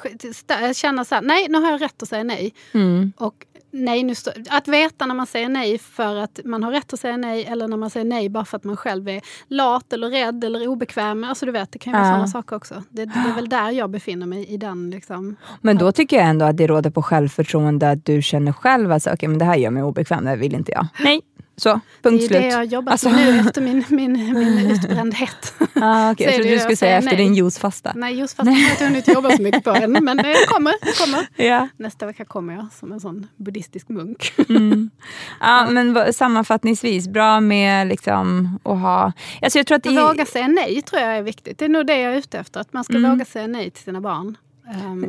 känna 0.75 1.05
så 1.05 1.15
här, 1.15 1.21
nej 1.21 1.47
nu 1.49 1.57
har 1.57 1.71
jag 1.71 1.81
rätt 1.81 2.03
att 2.03 2.09
säga 2.09 2.23
nej. 2.23 2.53
Mm. 2.73 3.13
Och 3.17 3.33
nej, 3.71 4.03
nu 4.03 4.15
stå, 4.15 4.31
att 4.49 4.67
veta 4.67 5.05
när 5.05 5.15
man 5.15 5.27
säger 5.27 5.49
nej 5.49 5.77
för 5.77 6.15
att 6.15 6.39
man 6.45 6.63
har 6.63 6.71
rätt 6.71 6.93
att 6.93 6.99
säga 6.99 7.17
nej 7.17 7.45
eller 7.45 7.67
när 7.67 7.77
man 7.77 7.89
säger 7.89 8.05
nej 8.05 8.29
bara 8.29 8.45
för 8.45 8.57
att 8.57 8.63
man 8.63 8.77
själv 8.77 9.09
är 9.09 9.21
lat 9.47 9.93
eller 9.93 10.09
rädd 10.09 10.43
eller 10.43 10.67
obekväm. 10.67 11.23
Alltså 11.23 11.45
du 11.45 11.51
vet, 11.51 11.71
det 11.71 11.79
kan 11.79 11.93
ju 11.93 11.99
vara 11.99 12.07
Ja. 12.07 12.13
sådana 12.13 12.27
saker 12.27 12.55
också. 12.55 12.83
Det, 12.89 13.05
det 13.05 13.19
är 13.29 13.35
väl 13.35 13.49
där 13.49 13.71
jag 13.71 13.89
befinner 13.89 14.25
mig 14.25 14.45
i 14.45 14.57
den 14.57 14.89
liksom. 14.89 15.35
Men 15.61 15.77
då 15.77 15.91
tycker 15.91 16.17
jag 16.17 16.25
ändå 16.25 16.45
att 16.45 16.57
det 16.57 16.67
råder 16.67 16.89
på 16.89 17.01
självförtroende 17.01 17.89
att 17.91 18.05
du 18.05 18.21
känner 18.21 18.51
själv 18.53 18.91
att 18.91 19.07
okay, 19.07 19.29
men 19.29 19.37
det 19.39 19.45
här 19.45 19.55
gör 19.55 19.71
mig 19.71 19.83
obekväm, 19.83 20.23
det 20.23 20.29
här 20.29 20.37
vill 20.37 20.55
inte 20.55 20.71
jag. 20.71 20.87
Nej, 21.03 21.21
så. 21.59 21.69
Punkt 21.71 21.81
Det 22.01 22.09
är 22.15 22.17
slut. 22.27 22.29
det 22.31 22.47
jag 22.47 22.57
har 22.57 22.63
jobbat 22.63 22.91
Alltså- 22.91 23.09
med 23.09 23.33
nu 23.33 23.39
efter 23.39 23.61
min, 23.61 23.83
min, 23.89 24.11
min 24.33 24.71
utbrändhet. 24.71 25.53
Ah, 25.75 26.11
okay. 26.11 26.25
Jag 26.27 26.35
trodde 26.35 26.49
du 26.49 26.59
skulle 26.59 26.75
säga 26.75 26.97
efter 26.97 27.09
nej. 27.15 27.17
din 27.25 27.35
juicefasta. 27.35 27.91
Nej, 27.95 28.19
just 28.19 28.35
fast 28.35 28.47
jag 28.47 28.53
har 28.57 28.71
inte 28.71 28.85
hunnit 28.85 29.07
jobba 29.07 29.31
så 29.37 29.41
mycket 29.41 29.63
på 29.63 29.69
än. 29.69 29.91
Men 29.91 30.17
det 30.17 30.35
kommer, 30.47 30.73
det 30.81 30.97
kommer. 31.05 31.27
Ja. 31.45 31.67
Nästa 31.77 32.05
vecka 32.05 32.25
kommer 32.25 32.53
jag 32.53 32.67
som 32.79 32.91
en 32.91 32.99
sån 32.99 33.27
buddhistisk 33.37 33.89
munk. 33.89 34.33
Mm. 34.49 34.89
ja, 35.39 35.67
men 35.69 36.13
sammanfattningsvis, 36.13 37.07
bra 37.07 37.39
med 37.39 37.87
liksom 37.87 38.59
att 38.63 38.79
ha... 38.79 39.11
Alltså 39.41 39.59
jag 39.59 39.67
tror 39.67 39.75
att 39.77 39.83
det, 39.83 39.89
Våga 39.89 40.25
säga 40.25 40.47
nej 40.47 40.81
tror 40.81 41.01
jag 41.01 41.17
är 41.17 41.21
viktigt. 41.21 41.57
Det 41.57 41.65
är 41.65 41.69
nog 41.69 41.87
det 41.87 41.99
jag 41.99 42.13
är 42.13 42.17
ute 42.17 42.39
efter. 42.39 42.59
Att 42.59 42.73
man 42.73 42.83
ska 42.83 42.93
Mm. 42.95 43.11
våga 43.11 43.25
säga 43.25 43.47
nej 43.47 43.69
till 43.69 43.83
sina 43.83 44.01
barn. 44.01 44.37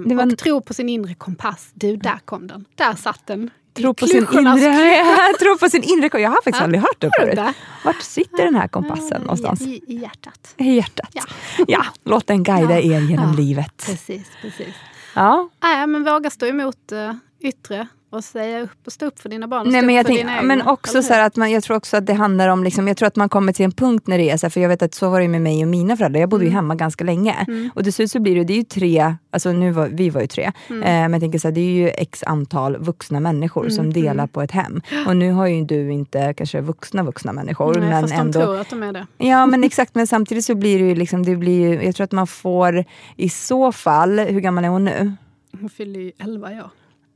Det 0.09 0.15
var 0.15 0.33
Och 0.33 0.39
tro 0.39 0.61
på 0.61 0.75
sin 0.75 0.89
inre 0.89 1.15
kompass. 1.15 1.71
Du, 1.75 1.97
där 1.97 2.19
kom 2.25 2.47
den. 2.47 2.65
Där 2.75 2.95
satt 2.95 3.27
den. 3.27 3.51
I 3.81 3.83
tro 3.83 3.95
på 3.95 4.07
sin 4.07 4.27
inre... 4.33 5.35
tro 5.39 5.59
på 5.59 5.71
sin 5.71 5.83
inre... 5.83 6.21
Jag 6.21 6.31
har 6.31 6.37
faktiskt 6.37 6.59
Ja. 6.59 6.65
aldrig 6.65 6.81
hört 6.81 6.97
det 7.01 7.11
förut. 7.21 7.55
Vart 7.85 8.03
sitter 8.03 8.45
den 8.45 8.55
här 8.55 8.69
kompassen 8.69 9.21
någonstans? 9.23 9.61
I, 9.63 9.81
I 9.87 9.95
hjärtat. 9.95 10.55
I 10.57 10.75
hjärtat. 10.77 11.09
Ja. 11.13 11.23
Ja, 11.69 11.85
låt 12.05 12.27
den 12.27 12.43
guida 12.43 12.81
er 12.81 13.01
genom 13.01 13.35
livet. 13.35 13.83
Precis, 13.87 14.27
precis. 14.43 14.75
Ja. 15.15 15.49
Nej, 15.63 15.87
men 15.87 16.05
våga 16.05 16.31
stå 16.31 16.47
emot 16.47 16.93
uh, 16.93 17.13
yttre 17.41 17.87
och 18.11 18.25
säga 18.25 18.61
upp 18.61 18.71
och 18.87 18.93
stå 18.93 19.07
upp 19.07 19.19
för 19.21 19.29
dina 19.29 19.49
barn. 19.49 19.69
Nej, 19.71 19.83
men 19.83 19.95
jag 19.95 20.07
tänk, 20.07 20.27
men 20.43 20.63
också 20.63 21.03
så 21.03 21.15
att 21.15 21.37
man, 21.37 21.51
jag 21.51 21.63
tror 21.63 21.77
också 21.77 21.97
att 21.97 22.07
det 22.07 22.15
handlar 22.15 22.49
om, 22.49 22.65
liksom, 22.65 22.89
jag 22.89 22.97
tror 22.97 23.07
att 23.07 23.17
man 23.17 23.29
kommer 23.29 23.53
till 23.53 23.65
en 23.65 23.73
punkt 23.73 24.07
när 24.07 24.19
det 24.19 24.31
är 24.31 24.37
så 24.37 24.47
här, 24.47 24.51
för 24.51 24.61
jag 24.61 24.69
vet 24.69 24.83
att 24.83 24.95
så 24.95 25.11
var 25.11 25.21
det 25.21 25.29
med 25.29 25.43
mig 25.43 25.63
och 25.63 25.69
mina 25.69 25.97
föräldrar, 25.97 26.21
jag 26.21 26.29
bodde 26.29 26.45
ju 26.45 26.51
hemma 26.51 26.75
ganska 26.75 27.05
länge. 27.05 27.33
Mm. 27.49 27.71
Och 27.75 27.85
till 27.85 27.93
slut 27.93 28.11
så 28.11 28.21
blir 28.21 28.35
det, 28.35 28.45
det 28.45 28.53
är 28.53 28.57
ju 28.57 28.65
tre, 28.65 29.15
alltså 29.31 29.53
nu 29.53 29.71
var, 29.71 29.89
vi 29.89 30.11
var 30.11 30.21
ju 30.21 30.27
tre, 30.27 30.53
Mm. 30.71 30.83
eh, 30.83 30.89
men 30.89 31.13
jag 31.13 31.21
tänker 31.21 31.39
så 31.39 31.49
här, 31.49 31.53
det 31.53 31.61
är 31.61 31.73
ju 31.73 31.89
x 31.89 32.23
antal 32.27 32.77
vuxna 32.77 33.21
människor 33.21 33.69
som 33.69 33.85
Mm, 33.85 33.93
delar 33.93 34.13
mm. 34.13 34.29
på 34.29 34.43
ett 34.43 34.51
hem. 34.51 34.81
Och 35.07 35.17
nu 35.17 35.33
har 35.33 35.47
ju 35.47 35.65
du 35.65 35.93
inte 35.93 36.35
kanske 36.35 36.61
vuxna 36.61 37.03
vuxna 37.03 37.33
människor, 37.33 37.75
Nej, 37.75 37.89
men 37.89 38.01
fast 38.03 38.15
de 38.15 38.21
ändå 38.21 38.41
tror 38.41 38.61
att 38.61 38.71
de 38.71 38.83
är 38.83 38.93
det. 38.93 39.07
Ja 39.19 39.47
men 39.47 39.65
exakt, 39.71 39.95
men 39.95 40.07
samtidigt 40.07 40.45
så 40.45 40.55
blir 40.55 40.79
det 40.79 40.85
ju 40.89 40.95
liksom, 40.95 41.25
det 41.25 41.37
blir 41.37 41.69
ju, 41.69 41.85
jag 41.85 41.95
tror 41.97 42.05
att 42.05 42.13
man 42.13 42.27
får 42.27 42.85
i 43.17 43.29
så 43.29 43.73
fall, 43.73 44.19
hur 44.19 44.41
gammal 44.41 44.65
är 44.65 44.69
hon 44.69 44.85
nu? 44.85 45.13
Hon 45.61 45.71
fyller 45.71 46.01
ju 46.01 46.13
11 46.19 46.49
år. 46.49 46.71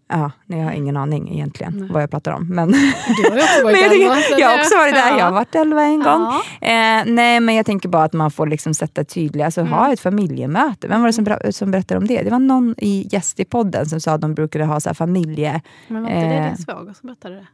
Ja, 0.09 0.31
nej, 0.47 0.59
jag 0.59 0.67
har 0.67 0.73
ingen 0.73 0.97
aning 0.97 1.33
egentligen 1.33 1.73
Nej. 1.77 1.89
vad 1.93 2.03
jag 2.03 2.11
pratar 2.11 2.33
om. 2.33 2.49
Men, 2.49 2.69
Du 2.71 2.77
har 3.31 3.37
ju 3.37 3.43
också 3.43 3.65
varit 3.65 3.73
men 3.83 3.83
jag, 3.83 3.93
11. 4.03 4.15
tänker, 4.15 4.35
så 4.35 4.41
jag 4.41 4.49
har 4.49 4.57
det- 4.57 4.63
också 4.63 4.77
varit 4.77 4.95
där, 4.95 5.11
ja. 5.11 5.19
jag 5.19 5.25
har 5.25 5.33
varit 5.33 5.55
elva 5.55 5.83
en 5.83 6.03
gång. 6.03 6.23
Ja. 6.23 6.43
Eh, 6.61 7.05
nej 7.07 7.41
men 7.41 7.55
jag 7.55 7.67
tänker 7.67 7.89
bara 7.89 8.05
att 8.05 8.13
man 8.13 8.31
får 8.31 8.47
liksom 8.47 8.75
sätta 8.75 9.05
tydliga, 9.05 9.45
alltså 9.45 9.63
ha 9.63 9.93
ett 9.93 10.01
familjemöte. 10.01 10.89
Vem 10.89 11.01
var 11.01 11.07
det 11.09 11.13
som, 11.13 11.25
ber- 11.25 11.51
som 11.51 11.71
berättade 11.71 11.99
om 11.99 12.07
det? 12.07 12.23
Det 12.23 12.31
var 12.31 12.39
någon 12.39 12.75
i 12.79 13.09
gäst 13.13 13.41
i 13.41 13.45
podden 13.45 13.87
som 13.87 14.01
sa 14.01 14.13
att 14.13 14.21
de 14.21 14.35
brukade 14.35 14.65
ha 14.65 14.81
så 14.81 14.89
här 14.89 14.95
familje... 14.95 15.61
Men 15.89 16.03
var 16.03 16.11
inte 16.11 16.29
det 16.29 16.35
Eh. 16.35 16.47
din 16.47 16.57
svåger 16.57 16.93
som 16.93 17.07
berättade 17.07 17.35
det? 17.35 17.47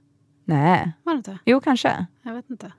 Nej, 0.44 0.92
Var 1.04 1.12
det 1.12 1.16
inte? 1.16 1.38
jo 1.44 1.60
kanske. 1.60 2.06
Jag 2.22 2.34
vet 2.34 2.50
inte. 2.50 2.72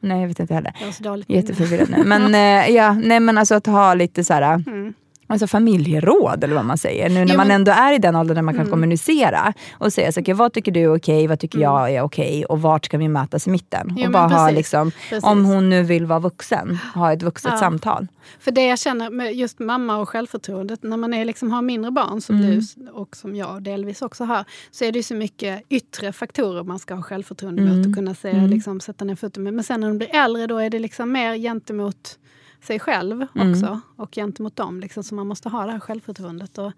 Nej 0.00 0.20
jag 0.20 0.28
vet 0.28 0.40
inte 0.40 0.54
heller. 0.54 0.72
Jag 0.78 0.86
var 0.86 0.92
så 0.92 1.02
dåligt. 1.02 1.30
Jätteförvirrad 1.30 1.90
nu. 1.90 2.04
Men, 2.04 2.34
eh, 2.34 2.70
ja, 2.74 2.92
nej, 2.92 3.20
men 3.20 3.38
alltså 3.38 3.54
att 3.54 3.66
ha 3.66 3.94
lite 3.94 4.24
så 4.24 4.34
här, 4.34 4.54
Mm. 4.66 4.94
Alltså 5.26 5.46
familjeråd 5.46 6.44
eller 6.44 6.54
vad 6.54 6.64
man 6.64 6.78
säger. 6.78 7.08
Nu 7.08 7.14
när 7.24 7.32
Jo, 7.32 7.36
man 7.36 7.50
ändå 7.50 7.72
är 7.72 7.92
i 7.92 7.98
den 7.98 8.16
åldern 8.16 8.34
där 8.34 8.42
man 8.42 8.54
kan 8.54 8.60
Mm. 8.60 8.70
kommunicera 8.70 9.52
och 9.78 9.92
säga 9.92 10.12
så, 10.12 10.20
okay, 10.20 10.34
vad 10.34 10.52
tycker 10.52 10.72
du 10.72 10.80
är 10.80 10.96
okej, 10.96 11.26
vad 11.26 11.40
tycker 11.40 11.58
Mm. 11.58 11.70
jag 11.70 11.90
är 11.94 12.00
okej 12.02 12.44
och 12.44 12.62
vart 12.62 12.84
ska 12.84 12.98
vi 12.98 13.08
mötas 13.08 13.46
i 13.46 13.50
mitten? 13.50 13.94
Jo, 13.96 14.06
och 14.06 14.12
bara 14.12 14.22
ha 14.28 14.44
precis. 14.46 14.56
liksom, 14.56 14.90
Precis. 15.08 15.24
om 15.24 15.44
hon 15.44 15.68
nu 15.70 15.82
vill 15.82 16.06
vara 16.06 16.18
vuxen, 16.18 16.78
ha 16.94 17.12
ett 17.12 17.22
vuxet 17.22 17.50
Ja. 17.52 17.58
samtal. 17.58 18.06
För 18.40 18.50
det 18.50 18.66
jag 18.66 18.78
känner 18.78 19.10
med 19.10 19.34
just 19.34 19.58
mamma 19.58 19.96
och 19.96 20.08
självförtroendet, 20.08 20.82
när 20.82 20.96
man 20.96 21.14
är 21.14 21.24
liksom, 21.24 21.50
har 21.52 21.62
mindre 21.62 21.90
barn 21.90 22.20
som 22.20 22.36
Mm. 22.36 22.50
du 22.76 22.90
och 22.90 23.16
som 23.16 23.36
jag 23.36 23.62
delvis 23.62 24.02
också 24.02 24.24
har, 24.24 24.44
så 24.70 24.84
är 24.84 24.92
det 24.92 25.02
så 25.02 25.14
mycket 25.14 25.62
yttre 25.68 26.12
faktorer 26.12 26.62
man 26.62 26.78
ska 26.78 26.94
ha 26.94 27.02
självförtroende 27.02 27.62
Mm. 27.62 27.78
mot 27.78 27.86
och 27.86 27.94
kunna 27.94 28.14
säga, 28.14 28.34
Mm. 28.38 28.50
liksom, 28.50 28.80
sätta 28.80 29.04
ner 29.04 29.14
foten 29.14 29.42
med. 29.42 29.54
Men 29.54 29.64
sen 29.64 29.80
när 29.80 29.88
de 29.88 29.98
blir 29.98 30.14
äldre 30.14 30.46
då 30.46 30.58
är 30.58 30.70
det 30.70 30.78
liksom 30.78 31.12
mer 31.12 31.36
gentemot 31.36 32.18
sig 32.66 32.78
själv 32.80 33.26
Mm. 33.34 33.52
också 33.52 33.80
och 33.96 34.14
gentemot 34.14 34.56
dem. 34.56 34.80
Liksom, 34.80 35.02
så 35.04 35.14
man 35.14 35.26
måste 35.26 35.48
ha 35.48 35.66
det 35.66 35.72
här 35.72 35.80
självförtroendet. 35.80 36.58
Och, 36.58 36.72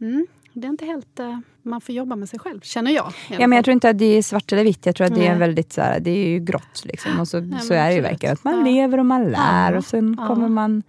mm, 0.00 0.26
det 0.52 0.66
är 0.66 0.70
inte 0.70 0.84
helt... 0.84 1.20
eh, 1.20 1.38
man 1.62 1.80
får 1.80 1.94
jobba 1.94 2.16
med 2.16 2.28
sig 2.28 2.38
själv, 2.38 2.60
känner 2.60 2.90
jag. 2.90 3.12
i 3.30 3.34
Ja, 3.38 3.46
men 3.46 3.56
jag 3.56 3.64
tror 3.64 3.72
inte 3.72 3.88
att 3.90 3.98
det 3.98 4.04
är 4.04 4.22
svart 4.22 4.52
eller 4.52 4.64
vitt. 4.64 4.86
Jag 4.86 4.96
tror 4.96 5.06
att 5.06 5.14
det 5.14 5.26
är 5.26 5.38
väldigt 5.38 5.72
så 5.72 5.80
här, 5.80 6.00
det 6.00 6.10
är 6.10 6.28
ju 6.28 6.38
grått. 6.38 6.82
Liksom. 6.84 7.20
Och 7.20 7.28
så, 7.28 7.40
men 7.40 7.60
så 7.60 7.74
är 7.74 7.88
det 7.88 7.94
ju 7.94 8.00
verkligen. 8.00 8.32
Att 8.32 8.44
man 8.44 8.58
Ja. 8.58 8.64
lever 8.72 8.98
och 8.98 9.06
man 9.06 9.24
lär 9.24 9.72
Ja. 9.72 9.78
och 9.78 9.84
sen 9.84 10.16
Ja. 10.20 10.26
kommer 10.26 10.48
man 10.48 10.82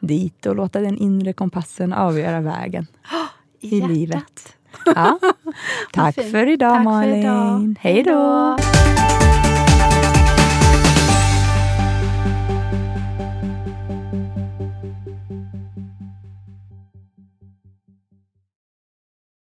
dit 0.00 0.46
och 0.46 0.56
låter 0.56 0.82
den 0.82 0.96
inre 0.98 1.32
kompassen 1.32 1.92
avgöra 1.92 2.40
vägen 2.40 2.86
i 3.60 3.68
Hjärtat. 3.78 3.90
livet. 3.90 4.56
Ja. 4.86 5.18
Tack 5.92 6.14
för 6.14 6.46
idag 6.48 6.70
Tack 6.70 6.78
för 6.78 6.84
Malin. 6.84 7.14
idag. 7.16 7.76
Hej 7.80 8.02
då. 8.02 8.10
Hej 8.10 8.96
då. 8.96 9.03